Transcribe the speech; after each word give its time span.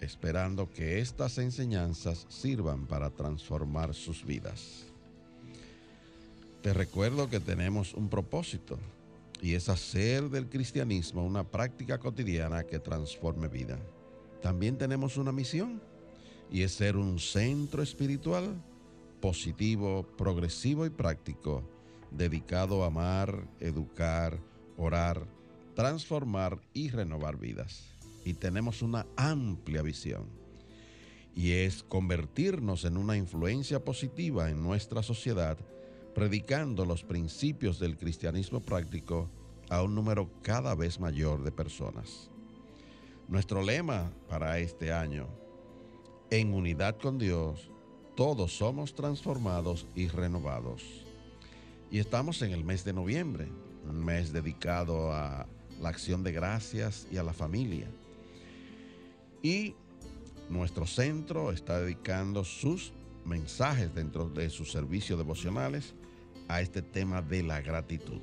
esperando 0.00 0.70
que 0.70 1.00
estas 1.00 1.38
enseñanzas 1.38 2.26
sirvan 2.28 2.86
para 2.86 3.10
transformar 3.10 3.94
sus 3.94 4.24
vidas. 4.24 4.84
Te 6.62 6.72
recuerdo 6.72 7.30
que 7.30 7.40
tenemos 7.40 7.94
un 7.94 8.08
propósito 8.08 8.78
y 9.40 9.54
es 9.54 9.68
hacer 9.68 10.28
del 10.30 10.48
cristianismo 10.48 11.24
una 11.24 11.44
práctica 11.44 11.98
cotidiana 11.98 12.64
que 12.64 12.78
transforme 12.78 13.48
vida. 13.48 13.78
También 14.42 14.76
tenemos 14.76 15.16
una 15.16 15.32
misión 15.32 15.80
y 16.50 16.62
es 16.62 16.72
ser 16.72 16.96
un 16.96 17.18
centro 17.18 17.82
espiritual 17.82 18.54
positivo, 19.20 20.06
progresivo 20.16 20.86
y 20.86 20.90
práctico, 20.90 21.62
dedicado 22.10 22.84
a 22.84 22.88
amar, 22.88 23.46
educar, 23.60 24.38
orar, 24.76 25.26
transformar 25.74 26.58
y 26.72 26.90
renovar 26.90 27.36
vidas 27.36 27.95
y 28.26 28.34
tenemos 28.34 28.82
una 28.82 29.06
amplia 29.16 29.82
visión. 29.82 30.26
Y 31.36 31.52
es 31.52 31.84
convertirnos 31.84 32.84
en 32.84 32.96
una 32.96 33.16
influencia 33.16 33.84
positiva 33.84 34.50
en 34.50 34.60
nuestra 34.64 35.04
sociedad, 35.04 35.56
predicando 36.12 36.84
los 36.84 37.04
principios 37.04 37.78
del 37.78 37.96
cristianismo 37.96 38.60
práctico 38.60 39.30
a 39.70 39.80
un 39.80 39.94
número 39.94 40.28
cada 40.42 40.74
vez 40.74 40.98
mayor 40.98 41.44
de 41.44 41.52
personas. 41.52 42.28
Nuestro 43.28 43.62
lema 43.62 44.10
para 44.28 44.58
este 44.58 44.92
año, 44.92 45.28
en 46.30 46.52
unidad 46.52 46.96
con 46.98 47.18
Dios, 47.18 47.70
todos 48.16 48.56
somos 48.56 48.92
transformados 48.96 49.86
y 49.94 50.08
renovados. 50.08 50.82
Y 51.92 52.00
estamos 52.00 52.42
en 52.42 52.50
el 52.50 52.64
mes 52.64 52.84
de 52.84 52.92
noviembre, 52.92 53.46
un 53.88 54.04
mes 54.04 54.32
dedicado 54.32 55.12
a 55.12 55.46
la 55.80 55.90
acción 55.90 56.24
de 56.24 56.32
gracias 56.32 57.06
y 57.12 57.18
a 57.18 57.22
la 57.22 57.32
familia. 57.32 57.88
Y 59.42 59.74
nuestro 60.48 60.86
centro 60.86 61.52
está 61.52 61.80
dedicando 61.80 62.44
sus 62.44 62.92
mensajes 63.24 63.94
dentro 63.94 64.28
de 64.28 64.50
sus 64.50 64.70
servicios 64.70 65.18
devocionales 65.18 65.94
a 66.48 66.60
este 66.60 66.82
tema 66.82 67.22
de 67.22 67.42
la 67.42 67.60
gratitud. 67.60 68.20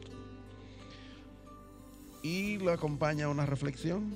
Y 2.21 2.57
lo 2.57 2.71
acompaña 2.71 3.27
una 3.27 3.45
reflexión. 3.45 4.13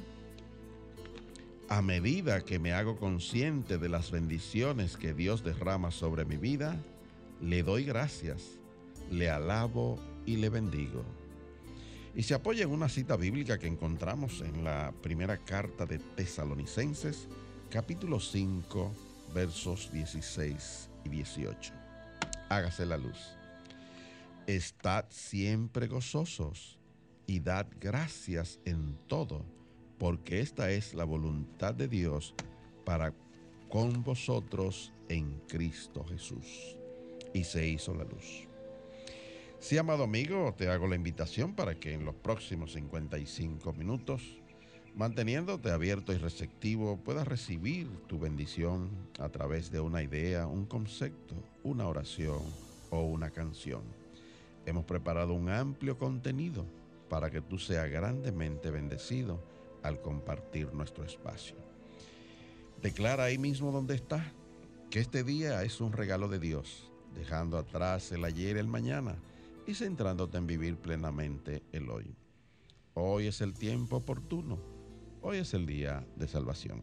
A 1.69 1.81
medida 1.81 2.45
que 2.45 2.59
me 2.59 2.71
hago 2.71 2.95
consciente 2.97 3.77
de 3.77 3.89
las 3.89 4.11
bendiciones 4.11 4.95
que 4.95 5.13
Dios 5.13 5.43
derrama 5.43 5.91
sobre 5.91 6.23
mi 6.23 6.37
vida, 6.37 6.77
le 7.41 7.61
doy 7.63 7.83
gracias, 7.83 8.41
le 9.11 9.29
alabo 9.29 9.99
y 10.25 10.37
le 10.37 10.47
bendigo 10.47 11.03
y 12.17 12.23
se 12.23 12.33
apoya 12.33 12.63
en 12.63 12.71
una 12.71 12.89
cita 12.89 13.15
bíblica 13.15 13.59
que 13.59 13.67
encontramos 13.67 14.41
en 14.41 14.63
la 14.63 14.91
primera 15.03 15.37
carta 15.37 15.85
de 15.85 15.99
Tesalonicenses, 15.99 17.27
capítulo 17.69 18.19
5, 18.19 18.91
versos 19.35 19.91
16 19.91 20.89
y 21.05 21.09
18. 21.09 21.73
Hágase 22.49 22.87
la 22.87 22.97
luz. 22.97 23.37
Estad 24.47 25.05
siempre 25.09 25.85
gozosos 25.85 26.79
y 27.27 27.39
dad 27.39 27.67
gracias 27.79 28.59
en 28.65 28.97
todo, 29.05 29.45
porque 29.99 30.39
esta 30.39 30.71
es 30.71 30.95
la 30.95 31.03
voluntad 31.03 31.75
de 31.75 31.87
Dios 31.87 32.33
para 32.83 33.13
con 33.69 34.03
vosotros 34.03 34.91
en 35.07 35.39
Cristo 35.47 36.03
Jesús. 36.03 36.77
Y 37.35 37.43
se 37.43 37.67
hizo 37.67 37.93
la 37.93 38.05
luz. 38.05 38.46
Sí, 39.59 39.75
amado 39.79 40.03
amigo, 40.03 40.53
te 40.55 40.69
hago 40.69 40.87
la 40.87 40.95
invitación 40.95 41.55
para 41.55 41.79
que 41.79 41.93
en 41.93 42.05
los 42.05 42.13
próximos 42.13 42.73
55 42.73 43.73
minutos, 43.73 44.21
manteniéndote 44.93 45.71
abierto 45.71 46.13
y 46.13 46.17
receptivo, 46.17 46.97
puedas 46.97 47.27
recibir 47.27 47.89
tu 48.05 48.19
bendición 48.19 48.91
a 49.19 49.29
través 49.29 49.71
de 49.71 49.79
una 49.79 50.03
idea, 50.03 50.45
un 50.45 50.67
concepto, 50.67 51.33
una 51.63 51.87
oración 51.87 52.39
o 52.91 53.01
una 53.01 53.31
canción. 53.31 53.81
Hemos 54.67 54.85
preparado 54.85 55.33
un 55.33 55.49
amplio 55.49 55.97
contenido 55.97 56.63
para 57.09 57.31
que 57.31 57.41
tú 57.41 57.57
seas 57.57 57.89
grandemente 57.89 58.69
bendecido 58.69 59.41
al 59.81 59.99
compartir 60.01 60.71
nuestro 60.71 61.03
espacio. 61.03 61.55
Declara 62.83 63.23
ahí 63.23 63.39
mismo 63.39 63.71
donde 63.71 63.95
estás 63.95 64.23
que 64.91 64.99
este 64.99 65.23
día 65.23 65.63
es 65.63 65.81
un 65.81 65.93
regalo 65.93 66.27
de 66.27 66.37
Dios, 66.37 66.91
dejando 67.15 67.57
atrás 67.57 68.11
el 68.11 68.23
ayer 68.23 68.55
y 68.55 68.59
el 68.59 68.67
mañana 68.67 69.17
y 69.67 69.73
centrándote 69.73 70.37
en 70.37 70.47
vivir 70.47 70.77
plenamente 70.77 71.61
el 71.73 71.89
hoy. 71.89 72.15
Hoy 72.93 73.27
es 73.27 73.41
el 73.41 73.53
tiempo 73.53 73.97
oportuno. 73.97 74.57
Hoy 75.21 75.37
es 75.37 75.53
el 75.53 75.65
día 75.65 76.07
de 76.15 76.27
salvación. 76.27 76.81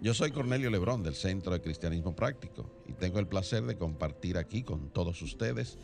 Yo 0.00 0.14
soy 0.14 0.30
Cornelio 0.30 0.70
Lebrón 0.70 1.02
del 1.02 1.14
Centro 1.14 1.52
de 1.52 1.60
Cristianismo 1.60 2.14
Práctico 2.14 2.70
y 2.88 2.92
tengo 2.92 3.18
el 3.18 3.26
placer 3.26 3.64
de 3.64 3.76
compartir 3.76 4.38
aquí 4.38 4.62
con 4.62 4.88
todos 4.90 5.20
ustedes, 5.20 5.78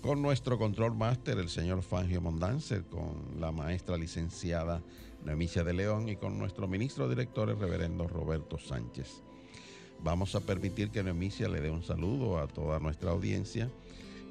con 0.00 0.22
nuestro 0.22 0.58
control 0.58 0.94
máster, 0.94 1.38
el 1.38 1.48
señor 1.48 1.82
Fangio 1.82 2.20
Mondanzer, 2.20 2.84
con 2.84 3.40
la 3.40 3.50
maestra 3.50 3.96
licenciada 3.96 4.80
Noemicia 5.24 5.64
de 5.64 5.74
León 5.74 6.08
y 6.08 6.16
con 6.16 6.38
nuestro 6.38 6.68
ministro 6.68 7.08
director, 7.08 7.50
el 7.50 7.58
reverendo 7.58 8.06
Roberto 8.06 8.58
Sánchez. 8.58 9.22
Vamos 10.02 10.34
a 10.34 10.40
permitir 10.40 10.90
que 10.90 11.02
Noemicia 11.02 11.48
le 11.48 11.60
dé 11.60 11.70
un 11.70 11.82
saludo 11.82 12.38
a 12.38 12.46
toda 12.46 12.78
nuestra 12.78 13.10
audiencia 13.10 13.68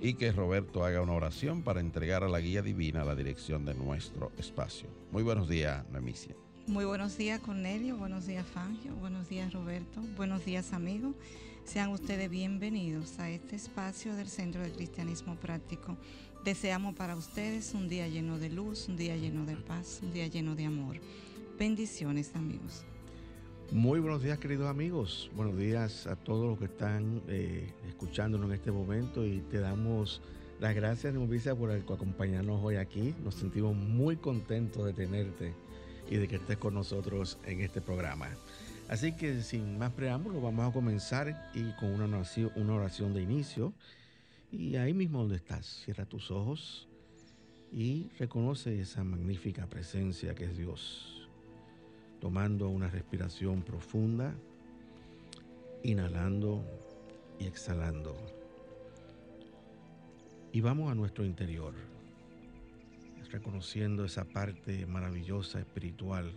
y 0.02 0.14
que 0.14 0.32
Roberto 0.32 0.86
haga 0.86 1.02
una 1.02 1.14
oración 1.14 1.64
para 1.64 1.82
entregar 1.82 2.24
a 2.24 2.30
la 2.30 2.40
guía 2.40 2.62
divina 2.62 3.04
la 3.04 3.16
dirección 3.16 3.66
de 3.66 3.74
nuestro 3.74 4.32
espacio. 4.38 4.90
Muy 5.12 5.24
buenos 5.24 5.50
días, 5.50 5.84
Nemicia. 5.92 6.36
Muy 6.68 6.86
buenos 6.86 7.18
días, 7.18 7.40
Cornelio. 7.40 7.98
Buenos 7.98 8.28
días, 8.28 8.46
Fangio. 8.46 8.94
Buenos 8.96 9.28
días, 9.28 9.52
Roberto. 9.52 10.02
Buenos 10.16 10.46
días, 10.46 10.72
amigos. 10.74 11.16
Sean 11.66 11.90
ustedes 11.90 12.30
bienvenidos 12.30 13.20
a 13.20 13.30
este 13.30 13.56
espacio 13.56 14.16
del 14.16 14.28
Centro 14.28 14.62
de 14.62 14.72
Cristianismo 14.72 15.36
Práctico. 15.36 15.98
Deseamos 16.46 16.96
para 16.96 17.16
ustedes 17.16 17.74
un 17.74 17.90
día 17.90 18.08
lleno 18.08 18.40
de 18.40 18.50
luz, 18.50 18.88
un 18.88 18.98
día 18.98 19.18
lleno 19.18 19.46
de 19.46 19.56
paz, 19.56 20.00
un 20.02 20.14
día 20.14 20.28
lleno 20.28 20.56
de 20.56 20.66
amor. 20.66 20.98
Bendiciones, 21.58 22.36
amigos. 22.36 22.86
Muy 23.72 24.00
buenos 24.00 24.24
días 24.24 24.40
queridos 24.40 24.68
amigos, 24.68 25.30
buenos 25.36 25.56
días 25.56 26.08
a 26.08 26.16
todos 26.16 26.48
los 26.48 26.58
que 26.58 26.66
están 26.66 27.22
eh, 27.28 27.72
escuchándonos 27.88 28.50
en 28.50 28.56
este 28.56 28.72
momento 28.72 29.24
y 29.28 29.42
te 29.42 29.60
damos 29.60 30.24
las 30.60 30.74
gracias 30.74 31.14
Nubicia 31.14 31.54
por 31.54 31.70
acompañarnos 31.72 32.60
hoy 32.64 32.78
aquí. 32.78 33.14
Nos 33.24 33.36
sentimos 33.36 33.76
muy 33.76 34.16
contentos 34.16 34.84
de 34.88 34.94
tenerte 34.94 35.54
y 36.10 36.16
de 36.16 36.28
que 36.28 36.38
estés 36.38 36.58
con 36.58 36.74
nosotros 36.74 37.38
en 37.46 37.62
este 37.62 37.80
programa. 37.80 38.30
Así 38.88 39.16
que 39.16 39.44
sin 39.44 39.78
más 39.78 39.92
preámbulos 39.92 40.42
vamos 40.42 40.68
a 40.68 40.74
comenzar 40.74 41.52
y 41.54 41.72
con 41.74 41.92
una 41.92 42.06
oración, 42.06 42.52
una 42.56 42.74
oración 42.74 43.14
de 43.14 43.22
inicio. 43.22 43.72
Y 44.52 44.78
ahí 44.78 44.96
mismo 44.96 45.20
donde 45.20 45.36
estás, 45.36 45.84
cierra 45.86 46.06
tus 46.06 46.32
ojos 46.32 46.88
y 47.72 48.10
reconoce 48.18 48.82
esa 48.82 49.04
magnífica 49.04 49.68
presencia 49.68 50.34
que 50.34 50.46
es 50.46 50.58
Dios. 50.58 51.19
Tomando 52.20 52.70
una 52.70 52.88
respiración 52.88 53.62
profunda, 53.62 54.34
inhalando 55.84 56.64
y 57.40 57.46
exhalando. 57.46 58.16
Y 60.52 60.62
vamos 60.62 60.92
a 60.92 60.96
nuestro 60.96 61.26
interior, 61.26 61.74
reconociendo 63.32 64.04
esa 64.04 64.26
parte 64.26 64.86
maravillosa 64.86 65.60
espiritual, 65.60 66.34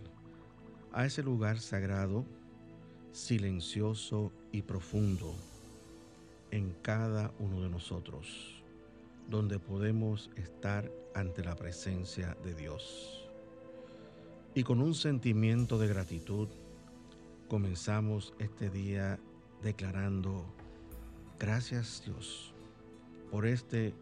a 0.91 1.05
ese 1.05 1.23
lugar 1.23 1.59
sagrado 1.59 2.25
silencioso 3.11 4.31
y 4.51 4.61
profundo 4.61 5.35
en 6.51 6.75
cada 6.81 7.31
uno 7.39 7.61
de 7.61 7.69
nosotros, 7.69 8.61
donde 9.29 9.59
podemos 9.59 10.29
estar 10.35 10.91
ante 11.15 11.43
la 11.43 11.55
presencia 11.55 12.37
de 12.43 12.53
Dios. 12.53 13.22
Y 14.55 14.61
con 14.61 14.81
un 14.81 14.93
sentimiento 14.93 15.79
de 15.79 15.87
gratitud, 15.87 16.47
comenzamos 17.47 18.33
este 18.37 18.69
día 18.69 19.19
declarando, 19.63 20.45
gracias 21.39 22.03
Dios, 22.05 22.53
por 23.31 23.47
este 23.47 23.95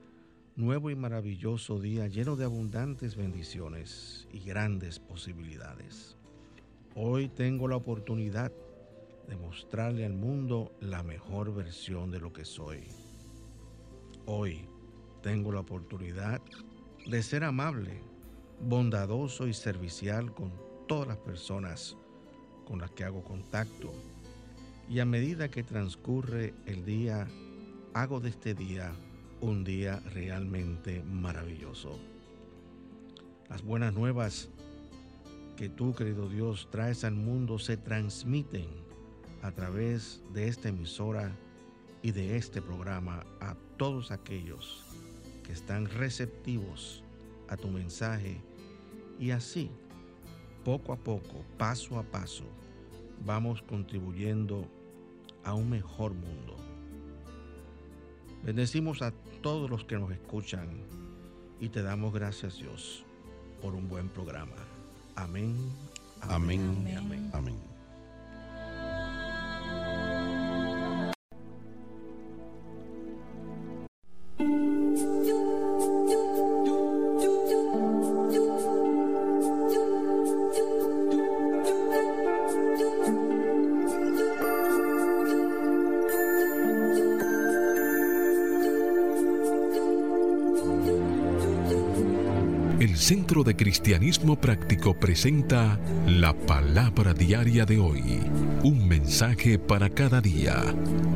nuevo 0.58 0.90
y 0.90 0.96
maravilloso 0.96 1.80
día 1.80 2.08
lleno 2.08 2.36
de 2.36 2.44
abundantes 2.44 3.16
bendiciones 3.16 4.28
y 4.34 4.40
grandes 4.40 5.00
posibilidades. 5.00 6.18
Hoy 6.96 7.30
tengo 7.30 7.70
la 7.70 7.78
oportunidad 7.78 8.52
demostrarle 9.30 10.06
al 10.06 10.16
mundo 10.16 10.76
la 10.82 11.02
mejor 11.02 11.56
versión 11.56 12.12
de 12.12 12.20
lo 12.20 12.34
que 12.34 12.44
soy. 12.44 12.84
Hoy 14.26 14.68
tengo 15.24 15.54
la 15.54 15.62
oportunidad 15.62 16.42
de 17.06 17.24
ser 17.24 17.46
amable, 17.46 18.11
bondadoso 18.64 19.48
y 19.48 19.54
servicial 19.54 20.34
con 20.34 20.52
todas 20.88 21.08
las 21.08 21.18
personas 21.18 21.98
con 22.66 22.80
las 22.80 22.92
que 22.92 23.04
hago 23.04 23.24
contacto. 23.24 23.92
Y 24.90 25.00
a 25.00 25.06
medida 25.06 25.50
que 25.50 25.64
transcurre 25.64 26.54
el 26.66 26.86
día, 26.86 27.28
hago 27.94 28.20
de 28.20 28.30
este 28.30 28.54
día 28.54 28.94
un 29.42 29.64
día 29.64 30.00
realmente 30.14 31.04
maravilloso. 31.04 32.00
Las 33.50 33.64
buenas 33.64 33.94
nuevas 33.94 34.50
que 35.58 35.70
tú, 35.70 35.94
querido 35.94 36.30
Dios, 36.30 36.68
traes 36.72 37.04
al 37.04 37.16
mundo 37.16 37.60
se 37.60 37.78
transmiten 37.78 38.68
a 39.42 39.52
través 39.52 40.22
de 40.34 40.48
esta 40.48 40.70
emisora 40.70 41.32
y 42.02 42.12
de 42.12 42.38
este 42.38 42.62
programa 42.62 43.26
a 43.40 43.56
todos 43.78 44.12
aquellos 44.12 44.84
que 45.44 45.52
están 45.52 45.88
receptivos 45.88 47.04
a 47.48 47.58
tu 47.58 47.68
mensaje 47.68 48.42
y 49.22 49.30
así, 49.30 49.70
poco 50.66 50.92
a 50.92 50.98
poco, 50.98 51.46
paso 51.60 52.00
a 52.00 52.04
paso, 52.04 52.44
vamos 53.24 53.62
contribuyendo 53.62 54.68
a 55.44 55.54
un 55.54 55.70
mejor 55.70 56.16
mundo. 56.16 56.58
Bendecimos 58.44 59.04
a 59.04 59.12
todos 59.44 59.70
los 59.70 59.86
que 59.86 60.00
nos 60.00 60.12
escuchan 60.12 60.68
y 61.60 61.70
te 61.70 61.84
damos 61.84 62.16
gracias 62.16 62.58
Dios 62.58 63.06
por 63.62 63.76
un 63.76 63.88
buen 63.88 64.10
programa. 64.10 64.56
Amén. 65.16 65.56
Amén. 66.22 66.62
Amén. 66.62 66.98
amén. 66.98 67.30
amén. 67.32 67.71
Centro 92.98 93.44
de 93.44 93.56
Cristianismo 93.56 94.42
Práctico 94.42 95.00
presenta 95.00 95.80
la 96.08 96.34
palabra 96.34 97.14
diaria 97.14 97.64
de 97.64 97.78
hoy. 97.78 98.02
Un 98.64 98.88
mensaje 98.88 99.60
para 99.60 99.92
cada 99.92 100.20
día. 100.20 100.56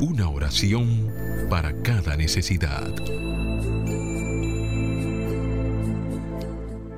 Una 0.00 0.28
oración 0.28 1.12
para 1.50 1.82
cada 1.82 2.16
necesidad. 2.16 2.94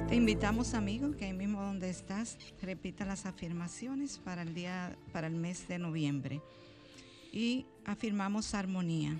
Te 0.06 0.14
invitamos, 0.14 0.74
amigo, 0.74 1.16
que 1.16 1.24
ahí 1.24 1.32
mismo 1.32 1.62
donde 1.62 1.88
estás, 1.88 2.36
repita 2.60 3.06
las 3.06 3.24
afirmaciones 3.24 4.18
para 4.18 4.42
el 4.42 4.52
día, 4.52 4.94
para 5.14 5.28
el 5.28 5.34
mes 5.34 5.66
de 5.66 5.78
noviembre. 5.78 6.42
Y 7.32 7.64
afirmamos 7.86 8.52
armonía. 8.52 9.18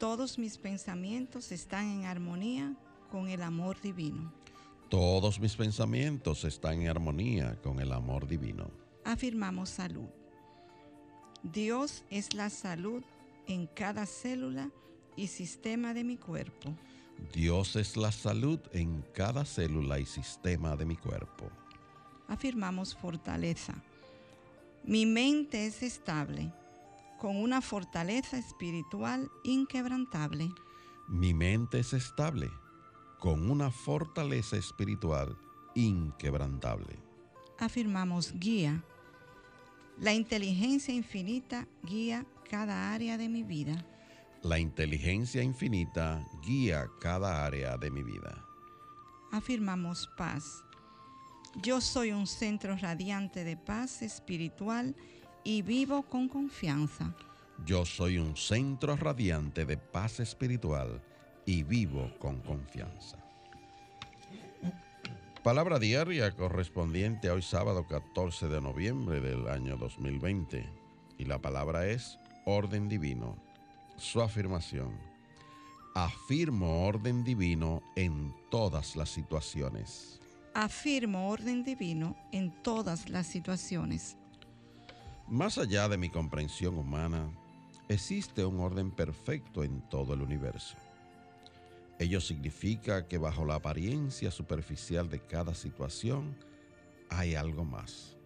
Todos 0.00 0.40
mis 0.40 0.58
pensamientos 0.58 1.52
están 1.52 1.86
en 1.86 2.04
armonía 2.04 2.74
con 3.12 3.28
el 3.28 3.42
amor 3.42 3.80
divino. 3.80 4.39
Todos 4.90 5.38
mis 5.38 5.54
pensamientos 5.54 6.44
están 6.44 6.82
en 6.82 6.88
armonía 6.88 7.54
con 7.62 7.78
el 7.78 7.92
amor 7.92 8.26
divino. 8.26 8.72
Afirmamos 9.04 9.68
salud. 9.68 10.08
Dios 11.44 12.02
es 12.10 12.34
la 12.34 12.50
salud 12.50 13.00
en 13.46 13.68
cada 13.68 14.04
célula 14.04 14.68
y 15.14 15.28
sistema 15.28 15.94
de 15.94 16.02
mi 16.02 16.16
cuerpo. 16.16 16.74
Dios 17.32 17.76
es 17.76 17.96
la 17.96 18.10
salud 18.10 18.58
en 18.72 19.04
cada 19.14 19.44
célula 19.44 20.00
y 20.00 20.06
sistema 20.06 20.74
de 20.74 20.86
mi 20.86 20.96
cuerpo. 20.96 21.48
Afirmamos 22.26 22.96
fortaleza. 22.96 23.74
Mi 24.82 25.06
mente 25.06 25.66
es 25.66 25.84
estable, 25.84 26.52
con 27.20 27.36
una 27.36 27.60
fortaleza 27.60 28.38
espiritual 28.38 29.30
inquebrantable. 29.44 30.48
Mi 31.06 31.32
mente 31.32 31.78
es 31.78 31.92
estable 31.92 32.50
con 33.20 33.50
una 33.50 33.70
fortaleza 33.70 34.56
espiritual 34.56 35.36
inquebrantable. 35.74 36.98
Afirmamos 37.58 38.32
guía. 38.32 38.82
La 39.98 40.14
inteligencia 40.14 40.94
infinita 40.94 41.68
guía 41.82 42.24
cada 42.48 42.92
área 42.92 43.18
de 43.18 43.28
mi 43.28 43.42
vida. 43.42 43.84
La 44.42 44.58
inteligencia 44.58 45.42
infinita 45.42 46.26
guía 46.42 46.88
cada 46.98 47.44
área 47.44 47.76
de 47.76 47.90
mi 47.90 48.02
vida. 48.02 48.42
Afirmamos 49.30 50.08
paz. 50.16 50.64
Yo 51.56 51.82
soy 51.82 52.12
un 52.12 52.26
centro 52.26 52.74
radiante 52.76 53.44
de 53.44 53.58
paz 53.58 54.00
espiritual 54.00 54.96
y 55.44 55.60
vivo 55.60 56.02
con 56.04 56.26
confianza. 56.26 57.14
Yo 57.66 57.84
soy 57.84 58.16
un 58.16 58.34
centro 58.34 58.96
radiante 58.96 59.66
de 59.66 59.76
paz 59.76 60.20
espiritual 60.20 61.02
y 61.50 61.64
vivo 61.64 62.08
con 62.20 62.40
confianza. 62.42 63.18
Palabra 65.42 65.80
diaria 65.80 66.30
correspondiente 66.30 67.28
a 67.28 67.32
hoy 67.32 67.42
sábado 67.42 67.88
14 67.88 68.46
de 68.46 68.60
noviembre 68.60 69.20
del 69.20 69.48
año 69.48 69.76
2020 69.76 70.64
y 71.18 71.24
la 71.24 71.40
palabra 71.40 71.88
es 71.88 72.20
orden 72.44 72.88
divino. 72.88 73.36
Su 73.96 74.22
afirmación. 74.22 74.96
Afirmo 75.96 76.86
orden 76.86 77.24
divino 77.24 77.82
en 77.96 78.32
todas 78.48 78.94
las 78.94 79.08
situaciones. 79.08 80.20
Afirmo 80.54 81.30
orden 81.30 81.64
divino 81.64 82.16
en 82.30 82.52
todas 82.62 83.08
las 83.08 83.26
situaciones. 83.26 84.16
Más 85.26 85.58
allá 85.58 85.88
de 85.88 85.98
mi 85.98 86.10
comprensión 86.10 86.78
humana, 86.78 87.28
existe 87.88 88.44
un 88.44 88.60
orden 88.60 88.92
perfecto 88.92 89.64
en 89.64 89.80
todo 89.88 90.14
el 90.14 90.22
universo. 90.22 90.76
Ello 92.00 92.18
significa 92.22 93.06
que 93.06 93.18
bajo 93.18 93.44
la 93.44 93.56
apariencia 93.56 94.30
superficial 94.30 95.10
de 95.10 95.20
cada 95.20 95.54
situación 95.54 96.34
hay 97.10 97.34
algo 97.34 97.66
más. 97.66 98.16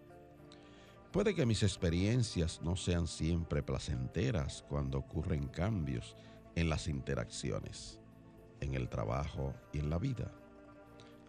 Puede 1.11 1.35
que 1.35 1.45
mis 1.45 1.61
experiencias 1.61 2.61
no 2.61 2.77
sean 2.77 3.05
siempre 3.05 3.61
placenteras 3.61 4.63
cuando 4.69 4.99
ocurren 4.99 5.49
cambios 5.49 6.15
en 6.55 6.69
las 6.69 6.87
interacciones, 6.87 7.99
en 8.61 8.75
el 8.75 8.87
trabajo 8.87 9.53
y 9.73 9.79
en 9.79 9.89
la 9.89 9.99
vida. 9.99 10.31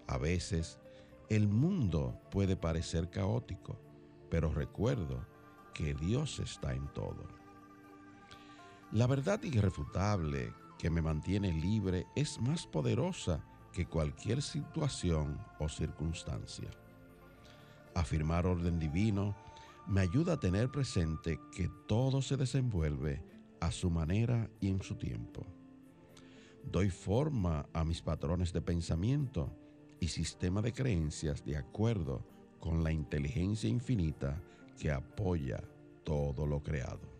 A 0.06 0.16
veces 0.16 0.78
el 1.28 1.48
mundo 1.48 2.20
puede 2.30 2.54
parecer 2.54 3.10
caótico, 3.10 3.76
pero 4.30 4.52
recuerdo 4.52 5.26
que 5.74 5.94
Dios 5.94 6.38
está 6.38 6.74
en 6.74 6.86
todo. 6.94 7.26
La 8.92 9.08
verdad 9.08 9.42
irrefutable 9.42 10.52
que 10.78 10.90
me 10.90 11.02
mantiene 11.02 11.52
libre 11.52 12.06
es 12.14 12.40
más 12.40 12.66
poderosa 12.66 13.44
que 13.72 13.86
cualquier 13.86 14.42
situación 14.42 15.38
o 15.58 15.68
circunstancia. 15.68 16.70
Afirmar 17.94 18.46
orden 18.46 18.78
divino 18.78 19.34
me 19.86 20.00
ayuda 20.00 20.34
a 20.34 20.40
tener 20.40 20.70
presente 20.70 21.38
que 21.54 21.70
todo 21.86 22.20
se 22.20 22.36
desenvuelve 22.36 23.22
a 23.60 23.70
su 23.70 23.90
manera 23.90 24.50
y 24.60 24.68
en 24.68 24.82
su 24.82 24.96
tiempo. 24.96 25.46
Doy 26.64 26.90
forma 26.90 27.66
a 27.72 27.84
mis 27.84 28.02
patrones 28.02 28.52
de 28.52 28.60
pensamiento 28.60 29.56
y 30.00 30.08
sistema 30.08 30.60
de 30.60 30.72
creencias 30.72 31.44
de 31.44 31.56
acuerdo 31.56 32.26
con 32.58 32.82
la 32.82 32.92
inteligencia 32.92 33.70
infinita 33.70 34.42
que 34.78 34.90
apoya 34.90 35.62
todo 36.04 36.46
lo 36.46 36.62
creado. 36.62 37.15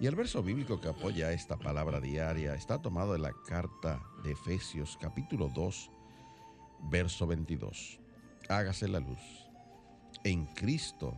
Y 0.00 0.06
el 0.06 0.16
verso 0.16 0.42
bíblico 0.42 0.80
que 0.80 0.88
apoya 0.88 1.32
esta 1.32 1.56
palabra 1.56 2.00
diaria 2.00 2.54
está 2.54 2.82
tomado 2.82 3.12
de 3.12 3.20
la 3.20 3.32
carta 3.46 4.02
de 4.24 4.32
Efesios 4.32 4.98
capítulo 5.00 5.48
2, 5.54 5.90
verso 6.90 7.26
22. 7.26 8.00
Hágase 8.48 8.88
la 8.88 9.00
luz. 9.00 9.20
En 10.24 10.46
Cristo 10.46 11.14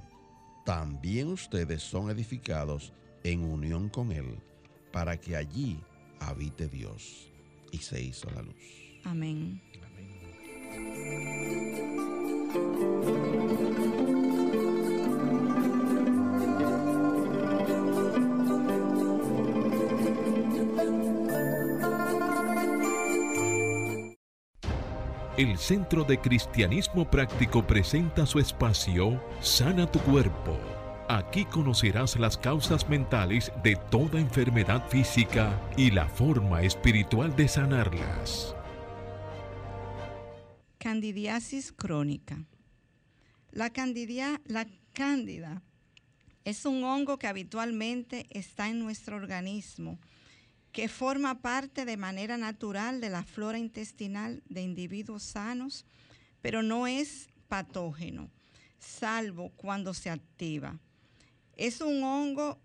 también 0.65 1.29
ustedes 1.29 1.83
son 1.83 2.11
edificados 2.11 2.93
en 3.25 3.45
unión 3.45 3.89
con 3.89 4.13
Él, 4.13 4.39
para 4.93 5.17
que 5.17 5.37
allí 5.37 5.81
habite 6.21 6.69
Dios. 6.69 7.33
Y 7.73 7.79
se 7.79 8.01
hizo 8.03 8.31
la 8.31 8.43
luz. 8.43 9.01
Amén. 9.05 9.61
El 25.37 25.59
Centro 25.59 26.03
de 26.03 26.19
Cristianismo 26.19 27.11
Práctico 27.11 27.67
presenta 27.67 28.25
su 28.25 28.39
espacio 28.39 29.23
Sana 29.43 29.87
tu 29.87 29.99
Cuerpo. 29.99 30.59
Aquí 31.11 31.45
conocerás 31.45 32.19
las 32.19 32.39
causas 32.39 32.89
mentales 32.89 33.53
de 33.63 33.77
toda 33.91 34.19
enfermedad 34.19 34.89
física 34.89 35.61
y 35.77 35.91
la 35.91 36.09
forma 36.09 36.63
espiritual 36.63 37.37
de 37.37 37.49
sanarlas. 37.49 38.57
Candidiasis 40.79 41.71
crónica. 41.71 42.47
La, 43.51 43.69
candidia, 43.69 44.41
la 44.47 44.67
cándida 44.95 45.63
es 46.47 46.65
un 46.65 46.83
hongo 46.83 47.19
que 47.19 47.27
habitualmente 47.27 48.25
está 48.31 48.71
en 48.71 48.79
nuestro 48.79 49.17
organismo 49.17 49.99
que 50.77 50.89
forma 50.91 51.41
parte 51.41 51.87
de 51.87 51.97
manera 51.97 52.37
natural 52.37 53.01
de 53.01 53.09
la 53.09 53.25
flora 53.25 53.57
intestinal 53.57 54.43
de 54.51 54.61
individuos 54.61 55.23
sanos, 55.23 55.87
pero 56.43 56.63
no 56.63 56.87
es 56.87 57.29
patógeno, 57.49 58.31
salvo 58.79 59.49
cuando 59.57 59.95
se 59.95 60.11
activa. 60.11 60.79
Es 61.57 61.81
un 61.81 62.03
hongo 62.03 62.61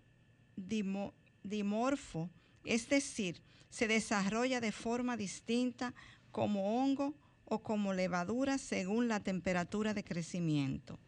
dimorfo, 1.42 2.28
es 2.66 2.86
decir, 2.90 3.40
se 3.70 3.88
desarrolla 3.88 4.60
de 4.60 4.72
forma 4.72 5.16
distinta 5.16 5.94
como 6.32 6.82
hongo 6.82 7.14
o 7.46 7.62
como 7.62 7.94
levadura 7.94 8.58
según 8.58 9.08
la 9.08 9.20
temperatura 9.20 9.94
de 9.94 10.04
crecimiento. 10.04 10.98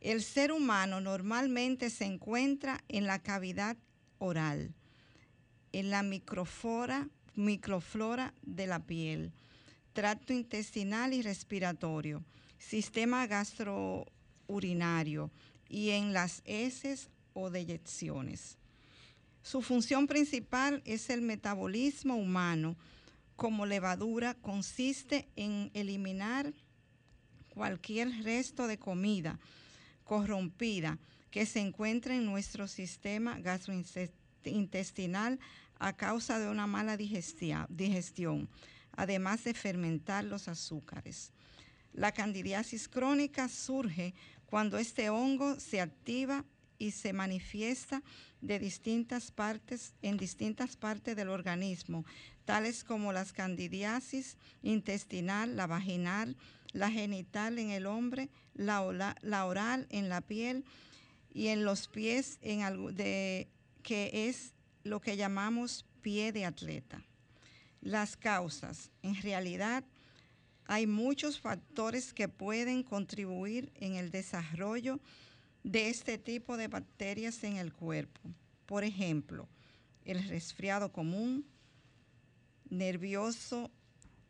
El 0.00 0.22
ser 0.22 0.52
humano 0.52 1.02
normalmente 1.02 1.90
se 1.90 2.06
encuentra 2.06 2.82
en 2.88 3.06
la 3.06 3.18
cavidad 3.18 3.76
oral 4.16 4.74
en 5.72 5.90
la 5.90 6.02
microflora, 6.02 7.08
microflora 7.34 8.34
de 8.42 8.66
la 8.66 8.80
piel, 8.80 9.32
tracto 9.92 10.32
intestinal 10.32 11.14
y 11.14 11.22
respiratorio, 11.22 12.24
sistema 12.58 13.26
gastrourinario 13.26 15.30
y 15.68 15.90
en 15.90 16.12
las 16.12 16.42
heces 16.44 17.10
o 17.32 17.50
deyecciones. 17.50 18.58
Su 19.42 19.62
función 19.62 20.06
principal 20.06 20.82
es 20.84 21.10
el 21.10 21.22
metabolismo 21.22 22.14
humano. 22.14 22.76
Como 23.34 23.66
levadura 23.66 24.34
consiste 24.34 25.28
en 25.36 25.70
eliminar 25.74 26.52
cualquier 27.48 28.22
resto 28.22 28.66
de 28.66 28.78
comida 28.78 29.40
corrompida 30.04 30.98
que 31.30 31.46
se 31.46 31.60
encuentre 31.60 32.16
en 32.16 32.26
nuestro 32.26 32.68
sistema 32.68 33.38
gastrointestinal 33.40 34.21
a 35.78 35.92
causa 35.96 36.38
de 36.38 36.48
una 36.48 36.66
mala 36.66 36.96
digestión, 36.96 38.48
además 38.92 39.44
de 39.44 39.54
fermentar 39.54 40.24
los 40.24 40.48
azúcares. 40.48 41.32
La 41.92 42.12
candidiasis 42.12 42.88
crónica 42.88 43.48
surge 43.48 44.14
cuando 44.46 44.78
este 44.78 45.10
hongo 45.10 45.58
se 45.58 45.80
activa 45.80 46.44
y 46.78 46.90
se 46.90 47.12
manifiesta 47.12 48.02
de 48.40 48.58
distintas 48.58 49.30
partes 49.30 49.94
en 50.02 50.16
distintas 50.16 50.76
partes 50.76 51.14
del 51.16 51.28
organismo, 51.28 52.04
tales 52.44 52.82
como 52.82 53.12
las 53.12 53.32
candidiasis 53.32 54.36
intestinal, 54.62 55.56
la 55.56 55.66
vaginal, 55.66 56.36
la 56.72 56.90
genital 56.90 57.58
en 57.58 57.70
el 57.70 57.86
hombre, 57.86 58.30
la, 58.54 58.80
oral 59.44 59.86
en 59.90 60.08
la 60.08 60.20
piel 60.20 60.64
y 61.32 61.48
en 61.48 61.64
los 61.64 61.88
pies 61.88 62.38
en 62.42 62.94
de, 62.94 63.48
que 63.82 64.28
es 64.28 64.52
lo 64.84 65.00
que 65.00 65.16
llamamos 65.16 65.84
pie 66.00 66.32
de 66.32 66.44
atleta. 66.44 67.02
Las 67.80 68.16
causas. 68.16 68.90
En 69.02 69.20
realidad, 69.20 69.84
hay 70.66 70.86
muchos 70.86 71.40
factores 71.40 72.12
que 72.12 72.28
pueden 72.28 72.82
contribuir 72.82 73.72
en 73.76 73.94
el 73.94 74.10
desarrollo 74.10 75.00
de 75.64 75.90
este 75.90 76.18
tipo 76.18 76.56
de 76.56 76.68
bacterias 76.68 77.42
en 77.44 77.56
el 77.56 77.72
cuerpo. 77.72 78.20
Por 78.66 78.84
ejemplo, 78.84 79.48
el 80.04 80.26
resfriado 80.28 80.92
común, 80.92 81.44
nervioso, 82.70 83.70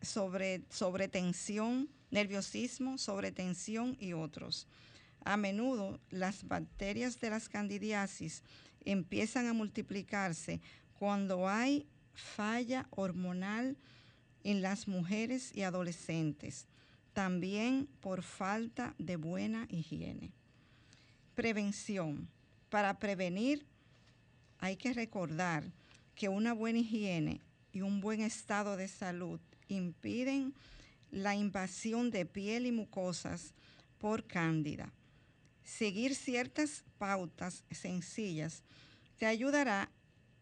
sobre, 0.01 0.63
sobretensión, 0.69 1.89
nerviosismo, 2.11 2.99
sobretensión 2.99 3.97
y 4.01 4.13
otros. 4.13 4.67
A 5.25 5.37
menudo 5.37 6.01
las 6.11 6.47
bacterias 6.49 7.21
de 7.21 7.31
las 7.31 7.49
candidiasis 7.49 8.43
empiezan 8.85 9.47
a 9.47 9.53
multiplicarse 9.53 10.61
cuando 10.99 11.49
hay 11.49 11.87
falla 12.15 12.87
hormonal 12.91 13.77
en 14.45 14.63
las 14.63 14.89
mujeres 14.89 15.55
y 15.55 15.63
adolescentes, 15.63 16.67
también 17.13 17.89
por 18.01 18.23
falta 18.23 18.95
de 18.99 19.17
buena 19.17 19.67
higiene. 19.69 20.33
Prevención. 21.35 22.29
Para 22.69 22.99
prevenir 22.99 23.67
hay 24.59 24.77
que 24.77 24.93
recordar 24.93 25.65
que 26.15 26.29
una 26.29 26.53
buena 26.55 26.79
higiene 26.79 27.41
y 27.73 27.83
un 27.83 28.01
buen 28.01 28.21
estado 28.21 28.77
de 28.77 28.89
salud 28.89 29.41
impiden 29.69 30.55
la 31.11 31.35
invasión 31.35 32.11
de 32.11 32.25
piel 32.25 32.67
y 32.67 32.73
mucosas 32.73 33.53
por 33.99 34.27
cándida 34.27 34.93
seguir 35.65 36.15
ciertas 36.15 36.85
pautas 36.99 37.65
sencillas 37.71 38.63
te 39.17 39.27
ayudará 39.27 39.91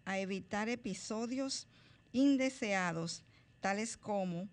a 0.04 0.18
evitar 0.18 0.68
episodios 0.68 1.66
indeseados, 2.12 3.24
tales 3.60 3.96
como 3.96 4.48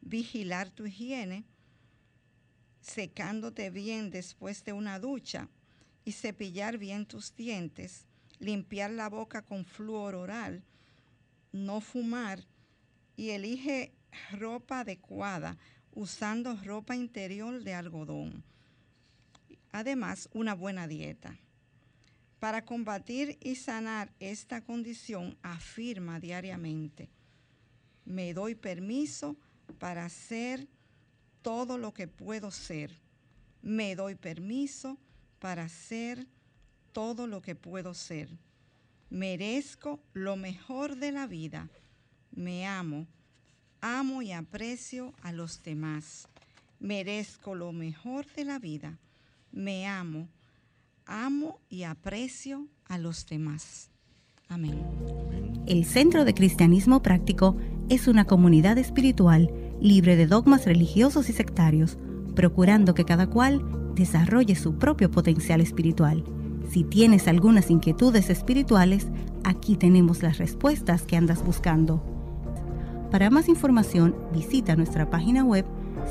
vigilar 0.00 0.70
tu 0.70 0.86
higiene, 0.86 1.44
secándote 2.80 3.70
bien 3.70 4.10
después 4.10 4.64
de 4.64 4.72
una 4.72 4.98
ducha 4.98 5.48
y 6.04 6.12
cepillar 6.12 6.78
bien 6.78 7.06
tus 7.06 7.34
dientes, 7.34 8.06
limpiar 8.38 8.90
la 8.90 9.08
boca 9.08 9.42
con 9.42 9.64
flúor 9.64 10.14
oral, 10.14 10.62
no 11.52 11.80
fumar 11.80 12.44
y 13.16 13.30
elige 13.30 13.92
ropa 14.32 14.80
adecuada 14.80 15.56
usando 15.92 16.56
ropa 16.64 16.96
interior 16.96 17.62
de 17.62 17.74
algodón 17.74 18.44
Además, 19.72 20.28
una 20.34 20.54
buena 20.54 20.86
dieta. 20.86 21.38
Para 22.38 22.64
combatir 22.64 23.38
y 23.40 23.56
sanar 23.56 24.12
esta 24.20 24.60
condición, 24.60 25.38
afirma 25.42 26.20
diariamente, 26.20 27.08
me 28.04 28.34
doy 28.34 28.54
permiso 28.54 29.36
para 29.78 30.04
hacer 30.04 30.68
todo 31.40 31.78
lo 31.78 31.94
que 31.94 32.06
puedo 32.06 32.50
ser. 32.50 32.92
Me 33.62 33.96
doy 33.96 34.14
permiso 34.14 34.98
para 35.38 35.64
hacer 35.64 36.26
todo 36.92 37.26
lo 37.26 37.40
que 37.40 37.54
puedo 37.54 37.94
ser. 37.94 38.28
Merezco 39.08 40.00
lo 40.12 40.36
mejor 40.36 40.96
de 40.96 41.12
la 41.12 41.26
vida. 41.26 41.70
Me 42.32 42.66
amo. 42.66 43.06
Amo 43.80 44.20
y 44.20 44.32
aprecio 44.32 45.14
a 45.22 45.32
los 45.32 45.62
demás. 45.62 46.28
Merezco 46.80 47.54
lo 47.54 47.72
mejor 47.72 48.26
de 48.32 48.44
la 48.44 48.58
vida 48.58 48.98
me 49.52 49.86
amo, 49.86 50.28
amo 51.06 51.60
y 51.68 51.84
aprecio 51.84 52.66
a 52.88 52.98
los 52.98 53.26
demás. 53.26 53.90
Amén. 54.48 54.84
El 55.66 55.84
Centro 55.84 56.24
de 56.24 56.34
Cristianismo 56.34 57.02
Práctico 57.02 57.56
es 57.88 58.08
una 58.08 58.24
comunidad 58.24 58.78
espiritual 58.78 59.52
libre 59.80 60.16
de 60.16 60.26
dogmas 60.26 60.64
religiosos 60.64 61.28
y 61.28 61.32
sectarios, 61.32 61.98
procurando 62.34 62.94
que 62.94 63.04
cada 63.04 63.28
cual 63.28 63.94
desarrolle 63.94 64.54
su 64.54 64.78
propio 64.78 65.10
potencial 65.10 65.60
espiritual. 65.60 66.24
Si 66.70 66.84
tienes 66.84 67.28
algunas 67.28 67.70
inquietudes 67.70 68.30
espirituales, 68.30 69.08
aquí 69.44 69.76
tenemos 69.76 70.22
las 70.22 70.38
respuestas 70.38 71.02
que 71.02 71.16
andas 71.16 71.44
buscando. 71.44 72.02
Para 73.10 73.28
más 73.28 73.48
información, 73.48 74.16
visita 74.32 74.76
nuestra 74.76 75.10
página 75.10 75.44
web 75.44 75.66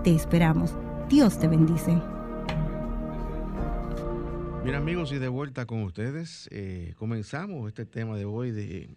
Te 0.04 0.13
esperamos. 0.13 0.75
Dios 1.10 1.39
te 1.39 1.48
bendice. 1.48 1.98
Bien 4.63 4.75
amigos 4.75 5.12
y 5.13 5.18
de 5.18 5.30
vuelta 5.30 5.66
con 5.66 5.82
ustedes, 5.84 6.50
eh, 6.51 6.94
comenzamos 6.98 7.70
este 7.70 7.86
tema 7.86 8.18
de 8.18 8.25
hoy 8.25 8.51
de, 8.51 8.89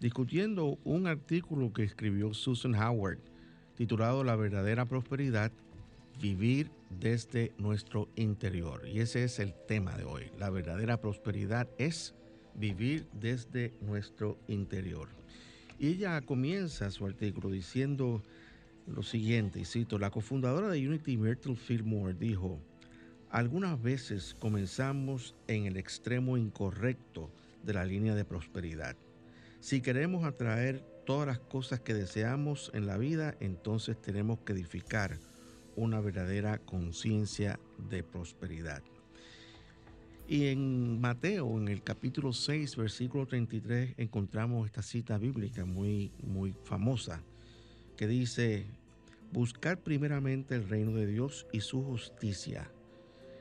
discutiendo 0.00 0.76
un 0.84 1.06
artículo 1.06 1.72
que 1.72 1.84
escribió 1.84 2.34
Susan 2.34 2.74
Howard 2.74 3.20
titulado 3.78 4.24
La 4.24 4.34
verdadera 4.34 4.86
prosperidad, 4.86 5.52
vivir 6.18 6.70
desde 6.90 7.52
nuestro 7.58 8.08
interior. 8.16 8.86
Y 8.86 9.00
ese 9.00 9.24
es 9.24 9.38
el 9.38 9.54
tema 9.66 9.96
de 9.96 10.04
hoy. 10.04 10.30
La 10.38 10.50
verdadera 10.50 11.00
prosperidad 11.00 11.68
es 11.78 12.14
vivir 12.54 13.06
desde 13.12 13.72
nuestro 13.80 14.38
interior. 14.48 15.08
Y 15.78 15.88
ella 15.88 16.20
comienza 16.22 16.90
su 16.90 17.06
artículo 17.06 17.50
diciendo 17.50 18.22
lo 18.86 19.02
siguiente, 19.02 19.60
y 19.60 19.64
cito, 19.64 19.98
la 19.98 20.10
cofundadora 20.10 20.68
de 20.68 20.88
Unity, 20.88 21.16
Myrtle 21.16 21.56
Fillmore, 21.56 22.14
dijo, 22.14 22.58
algunas 23.30 23.80
veces 23.80 24.34
comenzamos 24.38 25.34
en 25.46 25.66
el 25.66 25.76
extremo 25.76 26.38
incorrecto 26.38 27.30
de 27.62 27.74
la 27.74 27.84
línea 27.84 28.14
de 28.14 28.24
prosperidad. 28.24 28.96
Si 29.60 29.82
queremos 29.82 30.24
atraer 30.24 30.80
todas 31.04 31.26
las 31.26 31.38
cosas 31.38 31.80
que 31.80 31.92
deseamos 31.92 32.70
en 32.74 32.86
la 32.86 32.96
vida, 32.96 33.36
entonces 33.40 34.00
tenemos 34.00 34.38
que 34.40 34.54
edificar 34.54 35.18
una 35.78 36.00
verdadera 36.00 36.58
conciencia 36.58 37.58
de 37.90 38.02
prosperidad. 38.02 38.82
Y 40.26 40.46
en 40.48 41.00
Mateo, 41.00 41.58
en 41.58 41.68
el 41.68 41.82
capítulo 41.82 42.32
6, 42.32 42.76
versículo 42.76 43.26
33, 43.26 43.94
encontramos 43.96 44.66
esta 44.66 44.82
cita 44.82 45.16
bíblica 45.16 45.64
muy, 45.64 46.12
muy 46.22 46.54
famosa 46.64 47.22
que 47.96 48.06
dice, 48.06 48.66
buscar 49.32 49.78
primeramente 49.78 50.54
el 50.54 50.68
reino 50.68 50.92
de 50.92 51.06
Dios 51.06 51.46
y 51.52 51.60
su 51.60 51.82
justicia 51.82 52.70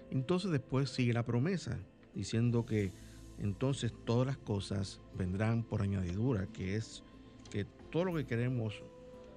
entonces 0.10 0.52
después 0.52 0.90
sigue 0.90 1.14
la 1.14 1.24
promesa, 1.24 1.78
diciendo 2.14 2.66
que 2.66 2.92
entonces 3.40 3.94
todas 4.06 4.28
las 4.28 4.38
cosas 4.38 5.02
vendrán 5.16 5.64
por 5.64 5.82
añadidura, 5.82 6.48
que 6.48 6.76
es 6.76 7.04
que 7.52 7.66
todo 7.92 8.06
lo 8.06 8.16
que 8.16 8.26
queremos 8.26 8.82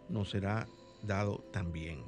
nos 0.09 0.31
será 0.31 0.67
dado 1.03 1.45
también. 1.53 2.03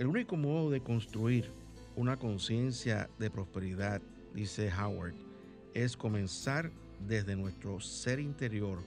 El 0.00 0.06
único 0.06 0.38
modo 0.38 0.70
de 0.70 0.80
construir 0.80 1.50
una 1.94 2.16
conciencia 2.16 3.10
de 3.18 3.30
prosperidad, 3.30 4.00
dice 4.32 4.72
Howard, 4.72 5.12
es 5.74 5.94
comenzar 5.94 6.72
desde 7.06 7.36
nuestro 7.36 7.80
ser 7.80 8.18
interior 8.18 8.78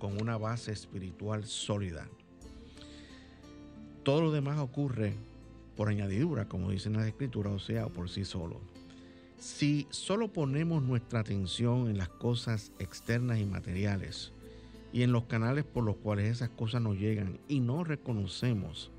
con 0.00 0.20
una 0.20 0.36
base 0.36 0.72
espiritual 0.72 1.44
sólida. 1.44 2.08
Todo 4.02 4.22
lo 4.22 4.32
demás 4.32 4.58
ocurre 4.58 5.12
por 5.76 5.88
añadidura, 5.88 6.48
como 6.48 6.72
dicen 6.72 6.94
las 6.94 7.06
escrituras, 7.06 7.52
o 7.52 7.60
sea, 7.60 7.86
por 7.86 8.10
sí 8.10 8.24
solo. 8.24 8.60
Si 9.38 9.86
solo 9.90 10.32
ponemos 10.32 10.82
nuestra 10.82 11.20
atención 11.20 11.88
en 11.88 11.96
las 11.96 12.08
cosas 12.08 12.72
externas 12.80 13.38
y 13.38 13.44
materiales 13.44 14.32
y 14.92 15.04
en 15.04 15.12
los 15.12 15.26
canales 15.26 15.64
por 15.64 15.84
los 15.84 15.94
cuales 15.94 16.28
esas 16.28 16.48
cosas 16.48 16.82
nos 16.82 16.98
llegan 16.98 17.38
y 17.46 17.60
no 17.60 17.84
reconocemos 17.84 18.90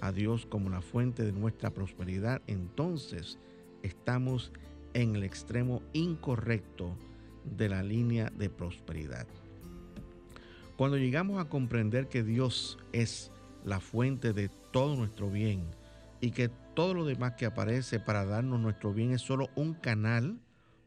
a 0.00 0.12
Dios 0.12 0.46
como 0.46 0.70
la 0.70 0.80
fuente 0.80 1.24
de 1.24 1.32
nuestra 1.32 1.70
prosperidad, 1.70 2.42
entonces 2.46 3.38
estamos 3.82 4.52
en 4.94 5.16
el 5.16 5.24
extremo 5.24 5.82
incorrecto 5.92 6.96
de 7.44 7.68
la 7.68 7.82
línea 7.82 8.30
de 8.30 8.50
prosperidad. 8.50 9.26
Cuando 10.76 10.96
llegamos 10.96 11.38
a 11.40 11.48
comprender 11.48 12.08
que 12.08 12.22
Dios 12.22 12.78
es 12.92 13.30
la 13.64 13.80
fuente 13.80 14.32
de 14.32 14.48
todo 14.72 14.96
nuestro 14.96 15.30
bien, 15.30 15.64
y 16.20 16.30
que 16.30 16.50
todo 16.74 16.94
lo 16.94 17.04
demás 17.04 17.34
que 17.34 17.46
aparece 17.46 17.98
para 17.98 18.24
darnos 18.24 18.60
nuestro 18.60 18.92
bien 18.92 19.12
es 19.12 19.22
solo 19.22 19.48
un 19.56 19.74
canal 19.74 20.38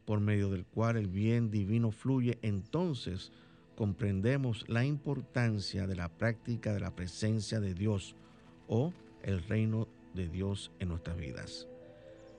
por 0.06 0.19
medio 0.19 0.49
del 0.49 0.65
cual 0.65 0.97
el 0.97 1.08
bien 1.08 1.49
divino 1.49 1.91
fluye, 1.91 2.38
entonces 2.41 3.32
comprendemos 3.76 4.65
la 4.67 4.86
importancia 4.86 5.88
de 5.88 5.95
la 5.95 6.10
práctica 6.10 6.73
de 6.73 6.80
la 6.80 6.95
presencia 6.95 7.60
de 7.60 7.73
Dios 7.73 8.15
o 8.67 8.93
el 9.23 9.43
reino 9.43 9.88
de 10.13 10.27
Dios 10.27 10.71
en 10.79 10.89
nuestras 10.89 11.17
vidas. 11.17 11.67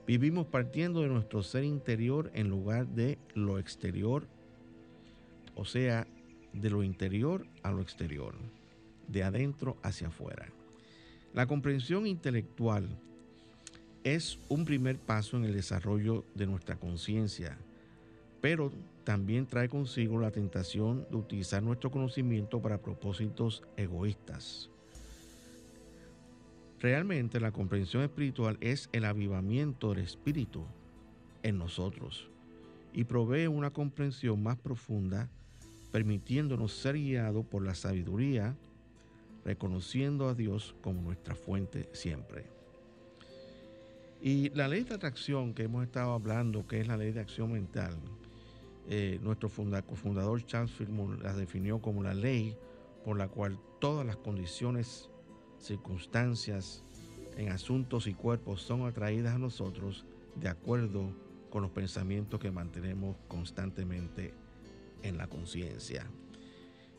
Vivimos 0.07 0.45
partiendo 0.45 1.01
de 1.01 1.07
nuestro 1.07 1.41
ser 1.41 1.63
interior 1.63 2.31
en 2.33 2.49
lugar 2.49 2.87
de 2.87 3.17
lo 3.33 3.57
exterior, 3.57 4.27
o 5.55 5.65
sea, 5.65 6.07
de 6.53 6.69
lo 6.69 6.83
interior 6.83 7.47
a 7.63 7.71
lo 7.71 7.81
exterior, 7.81 8.35
de 9.07 9.23
adentro 9.23 9.77
hacia 9.81 10.07
afuera. 10.07 10.47
La 11.33 11.47
comprensión 11.47 12.07
intelectual 12.07 12.87
es 14.03 14.37
un 14.47 14.63
primer 14.63 14.99
paso 14.99 15.37
en 15.37 15.45
el 15.45 15.53
desarrollo 15.53 16.23
de 16.35 16.45
nuestra 16.45 16.75
conciencia, 16.75 17.57
pero 18.41 18.71
también 19.03 19.47
trae 19.47 19.67
consigo 19.67 20.19
la 20.19 20.31
tentación 20.31 21.07
de 21.09 21.17
utilizar 21.17 21.63
nuestro 21.63 21.89
conocimiento 21.89 22.61
para 22.61 22.81
propósitos 22.81 23.63
egoístas. 23.75 24.69
Realmente 26.85 27.39
la 27.39 27.51
comprensión 27.51 28.03
espiritual 28.03 28.59
es 28.61 28.89
el 28.91 29.05
avivamiento 29.05 29.89
del 29.89 30.03
espíritu 30.03 30.67
en 31.41 31.57
nosotros 31.57 32.29
y 32.93 33.05
provee 33.05 33.47
una 33.47 33.71
comprensión 33.71 34.43
más 34.43 34.55
profunda, 34.59 35.27
permitiéndonos 35.91 36.73
ser 36.73 36.93
guiados 36.93 37.43
por 37.43 37.65
la 37.65 37.73
sabiduría, 37.73 38.55
reconociendo 39.43 40.29
a 40.29 40.35
Dios 40.35 40.75
como 40.83 41.01
nuestra 41.01 41.33
fuente 41.33 41.89
siempre. 41.91 42.45
Y 44.21 44.51
la 44.51 44.67
ley 44.67 44.83
de 44.83 44.93
atracción 44.93 45.55
que 45.55 45.63
hemos 45.63 45.83
estado 45.85 46.13
hablando, 46.13 46.67
que 46.67 46.81
es 46.81 46.87
la 46.87 46.97
ley 46.97 47.11
de 47.13 47.21
acción 47.21 47.51
mental, 47.51 47.97
eh, 48.87 49.17
nuestro 49.23 49.49
cofundador 49.49 50.45
Charles 50.45 50.69
Fillmore 50.69 51.19
la 51.19 51.33
definió 51.33 51.81
como 51.81 52.03
la 52.03 52.13
ley 52.13 52.55
por 53.03 53.17
la 53.17 53.27
cual 53.27 53.57
todas 53.79 54.05
las 54.05 54.17
condiciones, 54.17 55.09
circunstancias 55.59 56.83
en 57.37 57.51
asuntos 57.51 58.07
y 58.07 58.13
cuerpos 58.13 58.61
son 58.61 58.85
atraídas 58.85 59.35
a 59.35 59.39
nosotros 59.39 60.05
de 60.35 60.49
acuerdo 60.49 61.11
con 61.49 61.61
los 61.61 61.71
pensamientos 61.71 62.39
que 62.39 62.51
mantenemos 62.51 63.15
constantemente 63.27 64.33
en 65.03 65.17
la 65.17 65.27
conciencia. 65.27 66.05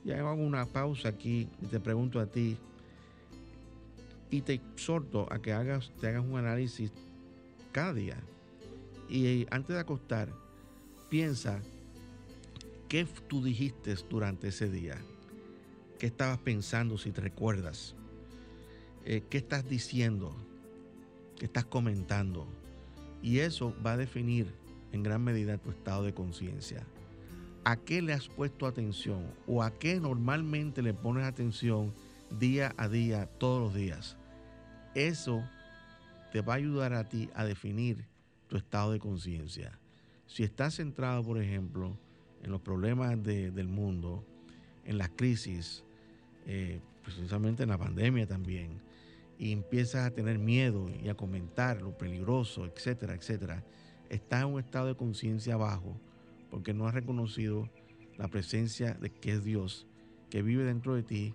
Y 0.05 0.13
hago 0.13 0.35
una 0.35 0.67
pausa 0.67 1.09
aquí 1.09 1.49
y 1.61 1.67
te 1.67 1.81
pregunto 1.81 2.21
a 2.21 2.27
ti 2.27 2.57
y 4.31 4.41
te 4.41 4.55
exhorto 4.55 5.31
a 5.33 5.41
que 5.41 5.53
hagas, 5.53 5.93
te 6.01 6.09
hagas 6.09 6.25
un 6.25 6.39
análisis 6.39 6.93
cada 7.73 7.93
día. 7.93 8.17
Y 9.09 9.47
antes 9.51 9.75
de 9.75 9.81
acostar, 9.81 10.33
piensa 11.09 11.61
qué 12.89 13.07
tú 13.29 13.43
dijiste 13.43 13.95
durante 14.09 14.49
ese 14.49 14.71
día. 14.71 14.97
¿Qué 15.99 16.07
estabas 16.07 16.39
pensando 16.39 16.99
si 16.99 17.11
te 17.11 17.21
recuerdas? 17.21 17.95
Eh, 19.09 19.23
¿Qué 19.31 19.39
estás 19.39 19.69
diciendo? 19.69 20.37
¿Qué 21.39 21.47
estás 21.47 21.65
comentando? 21.65 22.47
Y 23.23 23.39
eso 23.39 23.73
va 23.85 23.93
a 23.93 23.97
definir 23.97 24.53
en 24.91 25.05
gran 25.05 25.23
medida 25.23 25.59
tu 25.59 25.71
estado 25.71 26.03
de 26.03 26.13
conciencia 26.13 26.85
a 27.67 27.77
qué 27.77 28.01
le 28.01 28.13
has 28.13 28.29
puesto 28.29 28.67
atención 28.67 29.25
o 29.47 29.61
a 29.61 29.77
qué 29.77 29.99
normalmente 29.99 30.83
le 30.83 30.95
pones 30.95 31.25
atención 31.25 31.93
día 32.39 32.73
a 32.77 32.89
día, 32.89 33.27
todos 33.27 33.61
los 33.61 33.75
días. 33.75 34.17
Eso 34.95 35.43
te 36.31 36.43
va 36.43 36.55
a 36.55 36.57
ayudar 36.57 36.93
a 36.93 37.09
ti 37.09 37.29
a 37.35 37.45
definir 37.45 38.05
tu 38.47 38.57
estado 38.57 38.93
de 38.93 39.01
conciencia. 39.01 39.79
Si 40.27 40.45
estás 40.45 40.77
centrado, 40.77 41.25
por 41.25 41.43
ejemplo, 41.43 41.99
en 42.45 42.53
los 42.53 42.61
problemas 42.61 43.21
del 43.23 43.67
mundo, 43.67 44.25
en 44.85 44.99
las 44.99 45.11
crisis, 45.11 45.83
eh, 46.47 46.81
precisamente 47.03 47.65
en 47.65 47.71
la 47.71 47.79
pandemia 47.79 48.29
también, 48.29 48.81
y 49.39 49.53
empiezas 49.53 50.07
a 50.07 50.11
tener 50.11 50.39
miedo 50.39 50.89
y 51.03 51.09
a 51.09 51.15
comentar 51.15 51.83
lo 51.83 51.97
peligroso, 51.97 52.65
etcétera, 52.65 53.15
etcétera, 53.15 53.65
estás 54.09 54.43
en 54.43 54.49
un 54.49 54.61
estado 54.61 54.87
de 54.87 54.97
conciencia 54.97 55.57
bajo 55.57 56.01
porque 56.51 56.73
no 56.73 56.87
has 56.87 56.95
reconocido 56.95 57.69
la 58.17 58.29
presencia 58.29 58.95
de 58.95 59.11
que 59.11 59.33
es 59.33 59.45
Dios, 59.45 59.87
que 60.31 60.43
vive 60.43 60.65
dentro 60.65 60.95
de 60.95 61.03
ti 61.03 61.35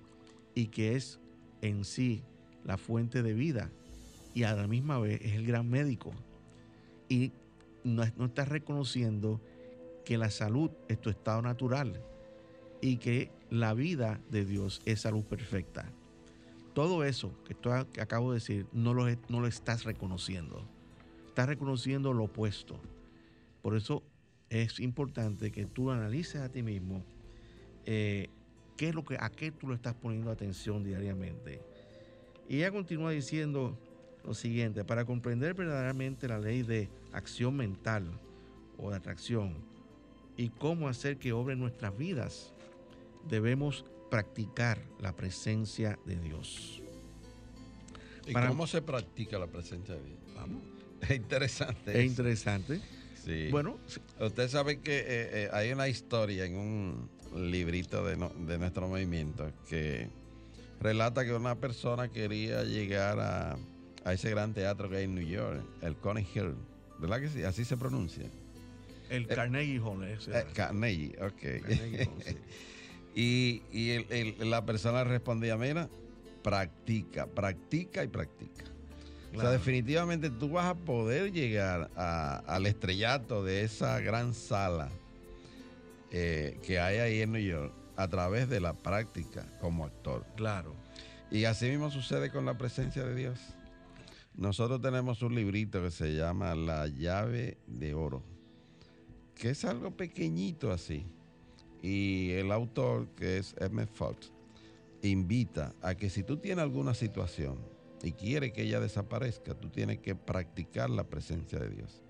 y 0.55 0.67
que 0.67 0.95
es 0.95 1.19
en 1.61 1.85
sí 1.85 2.23
la 2.63 2.77
fuente 2.77 3.21
de 3.21 3.33
vida 3.33 3.71
y 4.33 4.43
a 4.43 4.55
la 4.55 4.67
misma 4.67 4.99
vez 4.99 5.21
es 5.21 5.33
el 5.33 5.45
gran 5.45 5.69
médico. 5.69 6.11
Y 7.09 7.31
no, 7.83 8.03
no 8.17 8.25
estás 8.25 8.47
reconociendo 8.47 9.41
que 10.05 10.17
la 10.17 10.29
salud 10.29 10.71
es 10.87 10.99
tu 10.99 11.09
estado 11.09 11.41
natural 11.41 12.01
y 12.81 12.97
que 12.97 13.31
la 13.49 13.73
vida 13.73 14.19
de 14.29 14.45
Dios 14.45 14.81
es 14.85 15.01
salud 15.01 15.23
perfecta. 15.23 15.91
Todo 16.73 17.03
eso 17.03 17.33
que, 17.45 17.55
que 17.91 18.01
acabo 18.01 18.31
de 18.31 18.39
decir 18.39 18.65
no 18.71 18.93
lo, 18.93 19.07
estás 19.47 19.83
reconociendo. 19.83 20.65
Estás 21.27 21.47
reconociendo 21.47 22.13
lo 22.13 22.25
opuesto. 22.25 22.79
Por 23.61 23.75
eso 23.75 24.03
es 24.49 24.79
importante 24.79 25.51
que 25.51 25.65
tú 25.65 25.91
analices 25.91 26.41
a 26.41 26.49
ti 26.49 26.63
mismo 26.63 27.03
eh, 27.85 28.29
qué 28.77 28.89
es 28.89 28.95
lo 28.95 29.03
que, 29.03 29.17
a 29.19 29.29
qué 29.29 29.51
tú 29.51 29.69
le 29.69 29.75
estás 29.75 29.95
poniendo 29.95 30.31
atención 30.31 30.83
diariamente. 30.83 31.61
Y 32.47 32.57
ella 32.57 32.71
continúa 32.71 33.11
diciendo 33.11 33.77
lo 34.23 34.33
siguiente, 34.33 34.83
para 34.83 35.05
comprender 35.05 35.53
verdaderamente 35.53 36.27
la 36.27 36.39
ley 36.39 36.63
de 36.63 36.89
acción 37.11 37.55
mental 37.55 38.05
o 38.77 38.91
de 38.91 38.97
atracción 38.97 39.55
y 40.37 40.49
cómo 40.49 40.87
hacer 40.87 41.17
que 41.17 41.33
obre 41.33 41.55
nuestras 41.55 41.97
vidas, 41.97 42.53
debemos 43.27 43.85
practicar 44.11 44.77
la 44.99 45.15
presencia 45.15 45.97
de 46.05 46.17
Dios. 46.17 46.83
¿Y 48.27 48.33
cómo 48.33 48.67
se 48.67 48.83
practica 48.83 49.39
la 49.39 49.47
presencia 49.47 49.95
de 49.95 50.03
Dios? 50.03 50.19
Vamos. 50.35 50.61
Es 51.01 51.11
interesante. 51.15 51.99
Es 51.99 52.05
interesante. 52.05 52.79
Sí. 53.25 53.47
Bueno, 53.49 53.79
usted 54.19 54.47
sabe 54.49 54.81
que 54.81 54.99
eh, 54.99 55.05
eh, 55.07 55.49
hay 55.51 55.71
una 55.71 55.87
historia 55.87 56.45
en 56.45 56.55
un 56.55 57.09
librito 57.35 58.05
de, 58.05 58.15
de, 58.15 58.59
nuestro 58.59 58.87
movimiento 58.87 59.51
que 59.67 60.09
relata 60.79 61.25
que 61.25 61.33
una 61.33 61.55
persona 61.55 62.09
quería 62.09 62.63
llegar 62.63 63.19
a, 63.19 63.57
a, 64.03 64.13
ese 64.13 64.29
gran 64.29 64.53
teatro 64.53 64.91
que 64.91 64.97
hay 64.97 65.05
en 65.05 65.15
New 65.15 65.27
York, 65.27 65.63
el 65.81 65.95
Coney 65.95 66.27
Hill. 66.35 66.53
¿Verdad 66.99 67.19
que 67.19 67.29
sí? 67.29 67.43
Así 67.43 67.65
se 67.65 67.77
pronuncia. 67.77 68.25
El 69.09 69.23
eh, 69.23 69.27
Carnegie 69.27 69.79
Hall. 69.79 70.03
Ese. 70.03 70.31
Carnegie, 70.53 71.15
ok. 71.19 71.61
Carnegie 71.63 72.05
Hall, 72.05 72.23
sí. 72.23 72.37
Y, 73.15 73.61
la 74.39 74.65
persona 74.65 75.03
respondía, 75.03 75.57
mira, 75.57 75.89
practica, 76.43 77.27
practica 77.27 78.03
y 78.03 78.07
practica. 78.07 78.65
O 79.35 79.39
sea, 79.39 79.49
definitivamente 79.49 80.29
tú 80.29 80.49
vas 80.49 80.65
a 80.65 80.75
poder 80.75 81.31
llegar 81.31 81.89
al 81.95 82.65
estrellato 82.65 83.43
de 83.43 83.63
esa 83.63 83.99
gran 84.01 84.33
sala 84.33 84.89
eh, 86.11 86.59
que 86.63 86.79
hay 86.79 86.97
ahí 86.97 87.21
en 87.21 87.31
New 87.31 87.41
York 87.41 87.73
a 87.95 88.07
través 88.09 88.49
de 88.49 88.59
la 88.59 88.73
práctica 88.73 89.45
como 89.61 89.85
actor. 89.85 90.25
Claro. 90.35 90.75
Y 91.29 91.45
así 91.45 91.69
mismo 91.69 91.89
sucede 91.91 92.29
con 92.29 92.45
la 92.45 92.57
presencia 92.57 93.05
de 93.05 93.15
Dios. 93.15 93.39
Nosotros 94.35 94.81
tenemos 94.81 95.21
un 95.21 95.35
librito 95.35 95.81
que 95.81 95.91
se 95.91 96.13
llama 96.13 96.55
La 96.55 96.87
llave 96.87 97.57
de 97.67 97.93
oro, 97.93 98.23
que 99.35 99.51
es 99.51 99.63
algo 99.63 99.91
pequeñito 99.91 100.71
así 100.71 101.05
y 101.81 102.31
el 102.31 102.51
autor, 102.51 103.07
que 103.15 103.37
es 103.37 103.55
M. 103.59 103.85
Fox, 103.87 104.31
invita 105.01 105.73
a 105.81 105.95
que 105.95 106.09
si 106.09 106.23
tú 106.23 106.37
tienes 106.37 106.63
alguna 106.63 106.93
situación 106.93 107.57
y 108.03 108.11
quieres 108.11 108.53
que 108.53 108.63
ella 108.63 108.79
desaparezca, 108.79 109.55
tú 109.55 109.69
tienes 109.69 109.99
que 109.99 110.15
practicar 110.15 110.89
la 110.89 111.03
presencia 111.05 111.59
de 111.59 111.69
Dios. 111.69 112.01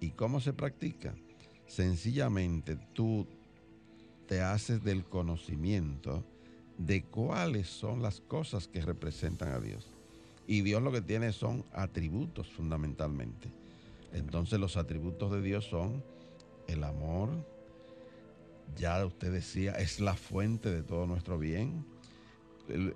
¿Y 0.00 0.10
cómo 0.10 0.40
se 0.40 0.52
practica? 0.52 1.14
Sencillamente 1.66 2.76
tú 2.92 3.26
te 4.26 4.40
haces 4.40 4.82
del 4.82 5.04
conocimiento 5.04 6.24
de 6.78 7.04
cuáles 7.04 7.68
son 7.68 8.02
las 8.02 8.20
cosas 8.20 8.66
que 8.66 8.80
representan 8.80 9.52
a 9.52 9.60
Dios. 9.60 9.92
Y 10.46 10.62
Dios 10.62 10.82
lo 10.82 10.90
que 10.90 11.02
tiene 11.02 11.32
son 11.32 11.64
atributos 11.72 12.50
fundamentalmente. 12.50 13.50
Entonces 14.12 14.58
los 14.58 14.76
atributos 14.76 15.30
de 15.30 15.40
Dios 15.40 15.64
son 15.64 16.02
el 16.66 16.84
amor, 16.84 17.30
ya 18.76 19.04
usted 19.04 19.32
decía, 19.32 19.72
es 19.72 20.00
la 20.00 20.14
fuente 20.14 20.70
de 20.70 20.82
todo 20.82 21.06
nuestro 21.06 21.38
bien. 21.38 21.84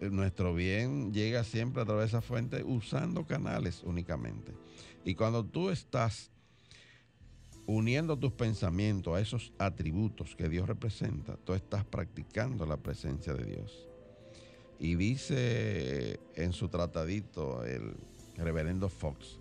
nuestro 0.01 0.55
bien 0.55 1.13
llega 1.13 1.45
siempre 1.45 1.83
a 1.83 1.85
través 1.85 2.13
de 2.13 2.19
esa 2.19 2.23
fuente 2.23 2.63
usando 2.65 3.27
canales 3.27 3.83
únicamente. 3.85 4.53
Y 5.05 5.15
cuando 5.15 5.45
tú 5.45 5.71
estás 5.71 6.31
uniendo 7.67 8.17
tus 8.17 8.33
pensamientos 8.33 9.15
a 9.15 9.21
esos 9.21 9.53
atributos 9.59 10.37
que 10.37 10.49
Dios 10.49 10.69
representa, 10.69 11.37
tú 11.45 11.53
estás 11.55 11.85
practicando 11.85 12.65
la 12.65 12.77
presencia 12.77 13.35
de 13.35 13.45
Dios. 13.45 13.87
Y 14.79 14.95
dice 14.95 16.21
en 16.35 16.53
su 16.53 16.69
tratadito 16.69 17.65
el 17.65 17.95
reverendo 18.37 18.89
Fox 18.89 19.39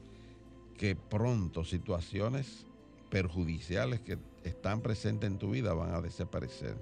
que 0.78 0.96
pronto 0.96 1.64
situaciones 1.64 2.66
perjudiciales 3.10 4.02
que 4.02 4.18
están 4.46 4.82
presentes 4.82 5.30
en 5.30 5.38
tu 5.38 5.52
vida 5.52 5.74
van 5.74 5.94
a 5.94 6.02
desaparecer, 6.02 6.76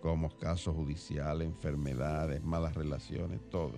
como 0.00 0.30
casos 0.38 0.74
judiciales, 0.74 1.46
enfermedades, 1.46 2.42
malas 2.42 2.74
relaciones, 2.74 3.40
todo. 3.50 3.74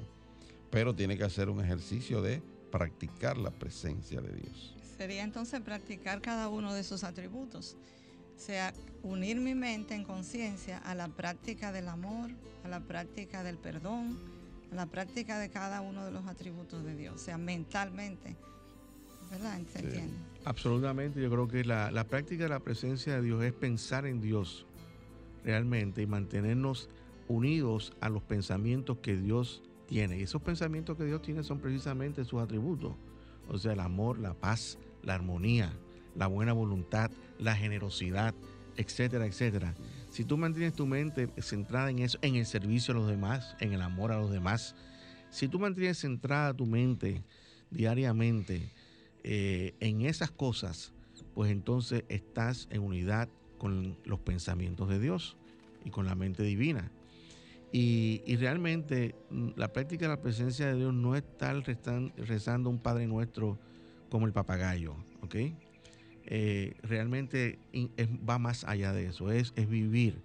Pero 0.70 0.94
tiene 0.94 1.16
que 1.16 1.24
hacer 1.24 1.48
un 1.48 1.64
ejercicio 1.64 2.20
de 2.20 2.42
practicar 2.70 3.38
la 3.38 3.50
presencia 3.50 4.20
de 4.20 4.34
Dios. 4.34 4.76
Sería 4.96 5.22
entonces 5.22 5.60
practicar 5.60 6.20
cada 6.20 6.48
uno 6.48 6.74
de 6.74 6.80
esos 6.80 7.04
atributos. 7.04 7.76
O 8.36 8.40
sea, 8.40 8.74
unir 9.02 9.40
mi 9.40 9.54
mente 9.54 9.94
en 9.94 10.04
conciencia 10.04 10.78
a 10.78 10.94
la 10.94 11.08
práctica 11.08 11.72
del 11.72 11.88
amor, 11.88 12.30
a 12.64 12.68
la 12.68 12.80
práctica 12.80 13.42
del 13.42 13.56
perdón, 13.56 14.18
a 14.70 14.74
la 14.74 14.86
práctica 14.86 15.38
de 15.38 15.48
cada 15.48 15.80
uno 15.80 16.04
de 16.04 16.10
los 16.10 16.26
atributos 16.26 16.84
de 16.84 16.94
Dios. 16.94 17.14
O 17.14 17.24
sea, 17.24 17.38
mentalmente 17.38 18.36
¿verdad? 19.30 19.58
¿Se 19.72 19.80
entiende? 19.80 20.16
Absolutamente, 20.48 21.20
yo 21.20 21.28
creo 21.28 21.46
que 21.46 21.62
la, 21.62 21.90
la, 21.90 22.04
práctica 22.04 22.44
de 22.44 22.48
la 22.48 22.60
presencia 22.60 23.16
de 23.16 23.20
Dios 23.20 23.44
es 23.44 23.52
pensar 23.52 24.06
en 24.06 24.22
Dios 24.22 24.64
realmente 25.44 26.00
y 26.00 26.06
mantenernos 26.06 26.88
unidos 27.28 27.92
a 28.00 28.08
los 28.08 28.22
pensamientos 28.22 28.96
que 29.02 29.14
Dios 29.14 29.62
tiene. 29.86 30.18
Y 30.18 30.22
esos 30.22 30.40
pensamientos 30.40 30.96
que 30.96 31.04
Dios 31.04 31.20
tiene 31.20 31.42
son 31.42 31.58
precisamente 31.58 32.24
sus 32.24 32.40
atributos, 32.40 32.94
o 33.46 33.58
sea, 33.58 33.74
el 33.74 33.80
amor, 33.80 34.18
la 34.18 34.32
paz, 34.32 34.78
la 35.02 35.16
armonía, 35.16 35.70
la 36.16 36.28
buena 36.28 36.54
voluntad, 36.54 37.10
la 37.38 37.54
generosidad, 37.54 38.34
etcétera, 38.78 39.26
etcétera. 39.26 39.74
Si 40.08 40.24
tú 40.24 40.38
mantienes 40.38 40.72
tu 40.72 40.86
mente 40.86 41.28
centrada 41.42 41.90
en 41.90 41.98
eso, 41.98 42.18
en 42.22 42.36
el 42.36 42.46
servicio 42.46 42.94
a 42.94 42.96
los 42.96 43.06
demás, 43.06 43.54
en 43.60 43.74
el 43.74 43.82
amor 43.82 44.12
a 44.12 44.18
los 44.18 44.30
demás, 44.30 44.74
si 45.28 45.46
tú 45.46 45.58
mantienes 45.58 45.98
centrada 45.98 46.54
tu 46.54 46.64
mente 46.64 47.22
diariamente 47.70 48.72
eh, 49.30 49.74
en 49.80 50.00
esas 50.06 50.30
cosas, 50.30 50.94
pues 51.34 51.52
entonces 51.52 52.02
estás 52.08 52.66
en 52.70 52.80
unidad 52.80 53.28
con 53.58 53.98
los 54.06 54.20
pensamientos 54.20 54.88
de 54.88 54.98
Dios 54.98 55.36
y 55.84 55.90
con 55.90 56.06
la 56.06 56.14
mente 56.14 56.42
divina. 56.42 56.90
Y, 57.70 58.22
realmente 58.36 59.14
mm, 59.28 59.48
la 59.56 59.70
práctica 59.70 60.06
de 60.06 60.16
la 60.16 60.22
presencia 60.22 60.68
de 60.68 60.76
Dios 60.76 60.94
no 60.94 61.14
es 61.14 61.24
estar 61.24 61.62
rezando 62.16 62.70
un 62.70 62.78
Padre 62.78 63.06
Nuestro 63.06 63.58
como 64.08 64.24
el 64.24 64.32
papagayo, 64.32 64.94
¿ok? 65.20 65.34
Eh, 66.24 66.74
realmente 66.82 67.58
va 68.26 68.38
más 68.38 68.64
allá 68.64 68.94
de 68.94 69.08
eso, 69.08 69.30
es, 69.30 69.52
es 69.56 69.68
vivir 69.68 70.22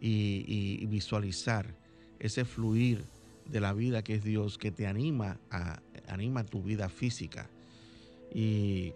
y, 0.00 0.86
visualizar 0.86 1.74
ese 2.20 2.44
fluir 2.44 3.06
de 3.44 3.58
la 3.58 3.72
vida 3.72 4.04
que 4.04 4.14
es 4.14 4.22
Dios, 4.22 4.56
que 4.56 4.70
te 4.70 4.86
anima 4.86 5.40
a, 5.50 5.80
anima 6.06 6.44
tu 6.44 6.62
vida 6.62 6.88
física, 6.88 7.50
y 8.38 8.92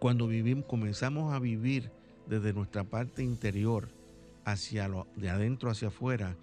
cuando 0.00 0.26
vivimos, 0.26 0.64
comenzamos 0.64 1.32
a 1.32 1.38
vivir 1.38 1.92
desde 2.26 2.52
nuestra 2.52 2.82
parte 2.82 3.22
interior 3.22 3.90
hacia 4.44 4.88
lo 4.88 5.06
de 5.14 5.30
adentro 5.30 5.70
hacia 5.70 5.86
afuera, 5.86 6.36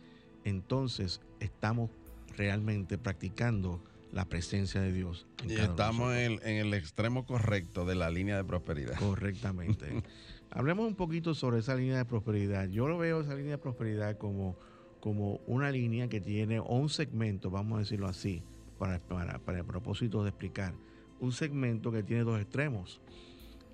entonces 0.45 1.19
estamos 1.41 1.89
realmente 2.37 2.97
practicando 2.97 3.83
la 4.13 4.23
presencia 4.23 4.79
de 4.79 4.93
Dios. 4.93 5.27
y 5.45 5.55
estamos 5.55 6.15
en 6.15 6.39
el, 6.45 6.73
extremo 6.73 7.25
correcto 7.25 7.83
de 7.83 7.95
la 7.95 8.09
línea 8.09 8.37
de 8.37 8.45
prosperidad. 8.45 8.95
Correctamente. 8.97 10.01
Hablemos 10.49 10.87
un 10.87 10.95
poquito 10.95 11.33
sobre 11.33 11.59
esa 11.59 11.75
línea 11.75 11.97
de 11.97 12.05
prosperidad. 12.05 12.69
Yo 12.69 12.87
lo 12.87 12.97
veo 12.97 13.19
esa 13.19 13.35
línea 13.35 13.51
de 13.51 13.57
prosperidad 13.57 14.17
como, 14.17 14.55
como 15.01 15.41
una 15.45 15.69
línea 15.71 16.07
que 16.07 16.21
tiene, 16.21 16.59
o 16.59 16.73
un 16.73 16.87
segmento, 16.87 17.49
vamos 17.49 17.75
a 17.75 17.79
decirlo 17.79 18.07
así, 18.07 18.43
para, 18.79 18.99
para, 18.99 19.39
para 19.39 19.57
el 19.57 19.65
propósito 19.65 20.23
de 20.23 20.29
explicar 20.29 20.73
un 21.21 21.31
segmento 21.31 21.91
que 21.91 22.03
tiene 22.03 22.23
dos 22.23 22.41
extremos. 22.41 22.99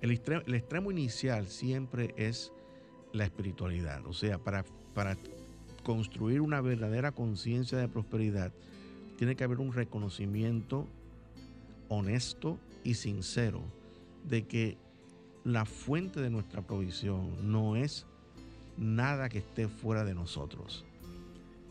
El 0.00 0.12
extremo, 0.12 0.90
inicial 0.92 1.48
siempre 1.48 2.14
es 2.16 2.52
la 3.12 3.24
espiritualidad, 3.24 4.06
o 4.06 4.12
sea, 4.12 4.38
para, 4.38 4.64
para 4.94 5.16
construir 5.82 6.40
una 6.40 6.60
verdadera 6.60 7.10
conciencia 7.10 7.78
de 7.78 7.88
prosperidad, 7.88 8.52
tiene 9.16 9.34
que 9.34 9.42
haber 9.42 9.58
un 9.58 9.72
reconocimiento 9.72 10.86
honesto 11.88 12.60
y 12.84 12.94
sincero 12.94 13.62
de 14.24 14.46
que 14.46 14.76
la 15.42 15.64
fuente 15.64 16.20
de 16.20 16.30
nuestra 16.30 16.62
provisión 16.62 17.50
no 17.50 17.74
es 17.74 18.06
nada 18.76 19.28
que 19.28 19.38
esté 19.38 19.66
fuera 19.66 20.04
de 20.04 20.14
nosotros. 20.14 20.84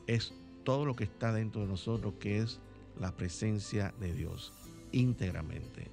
Es 0.07 0.33
todo 0.63 0.85
lo 0.85 0.95
que 0.95 1.03
está 1.05 1.31
dentro 1.31 1.61
de 1.61 1.67
nosotros, 1.67 2.15
que 2.19 2.39
es 2.39 2.59
la 2.99 3.15
presencia 3.15 3.93
de 3.99 4.13
Dios 4.13 4.51
íntegramente, 4.91 5.87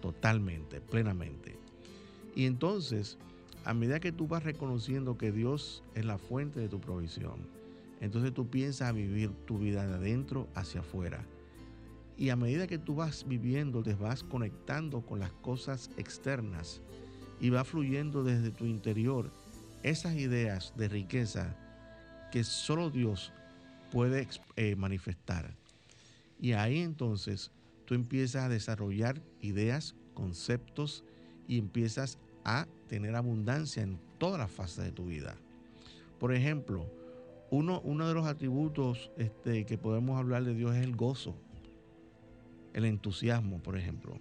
totalmente, 0.00 0.80
plenamente. 0.80 1.56
Y 2.34 2.46
entonces, 2.46 3.18
a 3.64 3.74
medida 3.74 4.00
que 4.00 4.12
tú 4.12 4.26
vas 4.26 4.42
reconociendo 4.42 5.16
que 5.16 5.32
Dios 5.32 5.82
es 5.94 6.04
la 6.04 6.18
fuente 6.18 6.60
de 6.60 6.68
tu 6.68 6.80
provisión, 6.80 7.46
entonces 8.00 8.34
tú 8.34 8.48
piensas 8.48 8.88
a 8.88 8.92
vivir 8.92 9.30
tu 9.46 9.58
vida 9.58 9.86
de 9.86 9.94
adentro 9.94 10.48
hacia 10.54 10.80
afuera. 10.80 11.24
Y 12.16 12.28
a 12.28 12.36
medida 12.36 12.66
que 12.66 12.78
tú 12.78 12.96
vas 12.96 13.26
viviendo, 13.26 13.82
te 13.82 13.94
vas 13.94 14.22
conectando 14.22 15.00
con 15.00 15.20
las 15.20 15.32
cosas 15.32 15.90
externas 15.96 16.80
y 17.40 17.50
va 17.50 17.64
fluyendo 17.64 18.22
desde 18.22 18.50
tu 18.50 18.66
interior 18.66 19.30
esas 19.82 20.14
ideas 20.14 20.72
de 20.76 20.88
riqueza 20.88 21.56
que 22.30 22.44
solo 22.44 22.90
Dios 22.90 23.32
puede 23.90 24.26
eh, 24.56 24.76
manifestar. 24.76 25.54
Y 26.40 26.52
ahí 26.52 26.80
entonces 26.80 27.50
tú 27.84 27.94
empiezas 27.94 28.44
a 28.44 28.48
desarrollar 28.48 29.20
ideas, 29.40 29.94
conceptos 30.14 31.04
y 31.46 31.58
empiezas 31.58 32.18
a 32.44 32.66
tener 32.88 33.16
abundancia 33.16 33.82
en 33.82 33.98
todas 34.18 34.38
las 34.38 34.50
fases 34.50 34.84
de 34.84 34.92
tu 34.92 35.06
vida. 35.06 35.36
Por 36.18 36.34
ejemplo, 36.34 36.86
uno, 37.50 38.08
de 38.08 38.14
los 38.14 38.26
atributos 38.26 39.10
este, 39.16 39.64
que 39.64 39.78
podemos 39.78 40.18
hablar 40.18 40.44
de 40.44 40.54
Dios 40.54 40.74
es 40.74 40.82
el 40.82 40.96
gozo, 40.96 41.34
el 42.72 42.84
entusiasmo, 42.84 43.62
por 43.62 43.76
ejemplo. 43.76 44.18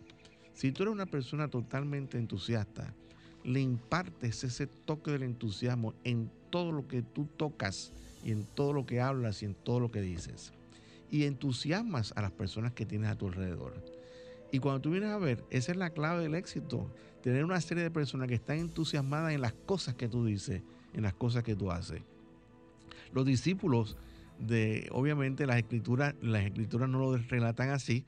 Si 0.53 0.71
tú 0.71 0.83
eres 0.83 0.93
una 0.93 1.05
persona 1.05 1.47
totalmente 1.47 2.17
entusiasta, 2.17 2.93
le 3.43 3.59
impartes 3.59 4.43
ese 4.43 4.67
toque 4.67 5.11
del 5.11 5.23
entusiasmo 5.23 5.93
en 6.03 6.29
todo 6.49 6.71
lo 6.71 6.87
que 6.87 7.01
tú 7.01 7.25
tocas 7.37 7.91
y 8.23 8.31
en 8.31 8.45
todo 8.45 8.73
lo 8.73 8.85
que 8.85 9.01
hablas 9.01 9.41
y 9.41 9.45
en 9.45 9.55
todo 9.55 9.79
lo 9.79 9.91
que 9.91 10.01
dices. 10.01 10.53
Y 11.09 11.23
entusiasmas 11.25 12.13
a 12.15 12.21
las 12.21 12.31
personas 12.31 12.73
que 12.73 12.85
tienes 12.85 13.09
a 13.09 13.15
tu 13.15 13.27
alrededor. 13.27 13.83
Y 14.51 14.59
cuando 14.59 14.81
tú 14.81 14.91
vienes 14.91 15.09
a 15.09 15.17
ver, 15.17 15.43
esa 15.49 15.71
es 15.71 15.77
la 15.77 15.89
clave 15.89 16.23
del 16.23 16.35
éxito. 16.35 16.89
Tener 17.21 17.43
una 17.43 17.59
serie 17.59 17.83
de 17.83 17.91
personas 17.91 18.27
que 18.27 18.35
están 18.35 18.57
entusiasmadas 18.57 19.33
en 19.33 19.41
las 19.41 19.53
cosas 19.53 19.95
que 19.95 20.07
tú 20.07 20.25
dices, 20.25 20.61
en 20.93 21.03
las 21.03 21.13
cosas 21.13 21.43
que 21.43 21.55
tú 21.55 21.71
haces. 21.71 22.01
Los 23.13 23.25
discípulos 23.25 23.97
de, 24.39 24.87
obviamente 24.91 25.45
las 25.45 25.57
escrituras, 25.57 26.15
las 26.21 26.45
escrituras 26.45 26.89
no 26.89 26.99
lo 26.99 27.17
relatan 27.17 27.69
así, 27.69 28.05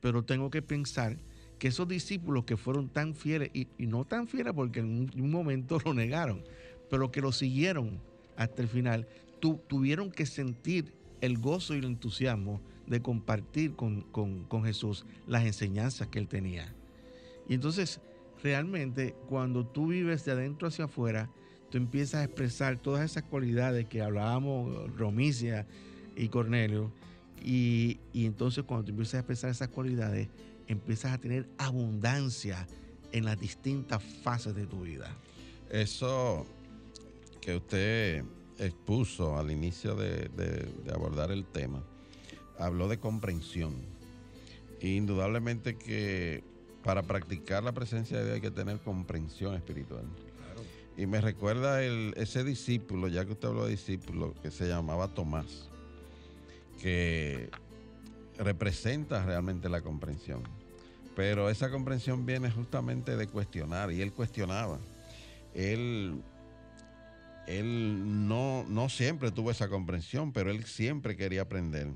pero 0.00 0.24
tengo 0.24 0.50
que 0.50 0.62
pensar 0.62 1.16
que 1.58 1.68
esos 1.68 1.88
discípulos 1.88 2.44
que 2.44 2.56
fueron 2.56 2.88
tan 2.88 3.14
fieles, 3.14 3.50
y, 3.54 3.68
no 3.78 4.04
tan 4.04 4.28
fieles 4.28 4.52
porque 4.52 4.80
en 4.80 5.10
un, 5.16 5.30
momento 5.30 5.78
lo 5.84 5.94
negaron, 5.94 6.42
pero 6.90 7.10
que 7.10 7.20
lo 7.20 7.32
siguieron 7.32 8.00
hasta 8.36 8.62
el 8.62 8.68
final, 8.68 9.08
tuvieron 9.68 10.10
que 10.10 10.26
sentir 10.26 10.92
el 11.26 11.38
gozo 11.38 11.74
y 11.74 11.78
el 11.78 11.84
entusiasmo 11.84 12.60
de 12.86 13.02
compartir 13.02 13.74
con, 13.74 14.02
con, 14.02 14.64
Jesús 14.64 15.04
las 15.26 15.44
enseñanzas 15.44 16.08
que 16.08 16.18
él 16.18 16.28
tenía. 16.28 16.72
Y 17.48 17.54
entonces, 17.54 18.00
realmente, 18.42 19.14
cuando 19.28 19.66
tú 19.66 19.88
vives 19.88 20.24
de 20.24 20.32
adentro 20.32 20.68
hacia 20.68 20.86
afuera, 20.86 21.28
tú 21.70 21.78
empiezas 21.78 22.20
a 22.20 22.24
expresar 22.24 22.78
todas 22.78 23.04
esas 23.04 23.24
cualidades 23.24 23.86
que 23.86 24.02
hablábamos 24.02 24.96
Romicia 24.96 25.66
y 26.16 26.28
Cornelio, 26.28 26.92
y, 27.44 27.98
y 28.12 28.26
entonces 28.26 28.64
cuando 28.64 28.86
tú 28.86 28.92
empiezas 28.92 29.14
a 29.14 29.18
expresar 29.18 29.50
esas 29.50 29.68
cualidades, 29.68 30.28
empiezas 30.68 31.12
a 31.12 31.18
tener 31.18 31.48
abundancia 31.58 32.66
en 33.12 33.24
las 33.24 33.38
distintas 33.38 34.02
fases 34.22 34.54
de 34.54 34.66
tu 34.66 34.82
vida. 34.82 35.14
Eso 35.70 36.46
que 37.40 37.56
usted 37.56 38.24
expuso 38.58 39.38
al 39.38 39.50
inicio 39.50 39.94
de, 39.94 40.68
abordar 40.92 41.30
el 41.30 41.44
tema, 41.44 41.82
habló 42.58 42.88
de 42.88 42.98
comprensión. 42.98 43.74
indudablemente 44.80 45.76
que 45.76 46.44
para 46.84 47.02
practicar 47.02 47.64
la 47.64 47.72
presencia 47.72 48.18
de 48.18 48.24
Dios 48.24 48.34
hay 48.36 48.40
que 48.40 48.50
tener 48.50 48.78
comprensión 48.80 49.54
espiritual. 49.54 50.04
Y 50.96 51.06
me 51.06 51.20
recuerda 51.20 51.82
ese 51.82 52.42
discípulo, 52.44 53.08
ya 53.08 53.24
que 53.26 53.32
usted 53.32 53.48
habló 53.48 53.64
de 53.64 53.72
discípulo, 53.72 54.34
que 54.40 54.50
se 54.50 54.66
llamaba 54.66 55.08
Tomás, 55.08 55.68
que 56.80 57.50
representa 58.38 59.24
realmente 59.24 59.68
la 59.68 59.82
comprensión. 59.82 60.42
Pero 61.14 61.50
esa 61.50 61.70
comprensión 61.70 62.24
viene 62.24 62.50
justamente 62.50 63.16
de 63.16 63.26
cuestionar, 63.26 63.92
y 63.92 64.00
él 64.00 64.12
cuestionaba. 64.12 64.78
Él 65.54 66.22
él 67.46 68.26
no, 68.26 68.64
no 68.68 68.88
siempre 68.88 69.30
tuvo 69.30 69.50
esa 69.50 69.68
comprensión, 69.68 70.32
pero 70.32 70.50
él 70.50 70.64
siempre 70.64 71.16
quería 71.16 71.42
aprender. 71.42 71.88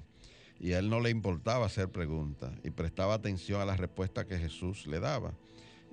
Y 0.61 0.73
a 0.73 0.79
él 0.79 0.91
no 0.91 1.01
le 1.01 1.11
importaba 1.11 1.67
hacer 1.67 1.89
preguntas 1.89 2.53
y 2.63 2.71
prestaba 2.71 3.15
atención 3.15 3.61
a 3.61 3.65
las 3.65 3.81
respuestas 3.81 4.27
que 4.27 4.39
Jesús 4.39 4.87
le 4.87 5.01
daba. 5.01 5.33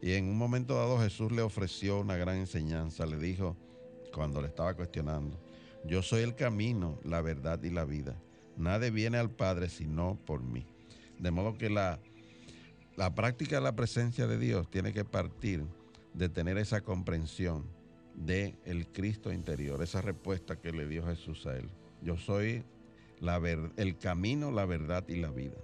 Y 0.02 0.14
en 0.14 0.26
un 0.26 0.38
momento 0.38 0.76
dado 0.76 1.00
Jesús 1.00 1.32
le 1.32 1.42
ofreció 1.42 2.00
una 2.00 2.18
gran 2.18 2.38
enseñanza. 2.38 3.06
Le 3.06 3.18
dijo, 3.18 3.56
cuando 4.14 4.42
le 4.42 4.48
estaba 4.48 4.76
cuestionando, 4.76 5.40
yo 5.86 6.02
soy 6.02 6.22
el 6.22 6.36
camino, 6.36 7.00
la 7.04 7.22
verdad 7.22 7.64
y 7.64 7.70
la 7.70 7.86
vida. 7.86 8.16
Nadie 8.58 8.92
viene 8.92 9.18
al 9.18 9.32
Padre 9.32 9.70
sino 9.70 10.20
por 10.26 10.44
mí. 10.44 10.66
De 11.18 11.32
modo 11.32 11.58
que 11.58 11.70
la, 11.70 12.00
la 12.96 13.16
práctica 13.16 13.56
de 13.56 13.62
la 13.62 13.76
presencia 13.76 14.28
de 14.28 14.38
Dios 14.38 14.70
tiene 14.70 14.94
que 14.94 15.06
partir 15.06 15.66
de 16.14 16.30
tener 16.30 16.58
esa 16.58 16.82
comprensión 16.82 17.77
de 18.18 18.58
el 18.66 18.88
Cristo 18.88 19.32
interior, 19.32 19.82
esa 19.82 20.02
respuesta 20.02 20.60
que 20.60 20.72
le 20.72 20.88
dio 20.88 21.06
Jesús 21.06 21.46
a 21.46 21.56
él. 21.56 21.70
Yo 22.02 22.18
soy 22.18 22.64
la 23.20 23.38
el 23.78 23.98
camino, 23.98 24.52
la 24.52 24.66
verdad 24.66 25.08
y 25.08 25.16
la 25.16 25.30
vida. 25.30 25.56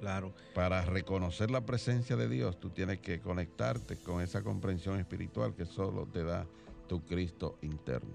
Claro. 0.00 0.34
Para 0.54 0.84
reconocer 0.84 1.50
la 1.50 1.64
presencia 1.64 2.16
de 2.16 2.28
Dios, 2.28 2.60
tú 2.60 2.70
tienes 2.70 2.98
que 2.98 3.20
conectarte 3.20 3.96
con 3.96 4.20
esa 4.20 4.42
comprensión 4.42 4.98
espiritual 4.98 5.54
que 5.54 5.64
solo 5.64 6.06
te 6.06 6.22
da 6.22 6.46
tu 6.86 7.04
Cristo 7.06 7.58
interno. 7.62 8.14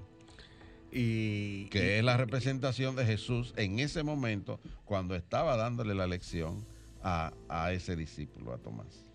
Y, 0.91 1.67
que 1.69 1.97
es 1.97 2.03
la 2.03 2.17
representación 2.17 2.95
de 2.97 3.05
Jesús 3.05 3.53
en 3.55 3.79
ese 3.79 4.03
momento 4.03 4.59
cuando 4.83 5.15
estaba 5.15 5.55
dándole 5.55 5.95
la 5.95 6.05
lección 6.05 6.65
a, 7.01 7.33
a 7.47 7.71
ese 7.71 7.95
discípulo, 7.95 8.53
a 8.53 8.57
Tomás. 8.57 9.10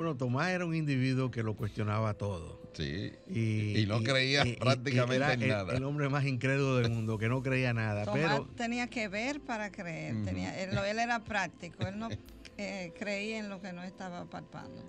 Bueno, 0.00 0.16
Tomás 0.16 0.48
era 0.48 0.64
un 0.64 0.74
individuo 0.74 1.30
que 1.30 1.42
lo 1.42 1.54
cuestionaba 1.54 2.14
todo. 2.14 2.58
Sí. 2.72 3.12
Y, 3.28 3.84
no 3.86 4.02
creía 4.02 4.44
prácticamente 4.58 5.34
en 5.34 5.48
nada. 5.48 5.76
El 5.76 5.84
hombre 5.84 6.08
más 6.08 6.24
incrédulo 6.24 6.76
del 6.76 6.90
mundo, 6.90 7.18
que 7.18 7.28
no 7.28 7.42
creía 7.42 7.74
nada. 7.74 8.06
Tomás 8.06 8.40
tenía 8.56 8.86
que 8.86 9.08
ver 9.08 9.42
para 9.42 9.70
creer. 9.70 10.24
tenía, 10.24 10.58
él, 10.58 10.98
era 10.98 11.20
práctico. 11.24 11.86
Él 11.86 11.98
no 11.98 12.08
eh, 12.56 12.94
creía 12.98 13.40
en 13.40 13.50
lo 13.50 13.60
que 13.60 13.74
no 13.74 13.82
estaba 13.82 14.24
palpando. 14.24 14.82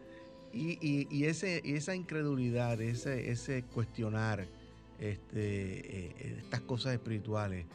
Y, 0.54 1.26
ese, 1.26 1.62
esa 1.66 1.94
incredulidad, 1.94 2.80
ese, 2.80 3.32
ese 3.32 3.64
cuestionar 3.64 4.48
este, 4.98 6.06
eh, 6.06 6.36
estas 6.40 6.62
cosas 6.62 6.94
espirituales, 6.94 7.66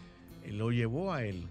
eh, 0.42 0.53
lo 0.53 0.70
llevó 0.70 1.12
a 1.12 1.22
él 1.22 1.46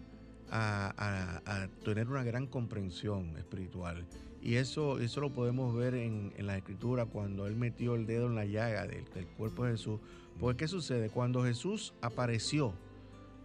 a 0.50 1.68
tener 1.84 2.08
una 2.08 2.24
gran 2.24 2.48
comprensión 2.48 3.38
espiritual 3.38 4.04
y 4.46 4.58
eso, 4.58 5.00
eso 5.00 5.22
lo 5.22 5.32
podemos 5.32 5.76
ver 5.76 5.96
en, 5.96 6.32
la 6.38 6.56
escritura 6.56 7.08
cuando 7.08 7.48
él 7.48 7.56
metió 7.56 7.96
el 7.96 8.06
dedo 8.06 8.28
en 8.28 8.36
la 8.36 8.46
llaga 8.46 8.86
del, 8.86 9.04
cuerpo 9.38 9.66
de 9.66 9.72
Jesús. 9.72 10.00
Porque 10.40 10.58
¿qué 10.58 10.68
sucede? 10.68 11.10
Cuando 11.10 11.44
Jesús 11.44 11.96
apareció 12.00 12.72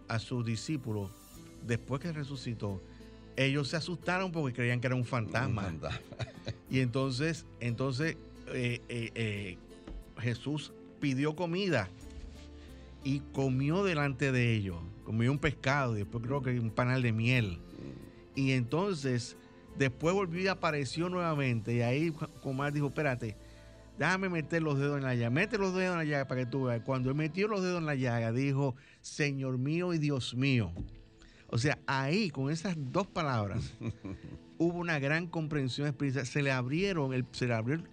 a 0.07 0.19
sus 0.19 0.45
discípulos 0.45 1.09
después 1.65 2.01
que 2.01 2.11
resucitó, 2.11 2.79
ellos 3.35 3.69
se 3.69 3.77
asustaron 3.77 4.31
porque 4.31 4.55
creían 4.55 4.79
que 4.79 4.85
era 4.85 4.95
un 4.95 5.03
fantasma. 5.03 5.73
y 6.69 6.81
entonces, 6.81 7.47
entonces 7.59 8.15
eh, 8.53 8.79
eh, 8.87 9.11
eh, 9.15 9.57
Jesús 10.19 10.71
pidió 10.99 11.35
comida 11.35 11.89
y 13.03 13.21
comió 13.33 13.83
delante 13.83 14.31
de 14.31 14.53
ellos. 14.53 14.77
Comió 15.03 15.31
un 15.31 15.39
pescado 15.39 15.95
y 15.95 16.01
después 16.01 16.23
creo 16.23 16.43
que 16.43 16.59
un 16.59 16.69
panal 16.69 17.01
de 17.01 17.11
miel. 17.11 17.57
Y 18.35 18.51
entonces 18.51 19.35
Después 19.77 20.13
volvió 20.13 20.41
y 20.41 20.47
apareció 20.47 21.09
nuevamente. 21.09 21.73
Y 21.75 21.81
ahí 21.81 22.11
Comar 22.41 22.73
dijo, 22.73 22.87
espérate, 22.87 23.35
déjame 23.97 24.29
meter 24.29 24.61
los 24.61 24.77
dedos 24.77 24.97
en 24.97 25.03
la 25.03 25.15
llaga. 25.15 25.29
Mete 25.29 25.57
los 25.57 25.73
dedos 25.73 25.93
en 25.93 25.97
la 25.99 26.05
llaga 26.05 26.27
para 26.27 26.41
que 26.41 26.47
tú 26.47 26.65
veas. 26.65 26.81
Cuando 26.81 27.09
él 27.09 27.15
metió 27.15 27.47
los 27.47 27.61
dedos 27.61 27.79
en 27.79 27.85
la 27.85 27.95
llaga, 27.95 28.31
dijo, 28.31 28.75
Señor 29.01 29.57
mío 29.57 29.93
y 29.93 29.97
Dios 29.97 30.35
mío. 30.35 30.71
O 31.47 31.57
sea, 31.57 31.77
ahí, 31.85 32.29
con 32.29 32.49
esas 32.49 32.75
dos 32.77 33.07
palabras, 33.07 33.73
hubo 34.57 34.79
una 34.79 34.99
gran 34.99 35.27
comprensión 35.27 35.87
espiritual. 35.87 36.25
Se 36.25 36.41
le 36.41 36.51
abrieron, 36.51 37.13
el, 37.13 37.25
se 37.31 37.47
le 37.47 37.53
abrió 37.53 37.83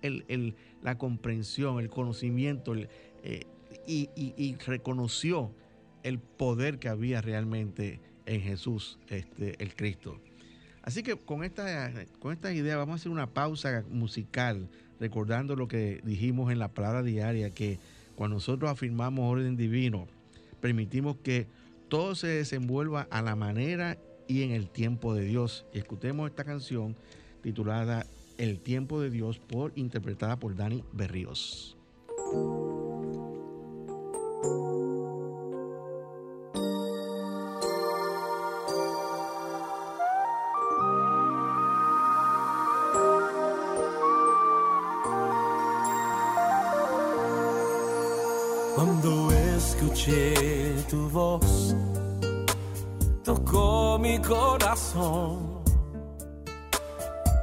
la 0.82 0.96
comprensión, 0.96 1.80
el 1.80 1.90
conocimiento, 1.90 2.74
eh, 2.76 3.46
y, 3.86 4.10
y, 4.14 4.54
reconoció 4.66 5.52
el 6.02 6.20
poder 6.20 6.78
que 6.78 6.88
había 6.88 7.20
realmente 7.20 8.00
en 8.26 8.42
Jesús, 8.42 8.98
este, 9.08 9.62
el 9.62 9.74
Cristo. 9.74 10.20
Así 10.88 11.02
que 11.02 11.16
con 11.16 11.44
esta, 11.44 11.92
con 12.18 12.32
esta 12.32 12.50
idea 12.50 12.78
vamos 12.78 12.94
a 12.94 12.96
hacer 12.96 13.12
una 13.12 13.26
pausa 13.26 13.84
musical, 13.90 14.70
recordando 14.98 15.54
lo 15.54 15.68
que 15.68 16.00
dijimos 16.02 16.50
en 16.50 16.58
la 16.58 16.68
palabra 16.68 17.02
diaria, 17.02 17.50
que 17.50 17.78
cuando 18.16 18.36
nosotros 18.36 18.70
afirmamos 18.70 19.30
orden 19.30 19.58
divino, 19.58 20.08
permitimos 20.62 21.18
que 21.22 21.46
todo 21.90 22.14
se 22.14 22.28
desenvuelva 22.28 23.06
a 23.10 23.20
la 23.20 23.36
manera 23.36 23.98
y 24.28 24.44
en 24.44 24.52
el 24.52 24.70
tiempo 24.70 25.14
de 25.14 25.24
Dios. 25.26 25.66
Y 25.74 25.78
escuchemos 25.78 26.30
esta 26.30 26.44
canción 26.44 26.96
titulada 27.42 28.06
El 28.38 28.58
tiempo 28.58 28.98
de 29.02 29.10
Dios, 29.10 29.38
por 29.38 29.72
interpretada 29.74 30.38
por 30.38 30.56
Dani 30.56 30.84
Berríos. 30.94 31.76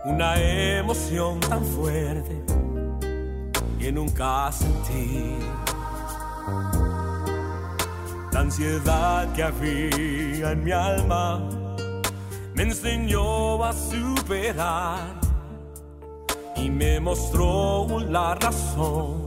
Una 0.03 0.35
emoción 0.35 1.39
tan 1.39 1.63
fuerte 1.63 2.43
que 3.79 3.91
nunca 3.91 4.51
sentí. 4.51 5.37
La 8.33 8.39
ansiedad 8.41 9.31
que 9.33 9.43
había 9.43 10.51
en 10.51 10.63
mi 10.65 10.71
alma 10.73 11.49
me 12.53 12.63
enseñó 12.63 13.63
a 13.63 13.71
superar 13.71 15.19
y 16.57 16.69
me 16.69 16.99
mostró 16.99 17.87
la 18.01 18.35
razón 18.35 19.25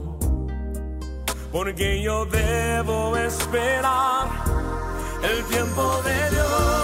porque 1.51 2.01
yo 2.03 2.25
debo 2.25 3.17
esperar 3.17 4.27
el 5.23 5.43
tiempo 5.45 6.01
de 6.03 6.29
Dios 6.29 6.78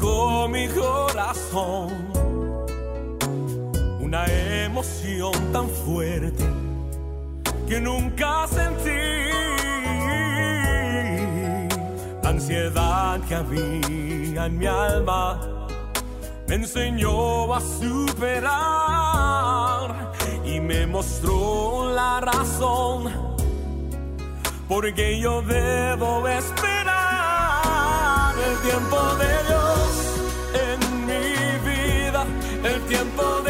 tocó 0.00 0.48
mi 0.48 0.66
corazón 0.68 1.88
una 4.00 4.24
emoción 4.64 5.32
tan 5.52 5.68
fuerte 5.68 6.44
que 7.68 7.80
nunca 7.80 8.46
sentí. 8.48 8.90
La 12.22 12.30
ansiedad 12.30 13.20
que 13.28 13.34
había 13.34 14.46
en 14.46 14.58
mi 14.58 14.66
alma 14.66 15.40
me 16.48 16.54
enseñó 16.56 17.54
a 17.54 17.60
superar 17.60 18.50
y 20.44 20.60
me 20.60 20.86
mostró 20.86 21.92
la 21.92 22.20
razón 22.20 23.12
porque 24.68 25.20
yo 25.20 25.42
debo 25.42 26.26
esperar 26.28 27.20
el 28.38 28.56
tiempo 28.68 28.96
de 29.16 29.28
Dios 29.48 29.69
tiempo 32.90 33.40
de 33.44 33.49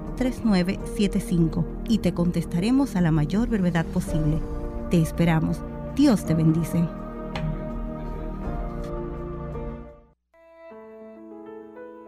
350-3975 0.15 1.65
y 1.87 1.99
te 1.99 2.13
contestaremos 2.13 2.95
a 2.95 3.01
la 3.01 3.11
mayor 3.11 3.49
brevedad 3.49 3.85
posible. 3.85 4.39
Te 4.89 5.01
esperamos. 5.01 5.59
Dios 5.95 6.25
te 6.25 6.33
bendice. 6.33 6.87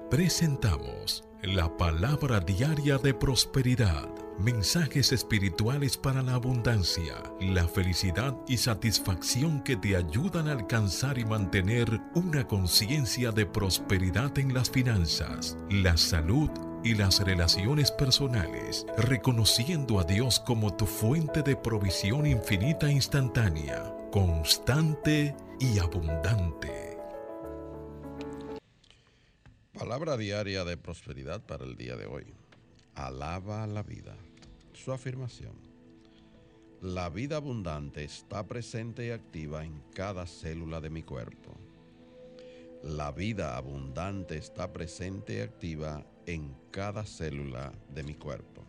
Presentamos 0.10 1.24
la 1.42 1.76
palabra 1.76 2.40
diaria 2.40 2.98
de 2.98 3.14
prosperidad 3.14 4.08
Mensajes 4.40 5.12
espirituales 5.12 5.96
para 5.96 6.24
la 6.24 6.34
abundancia, 6.34 7.14
la 7.40 7.68
felicidad 7.68 8.36
y 8.48 8.58
satisfacción 8.58 9.62
que 9.62 9.78
te 9.78 9.96
ayudan 9.96 10.48
a 10.48 10.54
alcanzar 10.54 11.20
y 11.20 11.24
mantener 11.24 12.02
una 12.16 12.46
conciencia 12.48 13.32
de 13.32 13.46
prosperidad 13.46 14.38
en 14.40 14.54
las 14.54 14.72
finanzas, 14.72 15.56
la 15.70 15.96
salud 15.98 16.50
y 16.50 16.73
las 16.92 17.22
relaciones 17.22 17.92
personales, 17.92 18.86
reconociendo 18.98 20.00
a 20.00 20.04
Dios 20.04 20.40
como 20.42 20.76
tu 20.76 20.86
fuente 20.86 21.42
de 21.42 21.56
provisión 21.56 22.26
infinita 22.26 22.88
e 22.88 22.92
instantánea, 22.92 23.96
constante 24.12 25.34
y 25.60 25.80
abundante. 25.80 26.98
Palabra 29.74 30.18
diaria 30.18 30.66
de 30.66 30.76
prosperidad 30.76 31.42
para 31.42 31.64
el 31.64 31.78
día 31.78 31.96
de 31.96 32.06
hoy 32.06 32.34
alaba 32.96 33.66
la 33.66 33.84
vida. 33.84 34.16
Su 34.74 34.92
afirmación. 34.92 35.54
La 36.82 37.10
vida 37.10 37.38
abundante 37.38 38.04
está 38.04 38.46
presente 38.46 39.08
y 39.08 39.12
activa 39.12 39.64
en 39.64 39.82
cada 39.94 40.28
célula 40.28 40.82
de 40.82 40.90
mi 40.90 41.02
cuerpo. 41.02 41.56
La 42.84 43.12
vida 43.12 43.56
abundante 43.56 44.38
está 44.38 44.74
presente 44.74 45.38
y 45.38 45.40
activa 45.40 46.06
en 46.26 46.56
cada 46.72 47.06
célula 47.06 47.74
de 47.94 48.04
mi 48.04 48.16
cuerpo. 48.16 48.64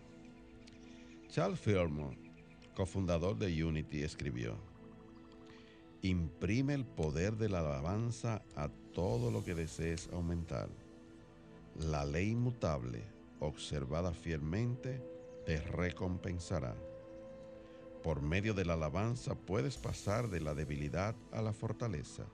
Charles 1.29 1.61
Fillmore, 1.61 2.19
cofundador 2.75 3.37
de 3.37 3.65
Unity, 3.65 4.03
escribió, 4.03 4.57
Imprime 6.03 6.75
el 6.75 6.85
poder 6.85 7.37
de 7.37 7.49
la 7.49 7.61
alabanza 7.61 8.43
a 8.57 8.69
todo 8.93 9.31
lo 9.31 9.43
que 9.45 9.55
desees 9.55 10.09
aumentar. 10.13 10.69
La 11.77 12.05
ley 12.05 12.31
inmutable 12.31 13.15
observada 13.45 14.13
fielmente, 14.13 15.03
te 15.45 15.61
recompensará. 15.61 16.75
Por 18.03 18.21
medio 18.23 18.55
de 18.55 18.65
la 18.65 18.75
alabanza 18.75 19.35
puedes 19.35 19.77
pasar 19.77 20.29
de 20.29 20.41
la 20.41 20.55
debilidad 20.55 21.15
a 21.33 21.43
la 21.43 21.53
fortaleza, 21.53 22.25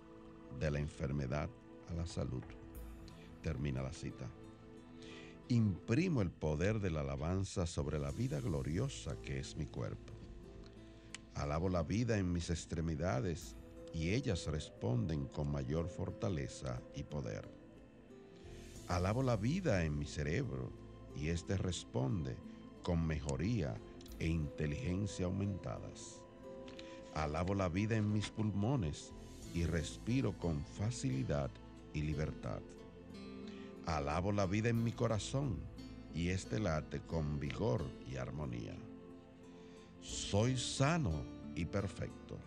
de 0.58 0.70
la 0.70 0.78
enfermedad 0.78 1.48
a 1.88 1.94
la 1.94 2.06
salud. 2.06 2.42
Termina 3.42 3.82
la 3.82 3.92
cita. 3.92 4.28
Imprimo 5.50 6.22
el 6.22 6.30
poder 6.30 6.78
de 6.78 6.92
la 6.92 7.00
alabanza 7.00 7.66
sobre 7.66 7.98
la 7.98 8.12
vida 8.12 8.38
gloriosa 8.38 9.20
que 9.20 9.40
es 9.40 9.56
mi 9.56 9.66
cuerpo. 9.66 10.12
Alabo 11.34 11.68
la 11.68 11.82
vida 11.82 12.18
en 12.18 12.32
mis 12.32 12.50
extremidades 12.50 13.56
y 13.92 14.10
ellas 14.10 14.46
responden 14.46 15.26
con 15.26 15.50
mayor 15.50 15.88
fortaleza 15.88 16.80
y 16.94 17.02
poder. 17.02 17.48
Alabo 18.86 19.24
la 19.24 19.36
vida 19.36 19.84
en 19.84 19.98
mi 19.98 20.06
cerebro 20.06 20.70
y 21.16 21.30
éste 21.30 21.56
responde 21.56 22.36
con 22.84 23.04
mejoría 23.04 23.74
e 24.20 24.28
inteligencia 24.28 25.26
aumentadas. 25.26 26.22
Alabo 27.12 27.56
la 27.56 27.68
vida 27.68 27.96
en 27.96 28.12
mis 28.12 28.30
pulmones 28.30 29.12
y 29.52 29.64
respiro 29.64 30.38
con 30.38 30.64
facilidad 30.64 31.50
y 31.92 32.02
libertad. 32.02 32.60
Alabo 33.96 34.30
la 34.30 34.46
vida 34.46 34.68
en 34.68 34.84
mi 34.84 34.92
corazón 34.92 35.58
y 36.14 36.28
este 36.28 36.60
late 36.60 37.00
con 37.00 37.40
vigor 37.40 37.84
y 38.08 38.16
armonía. 38.16 38.76
Soy 40.00 40.56
sano 40.56 41.24
y 41.56 41.64
perfecto. 41.64 42.38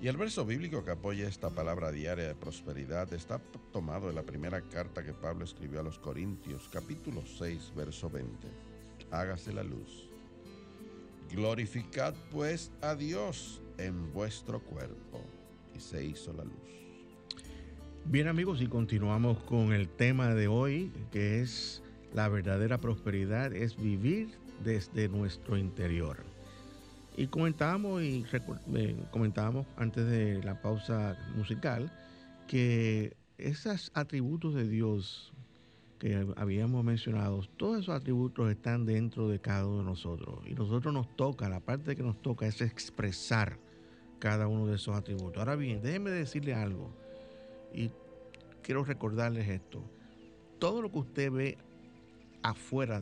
Y 0.00 0.08
el 0.08 0.16
verso 0.16 0.44
bíblico 0.44 0.84
que 0.84 0.92
apoya 0.92 1.28
esta 1.28 1.50
palabra 1.50 1.92
diaria 1.92 2.26
de 2.26 2.34
prosperidad 2.34 3.12
está 3.12 3.38
tomado 3.72 4.08
de 4.08 4.14
la 4.14 4.22
primera 4.22 4.62
carta 4.62 5.04
que 5.04 5.12
Pablo 5.12 5.44
escribió 5.44 5.80
a 5.80 5.84
los 5.84 5.98
Corintios, 5.98 6.68
capítulo 6.72 7.22
6, 7.24 7.72
verso 7.76 8.10
20. 8.10 8.48
Hágase 9.10 9.52
la 9.52 9.62
luz. 9.62 10.08
Glorificad 11.30 12.14
pues 12.30 12.72
a 12.80 12.94
Dios 12.94 13.60
en 13.78 14.12
vuestro 14.12 14.60
cuerpo. 14.60 15.20
Y 15.74 15.80
se 15.80 16.04
hizo 16.04 16.32
la 16.32 16.44
luz. 16.44 16.81
Bien 18.04 18.26
amigos, 18.26 18.60
y 18.60 18.66
continuamos 18.66 19.38
con 19.44 19.72
el 19.72 19.88
tema 19.88 20.34
de 20.34 20.48
hoy, 20.48 20.90
que 21.12 21.40
es 21.40 21.82
la 22.12 22.28
verdadera 22.28 22.78
prosperidad, 22.78 23.54
es 23.54 23.76
vivir 23.76 24.28
desde 24.64 25.08
nuestro 25.08 25.56
interior. 25.56 26.18
Y 27.16 27.28
comentábamos 27.28 28.02
y 28.02 28.26
eh, 28.74 28.96
comentábamos 29.12 29.66
antes 29.76 30.04
de 30.06 30.42
la 30.42 30.60
pausa 30.60 31.16
musical 31.36 31.92
que 32.48 33.16
esos 33.38 33.92
atributos 33.94 34.54
de 34.54 34.68
Dios 34.68 35.32
que 36.00 36.26
habíamos 36.36 36.84
mencionado, 36.84 37.42
todos 37.56 37.82
esos 37.82 37.94
atributos 37.94 38.50
están 38.50 38.84
dentro 38.84 39.28
de 39.28 39.40
cada 39.40 39.64
uno 39.64 39.78
de 39.78 39.84
nosotros. 39.84 40.40
Y 40.44 40.54
nosotros 40.54 40.92
nos 40.92 41.14
toca, 41.16 41.48
la 41.48 41.60
parte 41.60 41.94
que 41.94 42.02
nos 42.02 42.20
toca 42.20 42.46
es 42.46 42.60
expresar 42.60 43.58
cada 44.18 44.48
uno 44.48 44.66
de 44.66 44.74
esos 44.74 44.96
atributos. 44.96 45.38
Ahora 45.38 45.54
bien, 45.54 45.80
déjenme 45.80 46.10
decirle 46.10 46.52
algo. 46.52 47.01
Y 47.74 47.90
quiero 48.62 48.84
recordarles 48.84 49.48
esto. 49.48 49.82
Todo 50.58 50.82
lo 50.82 50.90
que 50.90 50.98
usted 50.98 51.30
ve 51.30 51.58
afuera 52.42 53.00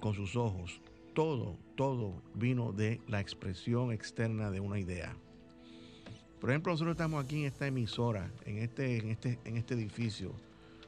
con 0.00 0.14
sus 0.14 0.36
ojos, 0.36 0.80
todo, 1.14 1.56
todo 1.76 2.22
vino 2.34 2.72
de 2.72 3.00
la 3.08 3.20
expresión 3.20 3.92
externa 3.92 4.50
de 4.50 4.60
una 4.60 4.78
idea. 4.78 5.16
Por 6.40 6.50
ejemplo, 6.50 6.72
nosotros 6.72 6.94
estamos 6.94 7.24
aquí 7.24 7.40
en 7.40 7.46
esta 7.46 7.66
emisora, 7.66 8.30
en 8.44 8.58
este, 8.58 8.98
en 8.98 9.10
este, 9.10 9.38
en 9.44 9.56
este 9.56 9.74
edificio. 9.74 10.32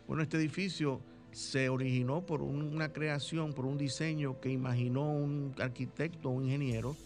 Bueno, 0.06 0.22
este 0.22 0.36
edificio 0.36 1.00
se 1.32 1.68
originó 1.68 2.24
por 2.26 2.42
una 2.42 2.92
creación, 2.92 3.52
por 3.52 3.64
un 3.64 3.78
diseño 3.78 4.40
que 4.40 4.50
imaginó 4.50 5.10
un 5.10 5.54
arquitecto, 5.58 6.30
un 6.30 6.44
ingeniero, 6.44 6.96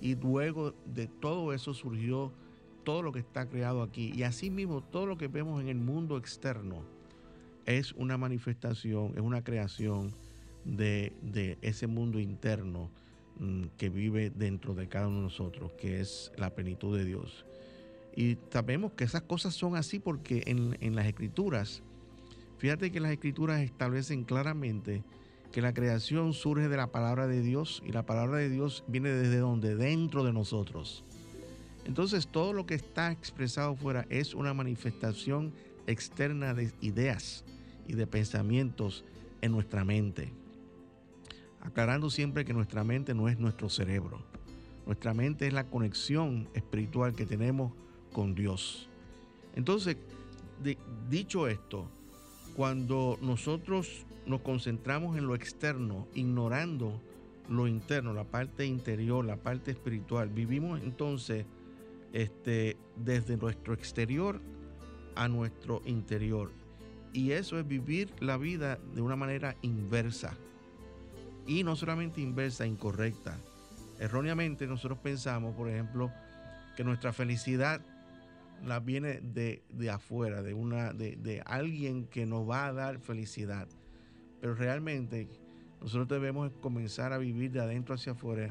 y 0.00 0.14
luego 0.14 0.74
de 0.86 1.06
todo 1.06 1.52
eso 1.52 1.74
surgió 1.74 2.32
todo 2.84 3.02
lo 3.02 3.12
que 3.12 3.20
está 3.20 3.46
creado 3.46 3.82
aquí. 3.82 4.12
Y 4.14 4.22
asimismo, 4.22 4.82
todo 4.82 5.06
lo 5.06 5.18
que 5.18 5.28
vemos 5.28 5.60
en 5.60 5.68
el 5.68 5.78
mundo 5.78 6.16
externo 6.16 6.82
es 7.66 7.92
una 7.92 8.16
manifestación, 8.16 9.12
es 9.14 9.20
una 9.20 9.44
creación 9.44 10.12
de, 10.64 11.58
ese 11.62 11.86
mundo 11.86 12.18
interno 12.18 12.90
mm, 13.38 13.64
que 13.76 13.88
vive 13.88 14.30
dentro 14.30 14.74
de 14.74 14.88
cada 14.88 15.08
uno 15.08 15.18
de 15.18 15.22
nosotros, 15.24 15.72
que 15.72 16.00
es 16.00 16.32
la 16.36 16.54
plenitud 16.54 16.96
de 16.96 17.04
Dios. 17.04 17.44
Y 18.16 18.36
sabemos 18.50 18.92
que 18.92 19.04
esas 19.04 19.22
cosas 19.22 19.54
son 19.54 19.76
así 19.76 19.98
porque 19.98 20.42
en, 20.46 20.76
en 20.80 20.96
las 20.96 21.06
escrituras, 21.06 21.82
fíjate 22.58 22.90
que 22.90 23.00
las 23.00 23.12
escrituras 23.12 23.60
establecen 23.60 24.24
claramente 24.24 25.02
que 25.52 25.62
la 25.62 25.72
creación 25.72 26.32
surge 26.34 26.68
de 26.68 26.76
la 26.76 26.88
palabra 26.88 27.26
de 27.26 27.42
Dios 27.42 27.82
y 27.86 27.92
la 27.92 28.04
palabra 28.04 28.38
de 28.38 28.50
Dios 28.50 28.84
viene 28.86 29.10
desde 29.10 29.38
donde, 29.38 29.76
dentro 29.76 30.24
de 30.24 30.32
nosotros. 30.32 31.04
Entonces 31.88 32.28
todo 32.28 32.52
lo 32.52 32.66
que 32.66 32.74
está 32.76 33.10
expresado 33.10 33.74
fuera 33.74 34.06
es 34.08 34.34
una 34.34 34.54
manifestación 34.54 35.52
externa 35.88 36.54
de 36.54 36.70
ideas 36.80 37.44
y 37.88 37.94
de 37.94 38.06
pensamientos 38.06 39.04
en 39.40 39.50
nuestra 39.50 39.84
mente 39.84 40.32
aclarando 41.60 42.10
siempre 42.10 42.44
que 42.44 42.54
nuestra 42.54 42.84
mente 42.84 43.14
no 43.14 43.28
es 43.28 43.38
nuestro 43.38 43.68
cerebro. 43.68 44.20
Nuestra 44.86 45.12
mente 45.14 45.46
es 45.46 45.52
la 45.52 45.64
conexión 45.64 46.48
espiritual 46.54 47.14
que 47.14 47.26
tenemos 47.26 47.72
con 48.12 48.34
Dios. 48.34 48.88
Entonces, 49.54 49.96
dicho 51.10 51.46
esto, 51.46 51.88
cuando 52.56 53.18
nosotros 53.20 54.06
nos 54.26 54.40
concentramos 54.40 55.16
en 55.16 55.26
lo 55.26 55.34
externo, 55.34 56.06
ignorando 56.14 57.00
lo 57.48 57.66
interno, 57.66 58.12
la 58.12 58.24
parte 58.24 58.64
interior, 58.64 59.24
la 59.24 59.36
parte 59.36 59.70
espiritual, 59.70 60.28
vivimos 60.28 60.80
entonces 60.82 61.44
este, 62.12 62.76
desde 62.96 63.36
nuestro 63.36 63.74
exterior 63.74 64.40
a 65.14 65.28
nuestro 65.28 65.82
interior. 65.84 66.52
Y 67.12 67.32
eso 67.32 67.58
es 67.58 67.66
vivir 67.66 68.12
la 68.20 68.36
vida 68.36 68.78
de 68.94 69.00
una 69.00 69.16
manera 69.16 69.56
inversa 69.62 70.36
y 71.46 71.64
no 71.64 71.74
solamente 71.76 72.20
inversa, 72.20 72.66
incorrecta. 72.66 73.38
Erróneamente 73.98 74.66
nosotros 74.66 74.98
pensamos, 74.98 75.56
por 75.56 75.68
ejemplo, 75.68 76.12
que 76.76 76.84
nuestra 76.84 77.12
felicidad 77.12 77.80
la 78.64 78.80
viene 78.80 79.20
de, 79.20 79.62
afuera, 79.90 80.42
de, 80.42 80.54
una, 80.54 80.92
de, 80.92 81.42
alguien 81.46 82.04
que 82.06 82.26
nos 82.26 82.48
va 82.48 82.66
a 82.66 82.72
dar 82.72 83.00
felicidad. 83.00 83.66
Pero 84.40 84.54
realmente 84.54 85.28
nosotros 85.80 86.08
debemos 86.08 86.52
comenzar 86.60 87.12
a 87.12 87.18
vivir 87.18 87.50
de 87.50 87.60
adentro 87.60 87.94
hacia 87.94 88.12
afuera 88.12 88.50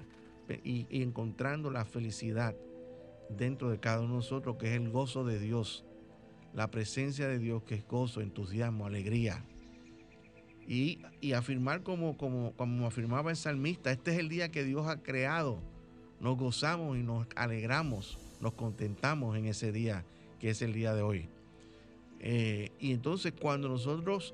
y 0.63 1.01
encontrando 1.01 1.69
la 1.69 1.85
felicidad 1.85 2.55
dentro 3.29 3.69
de 3.69 3.79
cada 3.79 3.99
uno 3.99 4.09
de 4.09 4.15
nosotros, 4.15 4.57
que 4.57 4.67
es 4.67 4.73
el 4.73 4.89
gozo 4.89 5.23
de 5.23 5.39
Dios, 5.39 5.83
la 6.53 6.69
presencia 6.71 7.27
de 7.27 7.39
Dios, 7.39 7.63
que 7.63 7.75
es 7.75 7.87
gozo, 7.87 8.21
entusiasmo, 8.21 8.85
alegría. 8.85 9.43
y, 10.67 10.99
y 11.21 11.31
afirmar 11.33 11.81
como, 11.83 12.17
como, 12.17 12.53
como 12.53 12.87
afirmaba 12.87 13.31
el 13.31 13.37
salmista, 13.37 13.91
este 13.91 14.11
es 14.11 14.19
el 14.19 14.27
día 14.29 14.51
que 14.51 14.63
Dios 14.63 14.87
ha 14.87 15.01
creado. 15.01 15.61
Nos 16.19 16.37
gozamos 16.37 16.97
y 16.97 17.03
nos 17.03 17.27
alegramos, 17.35 18.17
nos 18.41 18.53
contentamos 18.53 19.37
en 19.37 19.45
ese 19.45 19.71
día, 19.71 20.03
que 20.39 20.49
es 20.49 20.61
el 20.61 20.73
día 20.73 20.93
de 20.93 21.01
hoy. 21.01 21.29
Eh, 22.19 22.71
y 22.79 22.91
entonces 22.91 23.33
cuando 23.39 23.69
nosotros 23.69 24.33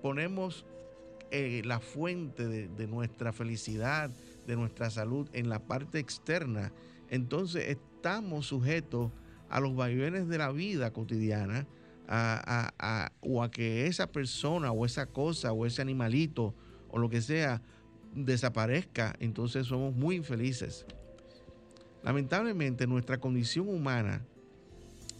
ponemos 0.00 0.64
eh, 1.30 1.62
la 1.64 1.80
fuente 1.80 2.46
de, 2.46 2.68
de 2.68 2.86
nuestra 2.86 3.32
felicidad, 3.32 4.10
de 4.46 4.56
nuestra 4.56 4.90
salud 4.90 5.28
en 5.32 5.48
la 5.48 5.58
parte 5.58 5.98
externa, 5.98 6.72
entonces 7.10 7.76
estamos 8.04 8.46
sujetos 8.46 9.10
a 9.48 9.60
los 9.60 9.74
vaivenes 9.74 10.28
de 10.28 10.36
la 10.36 10.52
vida 10.52 10.92
cotidiana, 10.92 11.66
o 13.22 13.42
a 13.42 13.50
que 13.50 13.86
esa 13.86 14.12
persona 14.12 14.72
o 14.72 14.84
esa 14.84 15.06
cosa 15.06 15.52
o 15.52 15.64
ese 15.64 15.80
animalito 15.80 16.54
o 16.90 16.98
lo 16.98 17.08
que 17.08 17.22
sea 17.22 17.62
desaparezca, 18.14 19.16
entonces 19.20 19.66
somos 19.68 19.94
muy 19.94 20.16
infelices. 20.16 20.84
Lamentablemente 22.02 22.86
nuestra 22.86 23.18
condición 23.18 23.70
humana, 23.70 24.20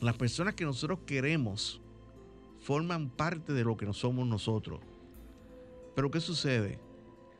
las 0.02 0.18
personas 0.18 0.52
que 0.52 0.66
nosotros 0.66 0.98
queremos, 1.06 1.80
forman 2.60 3.08
parte 3.08 3.54
de 3.54 3.64
lo 3.64 3.78
que 3.78 3.90
somos 3.94 4.26
nosotros. 4.26 4.80
Pero 5.96 6.10
¿qué 6.10 6.20
sucede? 6.20 6.78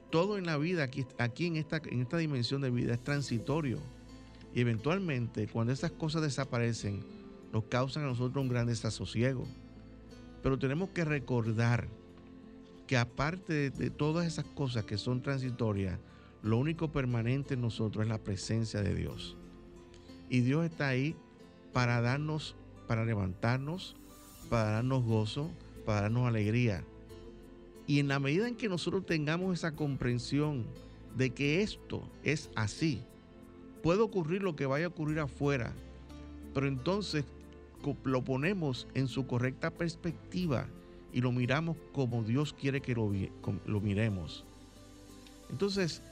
Todo 0.09 0.39
en 0.39 0.47
la 0.47 0.57
vida, 0.57 0.85
aquí, 0.85 1.05
aquí 1.19 1.49
en, 1.49 1.57
esta, 1.57 1.83
en 1.85 2.01
esta 2.01 2.17
dimensión 2.17 2.63
de 2.63 2.71
vida, 2.71 2.95
es 2.95 3.05
transitorio. 3.05 3.79
Y 4.55 4.61
eventualmente, 4.61 5.49
cuando 5.49 5.73
esas 5.73 5.91
cosas 5.91 6.23
desaparecen, 6.23 7.05
nos 7.53 7.65
causan 7.65 8.05
a 8.05 8.07
nosotros 8.07 8.43
un 8.43 8.49
gran 8.49 8.67
desasosiego. 8.67 9.47
Pero 10.43 10.59
tenemos 10.59 10.91
que 10.91 11.05
recordar 11.05 11.89
que 12.87 12.97
aparte 12.97 13.53
de, 13.53 13.71
de, 13.71 13.91
todas 13.91 14.27
esas 14.27 14.45
cosas 14.45 14.85
que 14.85 14.99
son 14.99 15.23
transitorias, 15.23 15.99
lo 16.43 16.59
único 16.59 16.93
permanente 16.93 17.55
en 17.55 17.63
nosotros 17.63 18.05
es 18.05 18.09
la 18.09 18.19
presencia 18.19 18.83
de 18.83 18.95
Dios. 18.95 19.37
Y 20.29 20.41
Dios 20.41 20.65
está 20.65 20.89
ahí 20.89 21.17
para 21.73 22.01
darnos, 22.01 22.55
para 22.87 23.05
levantarnos, 23.05 23.97
para 24.49 24.71
darnos 24.71 25.05
gozo, 25.05 25.51
para 25.85 26.03
darnos 26.03 26.29
alegría. 26.29 26.85
Y 27.87 27.99
en 27.99 28.09
la 28.09 28.19
medida 28.19 28.47
en 28.47 28.57
que 28.57 28.69
nosotros 28.69 29.05
tengamos 29.05 29.59
esa 29.59 29.73
comprensión 29.73 30.65
de 31.17 31.31
que 31.31 31.63
esto 31.63 32.09
es 32.23 32.51
así, 32.55 33.03
puede 33.85 34.01
ocurrir 34.01 34.43
lo 34.43 34.57
que 34.57 34.65
vaya 34.65 34.87
a 34.87 34.89
ocurrir 34.89 35.21
afuera, 35.21 35.71
pero 36.55 36.67
entonces 36.67 37.27
lo 38.03 38.25
ponemos 38.25 38.89
en 38.95 39.09
su 39.09 39.27
correcta 39.27 39.71
perspectiva 39.71 40.67
y 41.13 41.21
lo 41.21 41.33
miramos 41.33 41.77
como 41.93 42.23
Dios 42.23 42.55
quiere 42.55 42.81
que 42.81 42.95
lo, 42.95 43.13
lo 43.67 43.81
miremos. 43.83 44.47
Entonces, 45.51 46.03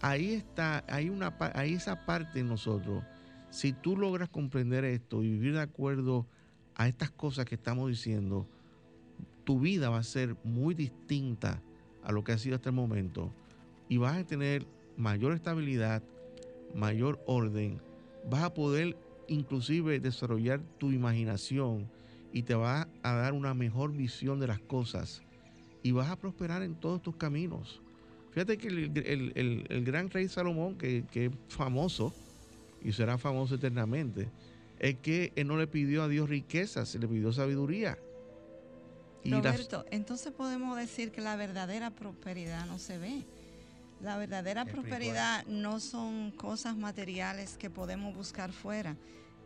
ahí 0.00 0.32
está, 0.32 0.82
hay, 0.88 1.10
una, 1.10 1.36
hay 1.52 1.74
esa 1.74 2.06
parte 2.06 2.40
en 2.40 2.48
nosotros. 2.48 3.04
Si 3.50 3.74
tú 3.74 3.94
logras 3.94 4.30
comprender 4.30 4.86
esto 4.86 5.22
y 5.22 5.28
vivir 5.32 5.52
de 5.52 5.60
acuerdo 5.60 6.24
a 6.76 6.88
estas 6.88 7.10
cosas 7.10 7.44
que 7.44 7.56
estamos 7.56 7.90
diciendo, 7.90 8.46
tu 9.44 9.60
vida 9.60 9.90
va 9.90 9.98
a 9.98 10.02
ser 10.02 10.34
muy 10.44 10.74
distinta 10.74 11.60
a 12.02 12.10
lo 12.10 12.24
que 12.24 12.32
ha 12.32 12.38
sido 12.38 12.56
hasta 12.56 12.70
el 12.70 12.74
momento 12.74 13.30
y 13.86 13.98
vas 13.98 14.16
a 14.16 14.24
tener 14.24 14.66
mayor 14.96 15.34
estabilidad, 15.34 16.02
mayor 16.74 17.20
orden, 17.26 17.80
vas 18.28 18.42
a 18.42 18.54
poder 18.54 18.96
inclusive 19.28 20.00
desarrollar 20.00 20.60
tu 20.78 20.90
imaginación 20.90 21.90
y 22.32 22.42
te 22.42 22.54
va 22.54 22.88
a 23.02 23.14
dar 23.14 23.32
una 23.32 23.54
mejor 23.54 23.92
visión 23.92 24.40
de 24.40 24.46
las 24.46 24.60
cosas 24.60 25.22
y 25.82 25.92
vas 25.92 26.10
a 26.10 26.16
prosperar 26.16 26.62
en 26.62 26.74
todos 26.74 27.02
tus 27.02 27.16
caminos. 27.16 27.80
Fíjate 28.32 28.58
que 28.58 28.68
el, 28.68 28.78
el, 29.04 29.66
el, 29.68 29.84
gran 29.84 30.10
rey 30.10 30.28
Salomón, 30.28 30.76
que, 30.76 31.04
que, 31.10 31.26
es 31.26 31.32
famoso 31.48 32.12
y 32.82 32.92
será 32.92 33.18
famoso 33.18 33.54
eternamente, 33.54 34.28
es 34.78 34.96
que 34.96 35.32
él 35.34 35.46
no 35.46 35.56
le 35.56 35.66
pidió 35.66 36.02
a 36.02 36.08
Dios 36.08 36.28
riquezas, 36.28 36.94
le 36.94 37.08
pidió 37.08 37.32
sabiduría. 37.32 37.98
Roberto, 39.24 39.84
entonces 39.90 40.32
podemos 40.32 40.76
decir 40.76 41.10
que 41.10 41.20
la 41.20 41.36
verdadera 41.36 41.90
prosperidad 41.90 42.66
no 42.66 42.78
se 42.78 42.98
ve. 42.98 43.24
La 44.00 44.16
verdadera 44.16 44.64
prosperidad 44.64 45.44
no 45.46 45.80
son 45.80 46.30
cosas 46.30 46.76
materiales 46.76 47.56
que 47.58 47.68
podemos 47.68 48.14
buscar 48.14 48.52
fuera, 48.52 48.96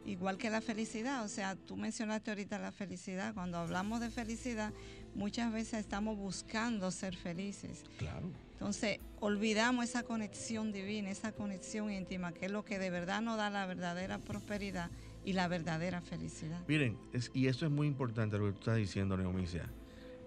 igual 0.05 0.37
que 0.37 0.51
la 0.51 0.61
felicidad. 0.61 1.25
O 1.25 1.29
sea, 1.29 1.57
tú 1.57 1.77
mencionaste 1.77 2.31
ahorita 2.31 2.59
la 2.59 2.73
felicidad. 2.73 3.33
Cuando 3.35 3.59
hablamos 3.59 4.01
de 4.01 4.11
felicidad, 4.11 4.73
muchas 5.15 5.53
veces 5.53 5.81
estamos 5.81 6.19
buscando 6.19 6.91
ser 6.91 7.17
felices. 7.17 7.85
Claro. 7.99 8.31
Entonces, 8.53 8.99
olvidamos 9.21 9.87
esa 9.87 10.03
conexión 10.03 10.71
divina, 10.71 11.11
esa 11.11 11.33
conexión 11.33 11.91
íntima, 11.91 12.33
que 12.33 12.47
es 12.47 12.53
lo 12.53 12.65
que 12.65 12.79
de 12.79 12.91
verdad 12.91 13.21
nos 13.21 13.37
da 13.37 13.51
la 13.51 13.67
verdadera 13.67 14.19
prosperidad 14.19 14.91
y 15.25 15.33
la 15.33 15.49
verdadera 15.49 16.01
felicidad. 16.01 16.61
Miren, 16.69 16.99
es, 17.13 17.31
y 17.35 17.47
eso 17.47 17.67
es 17.67 17.73
muy 17.73 17.87
importante 17.87 18.39
lo 18.39 18.47
que 18.47 18.53
tú 18.53 18.59
estás 18.59 18.77
diciendo, 18.77 19.17
Neomicia. 19.17 19.69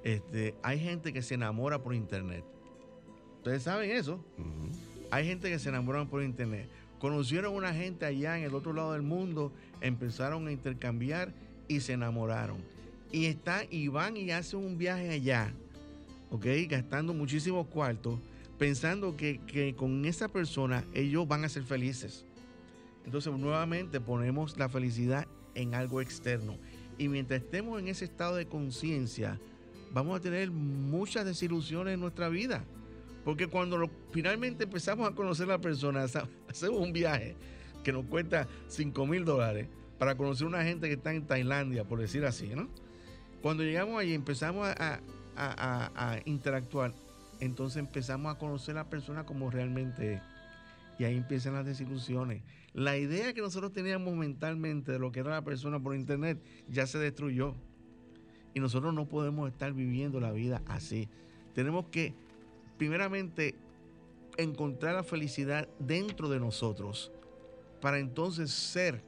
Este, 0.03 0.55
hay 0.63 0.79
gente 0.79 1.13
que 1.13 1.21
se 1.21 1.35
enamora 1.35 1.81
por 1.81 1.95
internet. 1.95 2.43
Ustedes 3.45 3.61
saben 3.61 3.91
eso. 3.91 4.15
Uh 4.39 4.41
-huh. 4.41 5.07
Hay 5.11 5.27
gente 5.27 5.51
que 5.51 5.59
se 5.59 5.69
enamoran 5.69 6.07
por 6.07 6.23
internet. 6.23 6.67
Conocieron 6.97 7.53
una 7.53 7.71
gente 7.75 8.03
allá 8.03 8.39
en 8.39 8.43
el 8.43 8.55
otro 8.55 8.73
lado 8.73 8.93
del 8.93 9.03
mundo, 9.03 9.51
empezaron 9.81 10.47
a 10.47 10.51
intercambiar 10.51 11.31
y 11.67 11.79
se 11.81 11.93
enamoraron. 11.93 12.57
Y 13.11 13.25
están 13.25 13.67
y 13.69 13.87
van 13.87 14.17
y 14.17 14.31
hacen 14.31 14.61
un 14.61 14.79
viaje 14.79 15.11
allá, 15.11 15.53
¿ok? 16.31 16.43
Gastando 16.67 17.13
muchísimos 17.13 17.67
cuartos, 17.67 18.19
pensando 18.57 19.15
que, 19.15 19.39
que 19.45 19.75
con 19.75 20.05
esa 20.05 20.27
persona 20.27 20.83
ellos 20.95 21.27
van 21.27 21.45
a 21.45 21.49
ser 21.49 21.61
felices. 21.61 22.25
Entonces 23.05 23.31
nuevamente 23.31 24.01
ponemos 24.01 24.57
la 24.57 24.69
felicidad 24.69 25.27
en 25.53 25.75
algo 25.75 26.01
externo. 26.01 26.57
Y 26.97 27.09
mientras 27.09 27.43
estemos 27.43 27.79
en 27.79 27.89
ese 27.89 28.05
estado 28.05 28.37
de 28.37 28.47
conciencia, 28.47 29.39
vamos 29.93 30.17
a 30.17 30.23
tener 30.23 30.49
muchas 30.49 31.25
desilusiones 31.25 31.93
en 31.93 31.99
nuestra 31.99 32.27
vida. 32.27 32.65
Porque 33.25 33.47
cuando 33.47 33.89
finalmente 34.11 34.63
empezamos 34.63 35.09
a 35.09 35.15
conocer 35.15 35.49
a 35.49 35.53
la 35.53 35.57
persona, 35.57 36.03
hacemos 36.49 36.79
un 36.79 36.93
viaje 36.93 37.35
que 37.83 37.91
nos 37.91 38.05
cuesta 38.05 38.47
5 38.67 39.05
mil 39.05 39.25
dólares 39.25 39.67
para 39.97 40.15
conocer 40.15 40.45
a 40.45 40.49
una 40.49 40.63
gente 40.63 40.87
que 40.87 40.93
está 40.93 41.13
en 41.13 41.25
Tailandia, 41.25 41.83
por 41.83 41.99
decir 41.99 42.23
así, 42.25 42.47
¿no? 42.47 42.69
Cuando 43.41 43.63
llegamos 43.63 43.99
allí 43.99 44.13
empezamos 44.13 44.67
a, 44.67 45.01
a 45.35 46.19
interactuar, 46.25 46.93
entonces 47.39 47.77
empezamos 47.77 48.33
a 48.33 48.37
conocer 48.37 48.77
a 48.77 48.83
la 48.83 48.89
persona 48.89 49.25
como 49.25 49.49
realmente 49.49 50.13
es. 50.13 50.21
Y 50.97 51.03
ahí 51.03 51.17
empiezan 51.17 51.53
las 51.53 51.65
desilusiones. 51.65 52.41
La 52.73 52.97
idea 52.97 53.33
que 53.33 53.41
nosotros 53.41 53.71
teníamos 53.73 54.13
mentalmente 54.15 54.91
de 54.91 54.99
lo 54.99 55.11
que 55.11 55.21
era 55.21 55.31
la 55.31 55.43
persona 55.43 55.79
por 55.79 55.95
internet 55.95 56.41
ya 56.69 56.87
se 56.87 56.97
destruyó. 56.99 57.55
Y 58.53 58.59
nosotros 58.59 58.93
no 58.93 59.07
podemos 59.07 59.51
estar 59.51 59.73
viviendo 59.73 60.19
la 60.19 60.31
vida 60.31 60.61
así. 60.67 61.09
Tenemos 61.53 61.87
que 61.87 62.13
primeramente 62.77 63.55
encontrar 64.37 64.95
la 64.95 65.03
felicidad 65.03 65.67
dentro 65.79 66.29
de 66.29 66.39
nosotros 66.39 67.11
para 67.81 67.99
entonces 67.99 68.51
ser 68.51 69.03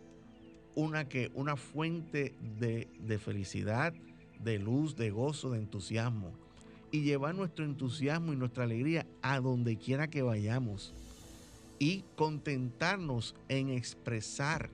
una, 0.76 1.08
que, 1.10 1.32
una 1.34 1.56
fuente 1.56 2.36
de, 2.60 2.88
de, 3.00 3.18
felicidad, 3.18 3.94
de 4.40 4.60
luz, 4.60 4.96
de 4.96 5.10
gozo, 5.10 5.50
de 5.50 5.60
entusiasmo. 5.60 6.34
Y 6.92 7.02
llevar 7.02 7.36
nuestro 7.36 7.66
entusiasmo 7.66 8.32
y 8.32 8.38
nuestra 8.38 8.64
alegría 8.64 9.06
a 9.22 9.40
donde 9.40 9.78
quiera 9.78 10.08
que 10.08 10.22
vayamos. 10.22 10.94
Y 11.80 12.06
contentarnos 12.16 13.36
en 13.50 13.70
expresar 13.70 14.70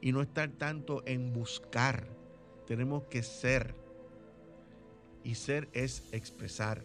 y 0.00 0.12
no 0.12 0.20
estar 0.20 0.50
tanto 0.50 1.02
en 1.06 1.32
buscar. 1.32 2.08
Tenemos 2.66 3.04
que 3.04 3.22
ser. 3.22 3.74
Y 5.24 5.36
ser 5.36 5.68
es 5.72 6.02
expresar 6.12 6.84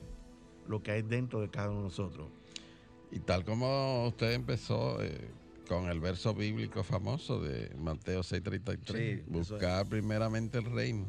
lo 0.68 0.82
que 0.82 0.92
hay 0.92 1.02
dentro 1.02 1.42
de 1.42 1.50
cada 1.50 1.70
uno 1.70 1.80
de 1.80 1.84
nosotros. 1.86 2.28
Y 3.12 3.20
tal 3.20 3.46
como 3.46 4.08
usted 4.08 4.34
empezó 4.34 5.02
eh, 5.02 5.30
con 5.68 5.90
el 5.90 6.00
verso 6.00 6.34
bíblico 6.34 6.84
famoso 6.84 7.42
de 7.42 7.74
Mateo 7.78 8.22
6:33, 8.22 8.94
sí, 8.94 9.24
buscar 9.28 9.88
primeramente 9.88 10.58
el 10.58 10.66
reino 10.66 11.06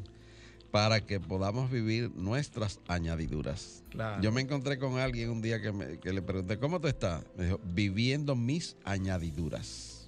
para 0.70 1.00
que 1.06 1.20
podamos 1.20 1.70
vivir 1.70 2.10
nuestras 2.16 2.80
añadiduras. 2.88 3.84
Claro. 3.90 4.20
Yo 4.20 4.32
me 4.32 4.40
encontré 4.40 4.76
con 4.76 4.98
alguien 4.98 5.30
un 5.30 5.40
día 5.40 5.62
que, 5.62 5.70
me, 5.70 6.00
que 6.00 6.12
le 6.12 6.20
pregunté, 6.20 6.58
¿cómo 6.58 6.80
tú 6.80 6.88
estás? 6.88 7.24
Me 7.36 7.44
dijo, 7.44 7.60
viviendo 7.62 8.34
mis 8.34 8.76
añadiduras. 8.84 10.03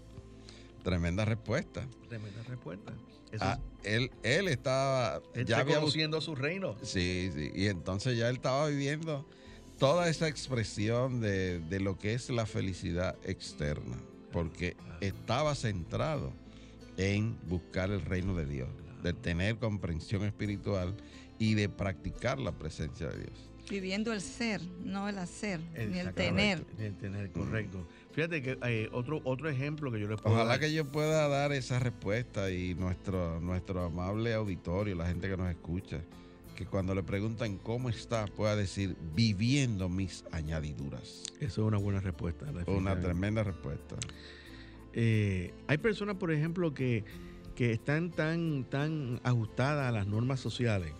Tremenda 0.87 1.25
respuesta. 1.25 1.85
Tremenda 2.09 2.45
respuesta. 2.45 2.93
Ah, 3.41 3.59
él, 3.83 4.09
él 4.23 4.47
estaba 4.47 5.21
él 5.35 5.45
ya 5.45 5.59
había 5.59 5.81
conociendo 5.81 6.21
su 6.21 6.37
reino. 6.37 6.77
Sí, 6.81 7.29
sí. 7.35 7.51
Y 7.57 7.67
entonces 7.67 8.17
ya 8.17 8.29
él 8.29 8.37
estaba 8.37 8.69
viviendo 8.69 9.27
toda 9.81 10.09
esa 10.09 10.29
expresión 10.29 11.21
de, 11.21 11.59
de 11.59 11.81
lo 11.81 11.99
que 11.99 12.15
es 12.15 12.31
la 12.31 12.47
felicidad 12.47 13.17
externa. 13.25 13.97
Porque 14.31 14.75
claro. 14.75 14.99
estaba 15.01 15.57
centrado 15.57 16.33
en 16.97 17.37
buscar 17.49 17.91
el 17.91 18.03
reino 18.03 18.37
de 18.37 18.47
Dios, 18.47 18.69
claro. 18.81 19.03
de 19.03 19.13
tener 19.13 19.57
comprensión 19.57 20.23
espiritual 20.23 20.95
y 21.41 21.55
de 21.55 21.69
practicar 21.69 22.39
la 22.39 22.53
presencia 22.53 23.09
de 23.09 23.25
Dios. 23.25 23.51
Viviendo 23.69 24.13
el 24.13 24.21
ser, 24.21 24.63
no 24.85 25.09
el 25.09 25.19
hacer, 25.19 25.59
ni 25.73 25.99
el 25.99 26.15
tener. 26.15 26.65
Ni 26.79 26.85
el 26.85 26.97
tener, 26.97 27.33
correcto. 27.33 27.89
Fíjate 28.17 28.41
que 28.41 28.59
eh, 28.63 28.89
otro, 28.93 29.21
otro 29.25 29.51
ejemplo 29.51 29.93
que 29.93 30.01
yo 30.01 30.09
les 30.09 30.19
puedo 30.19 30.35
Ojalá 30.35 30.59
que 30.59 30.73
yo 30.73 30.91
pueda 30.91 31.29
dar 31.29 31.53
esa 31.53 31.79
respuesta 31.79 32.51
y 32.51 32.75
nuestro, 32.75 33.39
nuestro 33.41 33.85
amable 33.85 34.33
auditorio, 34.33 34.95
la 34.95 35.07
gente 35.07 35.29
que 35.29 35.37
nos 35.37 35.51
escucha, 35.51 36.01
que 36.55 36.65
cuando 36.65 36.95
le 36.95 37.03
preguntan 37.03 37.59
cómo 37.59 37.91
está, 37.91 38.25
pueda 38.25 38.57
decir 38.57 38.97
viviendo 39.15 39.91
mis 39.91 40.25
añadiduras. 40.33 41.25
Eso 41.41 41.43
es 41.43 41.59
una 41.59 41.77
buena 41.77 42.01
respuesta. 42.01 42.47
Una 42.69 42.99
tremenda 42.99 43.43
respuesta. 43.45 43.97
Eh, 44.95 45.53
hay 45.67 45.77
personas, 45.77 46.17
por 46.17 46.33
ejemplo, 46.33 46.73
que, 46.73 47.05
están 47.59 48.13
tan, 48.13 48.65
tan 48.65 49.21
ajustadas 49.25 49.91
a 49.91 49.93
las 49.93 50.07
normas 50.07 50.41
sociales 50.41 50.95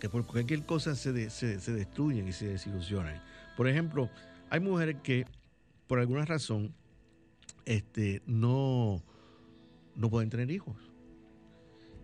que 0.00 0.08
por 0.08 0.24
cualquier 0.26 0.64
cosa 0.64 0.94
se, 0.94 1.28
se, 1.28 1.60
se 1.60 1.72
destruyen 1.72 2.26
y 2.28 2.32
se 2.32 2.48
desilusionan. 2.48 3.22
Por 3.58 3.68
ejemplo, 3.68 4.08
hay 4.48 4.60
mujeres 4.60 4.96
que 5.02 5.26
por 5.88 5.98
alguna 5.98 6.24
razón, 6.24 6.72
este, 7.64 8.22
no, 8.26 9.02
no 9.96 10.10
pueden 10.10 10.30
tener 10.30 10.50
hijos. 10.50 10.76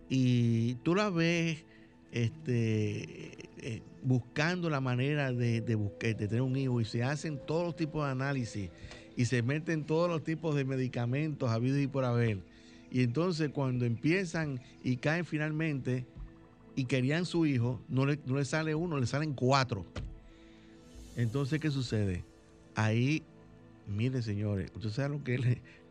Y 0.09 0.75
tú 0.83 0.95
la 0.95 1.09
ves 1.09 1.63
este, 2.11 3.49
eh, 3.57 3.81
buscando 4.03 4.69
la 4.69 4.81
manera 4.81 5.31
de, 5.31 5.61
de, 5.61 5.77
tener 6.15 6.41
un 6.41 6.55
hijo 6.57 6.81
y 6.81 6.85
se 6.85 7.03
hacen 7.03 7.39
todos 7.45 7.63
los 7.63 7.75
tipos 7.75 8.05
de 8.05 8.11
análisis 8.11 8.69
y 9.15 9.25
se 9.25 9.41
meten 9.41 9.85
todos 9.85 10.09
los 10.09 10.23
tipos 10.23 10.55
de 10.55 10.65
medicamentos 10.65 11.49
habidos 11.49 11.79
y 11.79 11.87
por 11.87 12.05
haber. 12.05 12.39
Y 12.91 13.03
entonces 13.03 13.49
cuando 13.51 13.85
empiezan 13.85 14.61
y 14.83 14.97
caen 14.97 15.25
finalmente 15.25 16.05
y 16.75 16.85
querían 16.85 17.25
su 17.25 17.45
hijo, 17.45 17.81
no 17.87 18.05
le, 18.05 18.19
no 18.25 18.35
le 18.35 18.45
sale 18.45 18.75
uno, 18.75 18.99
le 18.99 19.07
salen 19.07 19.33
cuatro. 19.33 19.85
Entonces, 21.15 21.59
¿qué 21.59 21.71
sucede? 21.71 22.25
Ahí 22.75 23.23
Mire, 23.87 24.21
señores, 24.21 24.71
usted 24.75 24.89
sabe 24.89 25.09
lo 25.09 25.23
que 25.23 25.35
es 25.35 25.41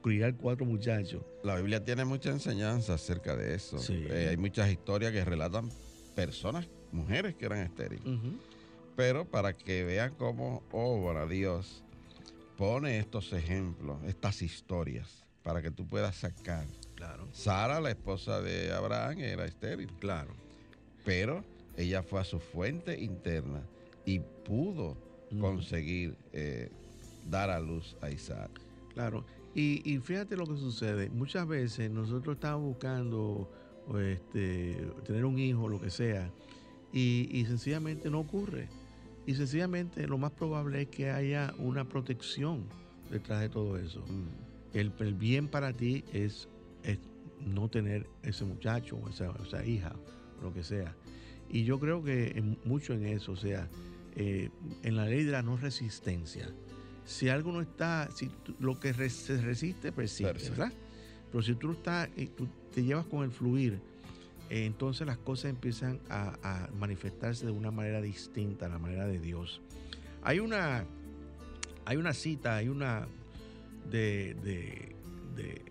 criar 0.02 0.36
cuatro 0.36 0.66
muchachos. 0.66 1.22
La 1.42 1.56
Biblia 1.56 1.84
tiene 1.84 2.04
mucha 2.04 2.30
enseñanza 2.30 2.94
acerca 2.94 3.36
de 3.36 3.54
eso. 3.54 3.78
Eh, 3.88 4.28
hay 4.30 4.36
muchas 4.36 4.70
historias 4.70 5.12
que 5.12 5.24
relatan 5.24 5.70
personas, 6.14 6.68
mujeres 6.92 7.34
que 7.34 7.46
eran 7.46 7.60
estériles. 7.60 8.02
Pero 8.96 9.24
para 9.24 9.52
que 9.52 9.84
vean 9.84 10.14
cómo 10.16 10.62
obra 10.70 11.26
Dios 11.26 11.82
pone 12.56 12.98
estos 12.98 13.32
ejemplos, 13.32 13.98
estas 14.06 14.42
historias, 14.42 15.24
para 15.42 15.62
que 15.62 15.70
tú 15.70 15.86
puedas 15.86 16.16
sacar. 16.16 16.66
Claro. 16.94 17.28
Sara, 17.32 17.80
la 17.80 17.90
esposa 17.90 18.40
de 18.40 18.72
Abraham, 18.72 19.20
era 19.20 19.44
estéril. 19.44 19.90
Claro. 19.98 20.34
Pero 21.04 21.44
ella 21.76 22.02
fue 22.02 22.20
a 22.20 22.24
su 22.24 22.38
fuente 22.38 23.00
interna 23.00 23.62
y 24.04 24.20
pudo 24.20 24.96
conseguir 25.40 26.16
eh, 26.32 26.70
dar 27.28 27.50
a 27.50 27.60
luz 27.60 27.96
a 28.00 28.10
Isaac. 28.10 28.60
Claro, 28.92 29.24
y, 29.54 29.98
fíjate 29.98 30.36
lo 30.36 30.46
que 30.46 30.56
sucede. 30.56 31.10
Muchas 31.10 31.46
veces 31.46 31.90
nosotros 31.90 32.36
estamos 32.36 32.62
buscando 32.62 33.48
este, 34.00 34.76
tener 35.04 35.24
un 35.24 35.38
hijo, 35.38 35.68
lo 35.68 35.80
que 35.80 35.90
sea, 35.90 36.30
y, 36.92 37.44
sencillamente 37.46 38.10
no 38.10 38.20
ocurre. 38.20 38.68
Y 39.26 39.34
sencillamente 39.34 40.06
lo 40.06 40.18
más 40.18 40.32
probable 40.32 40.82
es 40.82 40.88
que 40.88 41.10
haya 41.10 41.54
una 41.58 41.88
protección 41.88 42.64
detrás 43.10 43.40
de 43.40 43.48
todo 43.48 43.78
eso. 43.78 44.00
Mm. 44.00 44.76
El, 44.76 45.14
bien 45.14 45.48
para 45.48 45.72
ti 45.72 46.04
es, 46.12 46.48
no 47.40 47.68
tener 47.68 48.06
ese 48.22 48.44
muchacho 48.44 48.96
o 48.96 49.08
esa, 49.08 49.32
esa 49.46 49.64
hija, 49.64 49.94
lo 50.42 50.52
que 50.52 50.64
sea. 50.64 50.96
Y 51.48 51.64
yo 51.64 51.78
creo 51.78 52.02
que 52.02 52.42
mucho 52.64 52.92
en 52.92 53.06
eso, 53.06 53.32
o 53.32 53.36
sea, 53.36 53.68
eh, 54.16 54.50
en 54.82 54.96
la 54.96 55.06
ley 55.06 55.24
de 55.24 55.32
la 55.32 55.42
no 55.42 55.56
resistencia 55.56 56.48
si 57.04 57.28
algo 57.28 57.52
no 57.52 57.60
está, 57.60 58.08
si 58.14 58.30
lo 58.58 58.80
que 58.80 58.92
se 59.10 59.40
resiste, 59.40 59.92
persiste, 59.92 60.50
¿verdad? 60.50 60.72
Pero 61.30 61.42
si 61.42 61.54
tú, 61.54 61.72
estás, 61.72 62.08
tú 62.36 62.48
te 62.72 62.82
llevas 62.82 63.06
con 63.06 63.24
el 63.24 63.30
fluir, 63.30 63.80
eh, 64.50 64.66
entonces 64.66 65.06
las 65.06 65.18
cosas 65.18 65.46
empiezan 65.46 66.00
a, 66.08 66.68
manifestarse 66.78 67.46
de 67.46 67.52
una 67.52 67.70
manera 67.70 68.00
distinta, 68.00 68.68
la 68.68 68.78
manera 68.78 69.06
de 69.06 69.18
Dios. 69.18 69.60
Hay 70.22 70.38
una, 70.38 70.84
hay 71.84 71.96
una 71.96 72.12
cita, 72.12 72.56
hay 72.56 72.68
una 72.68 73.06
de, 73.90 74.34
de, 74.44 74.94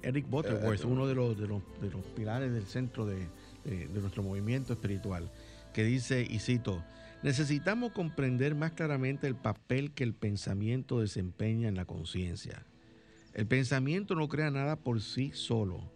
Eric 0.02 0.30
Butterworth, 0.30 0.82
eh, 0.82 0.84
eh, 0.84 0.88
uno 0.88 1.08
de 1.08 1.16
los, 1.16 1.40
de 1.40 1.48
los, 1.48 1.62
de, 1.82 1.90
los, 1.90 2.06
pilares 2.08 2.52
del 2.52 2.66
centro 2.66 3.06
de, 3.06 3.28
de 3.64 4.02
nuestro 4.02 4.22
movimiento 4.22 4.74
espiritual, 4.74 5.32
que 5.74 5.84
dice, 5.84 6.28
y 6.30 6.40
cito, 6.40 6.84
Necesitamos 7.24 7.94
comprender 7.94 8.54
más 8.54 8.74
claramente 8.74 9.28
el 9.28 9.36
papel 9.36 9.92
que 9.92 10.04
el 10.04 10.14
pensamiento 10.14 11.00
desempeña 11.00 11.70
en 11.70 11.76
la 11.76 11.86
conciencia. 11.86 12.66
El 13.34 13.48
pensamiento 13.48 14.14
no 14.14 14.28
crea 14.28 14.52
nada 14.52 14.76
por 14.76 15.02
sí 15.02 15.32
solo. 15.34 15.90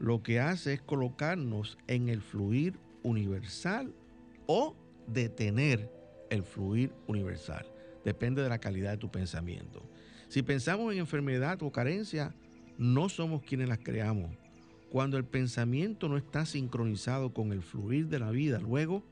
Lo 0.00 0.24
que 0.24 0.40
hace 0.40 0.72
es 0.72 0.82
colocarnos 0.82 1.78
en 1.86 2.08
el 2.08 2.20
fluir 2.20 2.74
universal 3.04 3.94
o 4.46 4.74
detener 5.06 5.88
el 6.28 6.42
fluir 6.42 6.92
universal. 7.06 7.64
Depende 8.04 8.42
de 8.42 8.48
la 8.48 8.58
calidad 8.58 8.90
de 8.90 8.98
tu 8.98 9.12
pensamiento. 9.12 9.88
Si 10.26 10.42
pensamos 10.42 10.92
en 10.92 10.98
enfermedad 10.98 11.62
o 11.62 11.70
carencia, 11.70 12.34
no 12.78 13.08
somos 13.08 13.44
quienes 13.44 13.68
las 13.68 13.78
creamos. 13.78 14.32
Cuando 14.90 15.18
el 15.18 15.24
pensamiento 15.24 16.08
no 16.08 16.16
está 16.16 16.44
sincronizado 16.44 17.32
con 17.32 17.52
el 17.52 17.62
fluir 17.62 18.08
de 18.08 18.18
la 18.18 18.32
vida, 18.32 18.58
luego 18.58 19.04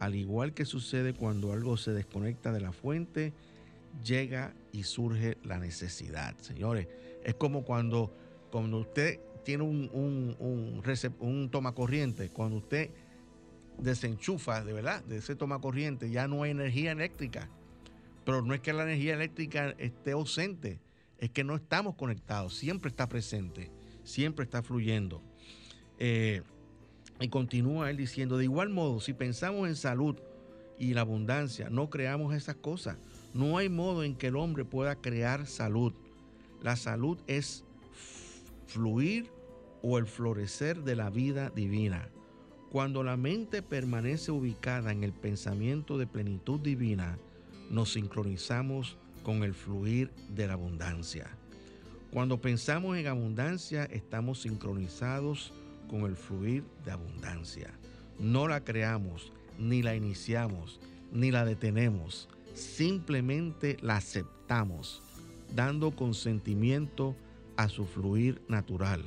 al 0.00 0.14
igual 0.14 0.54
que 0.54 0.64
sucede 0.64 1.12
cuando 1.12 1.52
algo 1.52 1.76
se 1.76 1.92
desconecta 1.92 2.52
de 2.52 2.60
la 2.60 2.72
fuente, 2.72 3.32
llega 4.02 4.54
y 4.72 4.84
surge 4.84 5.36
la 5.44 5.58
necesidad. 5.58 6.36
Señores, 6.38 6.88
es 7.22 7.34
como 7.34 7.64
cuando, 7.64 8.12
cuando 8.50 8.78
usted 8.78 9.20
tiene 9.44 9.62
un, 9.62 9.90
un, 9.92 10.36
un, 10.38 10.82
un 11.20 11.50
toma 11.50 11.74
corriente, 11.74 12.30
cuando 12.30 12.56
usted 12.56 12.90
desenchufa 13.78 14.64
de 14.64 14.72
verdad 14.72 15.04
de 15.04 15.18
ese 15.18 15.36
toma 15.36 15.60
corriente, 15.60 16.10
ya 16.10 16.26
no 16.28 16.42
hay 16.42 16.52
energía 16.52 16.92
eléctrica. 16.92 17.50
Pero 18.24 18.42
no 18.42 18.54
es 18.54 18.60
que 18.60 18.72
la 18.72 18.84
energía 18.84 19.14
eléctrica 19.14 19.74
esté 19.78 20.12
ausente, 20.12 20.80
es 21.18 21.30
que 21.30 21.44
no 21.44 21.54
estamos 21.54 21.94
conectados, 21.96 22.54
siempre 22.54 22.88
está 22.88 23.06
presente, 23.06 23.70
siempre 24.02 24.44
está 24.44 24.62
fluyendo. 24.62 25.22
Eh, 25.98 26.42
y 27.20 27.28
continúa 27.28 27.90
él 27.90 27.96
diciendo, 27.96 28.38
de 28.38 28.44
igual 28.44 28.70
modo, 28.70 29.00
si 29.00 29.12
pensamos 29.12 29.68
en 29.68 29.76
salud 29.76 30.16
y 30.78 30.94
la 30.94 31.02
abundancia, 31.02 31.68
no 31.68 31.90
creamos 31.90 32.34
esas 32.34 32.56
cosas. 32.56 32.96
No 33.34 33.58
hay 33.58 33.68
modo 33.68 34.02
en 34.02 34.16
que 34.16 34.28
el 34.28 34.36
hombre 34.36 34.64
pueda 34.64 34.96
crear 34.96 35.46
salud. 35.46 35.92
La 36.62 36.76
salud 36.76 37.18
es 37.26 37.64
fluir 38.66 39.30
o 39.82 39.98
el 39.98 40.06
florecer 40.06 40.82
de 40.82 40.96
la 40.96 41.10
vida 41.10 41.50
divina. 41.50 42.08
Cuando 42.70 43.02
la 43.02 43.16
mente 43.16 43.62
permanece 43.62 44.30
ubicada 44.30 44.92
en 44.92 45.04
el 45.04 45.12
pensamiento 45.12 45.98
de 45.98 46.06
plenitud 46.06 46.60
divina, 46.60 47.18
nos 47.68 47.92
sincronizamos 47.92 48.96
con 49.22 49.42
el 49.42 49.54
fluir 49.54 50.10
de 50.34 50.46
la 50.46 50.54
abundancia. 50.54 51.36
Cuando 52.12 52.40
pensamos 52.40 52.96
en 52.96 53.06
abundancia, 53.06 53.84
estamos 53.84 54.40
sincronizados 54.42 55.52
con 55.90 56.02
el 56.02 56.14
fluir 56.14 56.62
de 56.84 56.92
abundancia. 56.92 57.74
No 58.20 58.46
la 58.46 58.62
creamos, 58.62 59.32
ni 59.58 59.82
la 59.82 59.96
iniciamos, 59.96 60.78
ni 61.12 61.32
la 61.32 61.44
detenemos. 61.44 62.28
Simplemente 62.54 63.76
la 63.82 63.96
aceptamos, 63.96 65.02
dando 65.56 65.90
consentimiento 65.90 67.16
a 67.56 67.68
su 67.68 67.86
fluir 67.86 68.40
natural. 68.46 69.02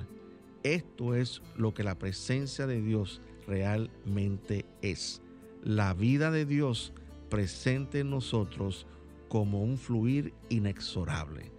Esto 0.63 1.15
es 1.15 1.41
lo 1.55 1.73
que 1.73 1.83
la 1.83 1.97
presencia 1.97 2.67
de 2.67 2.81
Dios 2.81 3.21
realmente 3.47 4.65
es. 4.81 5.21
La 5.63 5.93
vida 5.93 6.31
de 6.31 6.45
Dios 6.45 6.91
presente 7.29 8.01
en 8.01 8.09
nosotros 8.09 8.85
como 9.29 9.63
un 9.63 9.77
fluir 9.77 10.33
inexorable. 10.49 11.49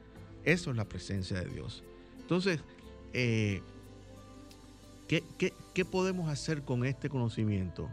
Eso 0.45 0.71
es 0.71 0.77
la 0.77 0.89
presencia 0.89 1.41
de 1.41 1.47
Dios. 1.47 1.83
Entonces, 2.21 2.61
eh, 3.15 3.63
¿Qué, 5.39 5.85
podemos 5.85 6.29
hacer 6.29 6.63
con 6.63 6.85
este 6.85 7.09
conocimiento? 7.09 7.89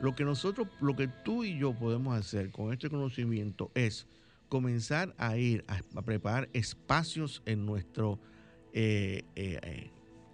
Lo 0.00 0.14
que 0.14 0.24
nosotros, 0.24 0.68
lo 0.80 0.96
que 0.96 1.08
tú 1.08 1.44
y 1.44 1.58
yo 1.58 1.74
podemos 1.74 2.16
hacer 2.16 2.50
con 2.50 2.72
este 2.72 2.88
conocimiento 2.88 3.70
es 3.74 4.06
comenzar 4.48 5.14
a 5.18 5.36
ir 5.36 5.64
a, 5.68 6.02
preparar 6.02 6.48
espacios 6.52 7.42
en 7.44 7.66
nuestro 7.66 8.18
eh, 8.72 9.24
eh, 9.36 9.58
eh, 9.62 9.90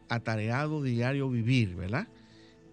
atareado 0.09 0.83
diario 0.83 1.29
vivir, 1.31 1.75
¿verdad? 1.75 2.07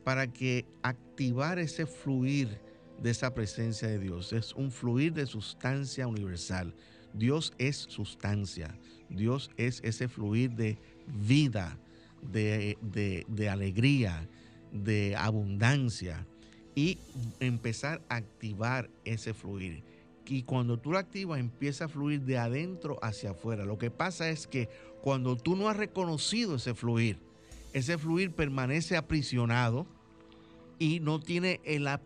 Para 0.04 0.28
que 0.28 0.66
activar 0.84 1.60
ese 1.60 1.86
fluir 1.86 2.60
de 3.02 3.10
esa 3.10 3.34
presencia 3.34 3.88
de 3.88 4.00
Dios. 4.00 4.34
Es 4.34 4.54
un 4.54 4.72
fluir 4.72 5.14
de 5.14 5.26
sustancia 5.26 6.08
universal. 6.08 6.76
Dios 7.14 7.54
es 7.58 7.78
sustancia. 7.78 8.78
Dios 9.10 9.52
es 9.58 9.82
ese 9.84 10.08
fluir 10.08 10.52
de 10.52 10.78
vida 11.08 11.78
de, 12.22 13.50
alegría, 13.50 14.28
de 14.72 15.16
abundancia. 15.16 16.26
y 16.76 17.00
empezar 17.40 18.04
a 18.08 18.18
activar 18.18 18.92
ese 19.04 19.34
fluir. 19.34 19.84
Y 20.28 20.44
cuando 20.44 20.78
tú 20.78 20.92
lo 20.92 20.98
activas, 20.98 21.40
empieza 21.40 21.86
a 21.86 21.88
fluir 21.88 22.22
de 22.22 22.38
adentro 22.38 23.00
hacia 23.02 23.32
afuera. 23.32 23.66
Lo 23.66 23.78
que 23.78 23.90
pasa 23.90 24.30
es 24.30 24.46
que 24.46 24.70
cuando 25.02 25.38
tú 25.38 25.56
no 25.56 25.70
has 25.70 25.78
reconocido 25.78 26.56
ese 26.56 26.76
fluir, 26.76 27.20
ese 27.74 27.98
fluir 27.98 28.32
permanece 28.32 28.98
aprisionado 28.98 29.88
y 30.80 31.00
no 31.00 31.20
tiene 31.20 31.60
la, 31.80 32.00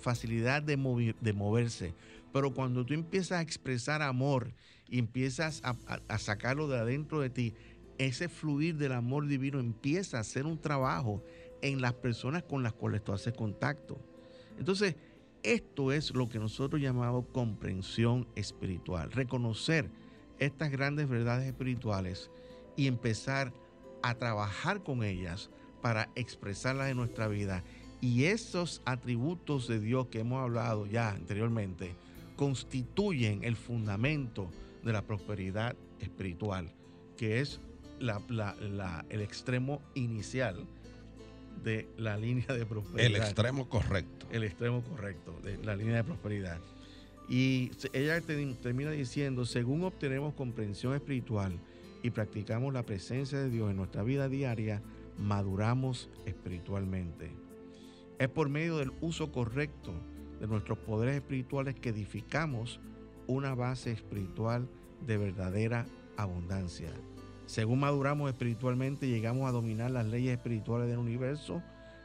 facilidad 0.00 0.62
de, 0.62 1.14
de, 1.20 1.32
moverse. 1.32 1.94
Pero 2.32 2.54
cuando 2.54 2.86
tú 2.86 2.94
empiezas 2.94 3.38
a 3.38 3.42
expresar 3.42 4.02
amor 4.02 4.52
y 4.88 4.98
empiezas 4.98 5.60
a, 5.64 5.76
a 6.08 6.18
sacarlo 6.18 6.68
de 6.68 6.78
adentro 6.78 7.20
de 7.20 7.30
ti, 7.30 7.54
ese 7.98 8.28
fluir 8.28 8.76
del 8.76 8.92
amor 8.92 9.26
divino 9.26 9.58
empieza 9.58 10.18
a 10.18 10.20
hacer 10.20 10.46
un 10.46 10.58
trabajo 10.58 11.22
en 11.62 11.80
las 11.80 11.94
personas 11.94 12.44
con 12.44 12.62
las 12.62 12.72
cuales 12.72 13.02
tú 13.02 13.12
haces 13.12 13.34
contacto. 13.34 13.98
Entonces, 14.58 14.96
esto 15.42 15.92
es 15.92 16.14
lo 16.14 16.28
que 16.28 16.38
nosotros 16.38 16.80
llamamos 16.80 17.26
comprensión 17.32 18.26
espiritual, 18.34 19.10
reconocer 19.12 19.90
estas 20.38 20.70
grandes 20.70 21.08
verdades 21.08 21.46
espirituales 21.46 22.30
y 22.76 22.86
empezar 22.86 23.52
a 24.02 24.14
trabajar 24.14 24.82
con 24.82 25.02
ellas 25.02 25.50
para 25.82 26.10
expresarlas 26.14 26.90
en 26.90 26.96
nuestra 26.96 27.28
vida. 27.28 27.64
Y 28.00 28.24
esos 28.24 28.82
atributos 28.84 29.66
de 29.66 29.80
Dios 29.80 30.06
que 30.08 30.20
hemos 30.20 30.40
hablado 30.40 30.86
ya 30.86 31.10
anteriormente 31.10 31.96
constituyen 32.36 33.42
el 33.42 33.56
fundamento 33.56 34.50
de 34.84 34.92
la 34.92 35.02
prosperidad 35.02 35.76
espiritual, 35.98 36.72
que 37.16 37.40
es 37.40 37.60
el 38.00 39.20
extremo 39.20 39.82
inicial 39.94 40.66
de 41.62 41.88
la 41.96 42.16
línea 42.16 42.46
de 42.46 42.64
prosperidad. 42.66 43.06
El 43.06 43.16
extremo 43.16 43.68
correcto. 43.68 44.26
El 44.30 44.44
extremo 44.44 44.82
correcto 44.82 45.38
de 45.42 45.58
la 45.58 45.76
línea 45.76 45.96
de 45.96 46.04
prosperidad. 46.04 46.60
Y 47.28 47.72
ella 47.92 48.20
termina 48.20 48.90
diciendo, 48.90 49.44
según 49.44 49.84
obtenemos 49.84 50.34
comprensión 50.34 50.94
espiritual 50.94 51.58
y 52.02 52.10
practicamos 52.10 52.72
la 52.72 52.84
presencia 52.84 53.38
de 53.38 53.50
Dios 53.50 53.70
en 53.70 53.76
nuestra 53.76 54.02
vida 54.02 54.28
diaria, 54.28 54.82
maduramos 55.18 56.08
espiritualmente. 56.24 57.30
Es 58.18 58.28
por 58.28 58.48
medio 58.48 58.78
del 58.78 58.92
uso 59.00 59.30
correcto 59.30 59.92
de 60.40 60.46
nuestros 60.46 60.78
poderes 60.78 61.16
espirituales 61.16 61.74
que 61.74 61.90
edificamos 61.90 62.80
una 63.26 63.54
base 63.54 63.92
espiritual 63.92 64.68
de 65.06 65.18
verdadera 65.18 65.86
abundancia. 66.16 66.90
Según 67.48 67.80
maduramos 67.80 68.30
espiritualmente 68.30 69.06
y 69.06 69.10
llegamos 69.10 69.48
a 69.48 69.52
dominar 69.52 69.90
las 69.90 70.04
leyes 70.04 70.36
espirituales 70.36 70.86
del 70.86 70.98
universo, 70.98 71.62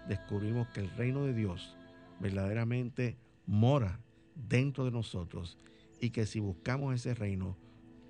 descubrimos 0.08 0.70
que 0.70 0.80
el 0.80 0.90
reino 0.92 1.26
de 1.26 1.34
Dios 1.34 1.76
verdaderamente 2.22 3.18
mora 3.46 4.00
dentro 4.48 4.86
de 4.86 4.92
nosotros 4.92 5.58
y 6.00 6.12
que 6.12 6.26
si 6.26 6.40
buscamos 6.40 6.96
ese 6.96 7.14
reino, 7.14 7.58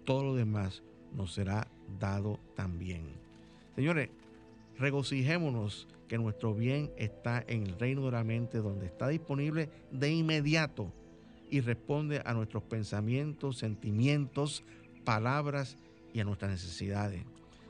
todo 0.06 0.24
lo 0.24 0.36
demás 0.36 0.84
nos 1.12 1.34
será 1.34 1.68
dado 2.00 2.40
también. 2.56 3.02
Señores, 3.76 4.12
regocijémonos 4.78 5.88
que 6.08 6.20
nuestro 6.20 6.54
bien 6.54 6.92
está 6.98 7.44
en 7.48 7.64
el 7.64 7.80
reino 7.80 8.06
de 8.06 8.12
la 8.12 8.24
mente, 8.24 8.60
donde 8.60 8.86
está 8.86 9.08
disponible 9.08 9.72
de 9.90 10.14
inmediato 10.14 10.94
y 11.50 11.62
responde 11.62 12.22
a 12.24 12.36
nuestros 12.36 12.62
pensamientos, 12.62 13.58
sentimientos, 13.58 14.64
palabras 15.04 15.80
y 16.14 16.20
a 16.20 16.24
nuestras 16.24 16.51
necesidades. 16.51 17.24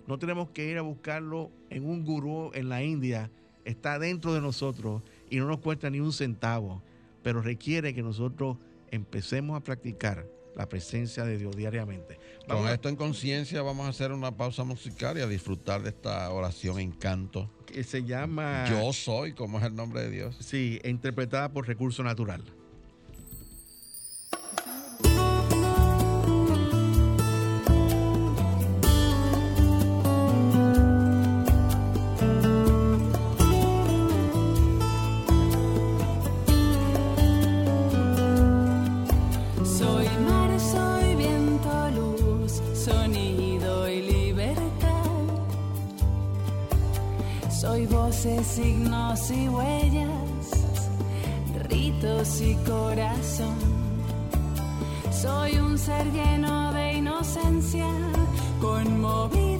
No 0.07 0.19
tenemos 0.19 0.49
que 0.49 0.69
ir 0.69 0.77
a 0.77 0.81
buscarlo 0.81 1.49
en 1.69 1.85
un 1.85 2.03
gurú 2.03 2.51
en 2.53 2.69
la 2.69 2.83
India, 2.83 3.31
está 3.63 3.97
dentro 3.99 4.33
de 4.33 4.41
nosotros 4.41 5.01
y 5.29 5.37
no 5.37 5.47
nos 5.47 5.59
cuesta 5.59 5.89
ni 5.89 5.99
un 5.99 6.11
centavo, 6.11 6.83
pero 7.23 7.41
requiere 7.41 7.93
que 7.93 8.03
nosotros 8.03 8.57
empecemos 8.91 9.57
a 9.57 9.63
practicar 9.63 10.27
la 10.55 10.69
presencia 10.69 11.25
de 11.25 11.37
Dios 11.37 11.55
diariamente. 11.55 12.19
Con 12.47 12.67
esto 12.67 12.89
en 12.89 12.95
conciencia 12.95 13.61
vamos 13.61 13.85
a 13.87 13.89
hacer 13.89 14.11
una 14.11 14.35
pausa 14.35 14.63
musical 14.63 15.17
y 15.17 15.21
a 15.21 15.27
disfrutar 15.27 15.81
de 15.81 15.89
esta 15.89 16.29
oración 16.31 16.79
en 16.79 16.91
canto. 16.91 17.49
Que 17.65 17.83
se 17.83 18.03
llama... 18.03 18.65
Yo 18.69 18.93
soy, 18.93 19.33
como 19.33 19.57
es 19.57 19.63
el 19.63 19.75
nombre 19.75 20.01
de 20.01 20.11
Dios. 20.11 20.37
Sí, 20.39 20.79
interpretada 20.83 21.51
por 21.51 21.67
Recurso 21.67 22.03
Natural. 22.03 22.43
Signos 48.24 49.32
y 49.32 49.49
huellas, 49.49 50.07
ritos 51.67 52.39
y 52.39 52.55
corazón. 52.65 53.57
Soy 55.11 55.57
un 55.57 55.78
ser 55.78 56.09
lleno 56.13 56.71
de 56.71 56.93
inocencia, 56.93 57.89
conmovido 58.61 59.52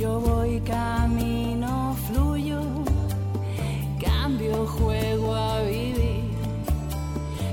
Yo 0.00 0.18
voy 0.18 0.60
camino, 0.60 1.94
fluyo, 2.08 2.62
cambio, 4.02 4.66
juego 4.66 5.34
a 5.34 5.60
vivir. 5.60 6.24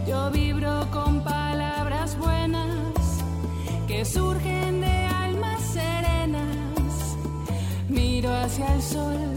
Yo 0.07 0.31
vibro 0.31 0.87
con 0.89 1.19
palabras 1.25 2.17
buenas 2.17 3.21
que 3.85 4.05
surgen 4.05 4.79
de 4.79 4.95
almas 5.25 5.61
serenas. 5.61 7.17
Miro 7.89 8.33
hacia 8.33 8.75
el 8.75 8.81
sol 8.81 9.36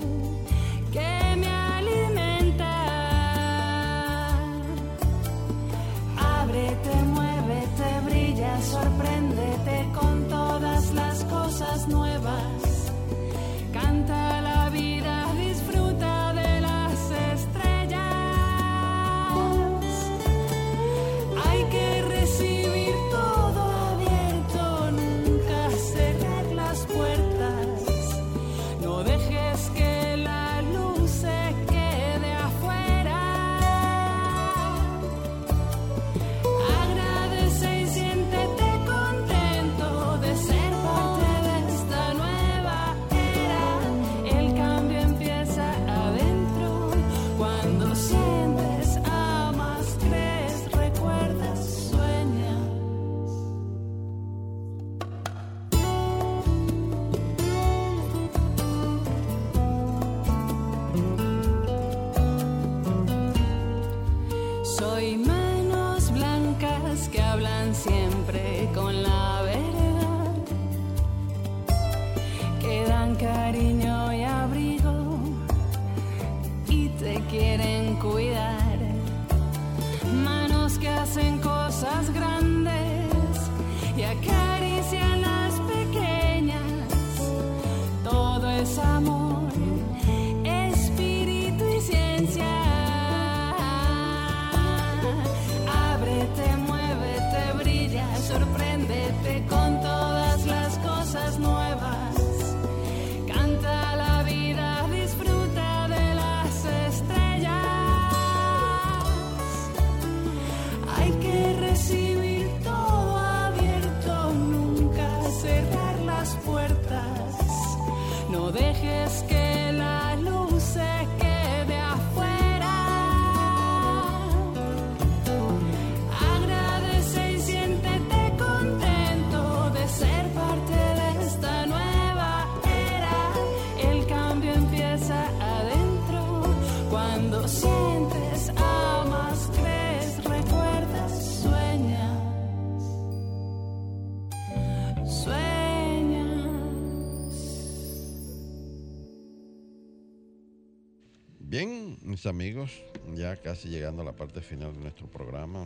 amigos, 152.27 152.83
ya 153.15 153.37
casi 153.37 153.69
llegando 153.69 154.03
a 154.03 154.05
la 154.05 154.13
parte 154.13 154.41
final 154.41 154.75
de 154.75 154.81
nuestro 154.81 155.07
programa, 155.07 155.65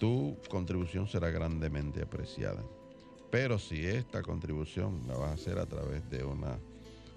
tu 0.00 0.36
contribución 0.48 1.06
será 1.06 1.30
grandemente 1.30 2.02
apreciada. 2.02 2.64
Pero 3.30 3.56
si 3.58 3.84
esta 3.86 4.22
contribución 4.22 5.02
la 5.06 5.16
vas 5.16 5.30
a 5.30 5.34
hacer 5.34 5.58
a 5.58 5.66
través 5.66 6.10
de 6.10 6.24
una 6.24 6.58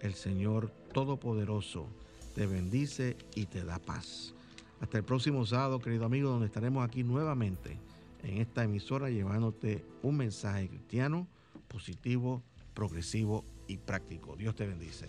el 0.03 0.15
Señor 0.15 0.71
Todopoderoso 0.93 1.87
te 2.35 2.47
bendice 2.47 3.17
y 3.35 3.47
te 3.47 3.65
da 3.65 3.79
paz. 3.79 4.35
Hasta 4.81 4.99
el 4.99 5.05
próximo 5.05 5.47
sábado, 5.47 5.79
querido 5.79 6.05
amigo, 6.05 6.31
donde 6.31 6.47
estaremos 6.47 6.85
aquí 6.85 7.05
nuevamente 7.05 7.79
en 8.23 8.39
esta 8.39 8.65
emisora 8.65 9.11
llevándote 9.11 9.85
un 10.03 10.17
mensaje 10.17 10.69
cristiano, 10.69 11.27
positivo, 11.69 12.43
progresivo 12.75 13.45
y 13.67 13.79
práctico. 13.79 14.37
Dios 14.37 14.55
te 14.55 14.67
bendice. 14.67 15.09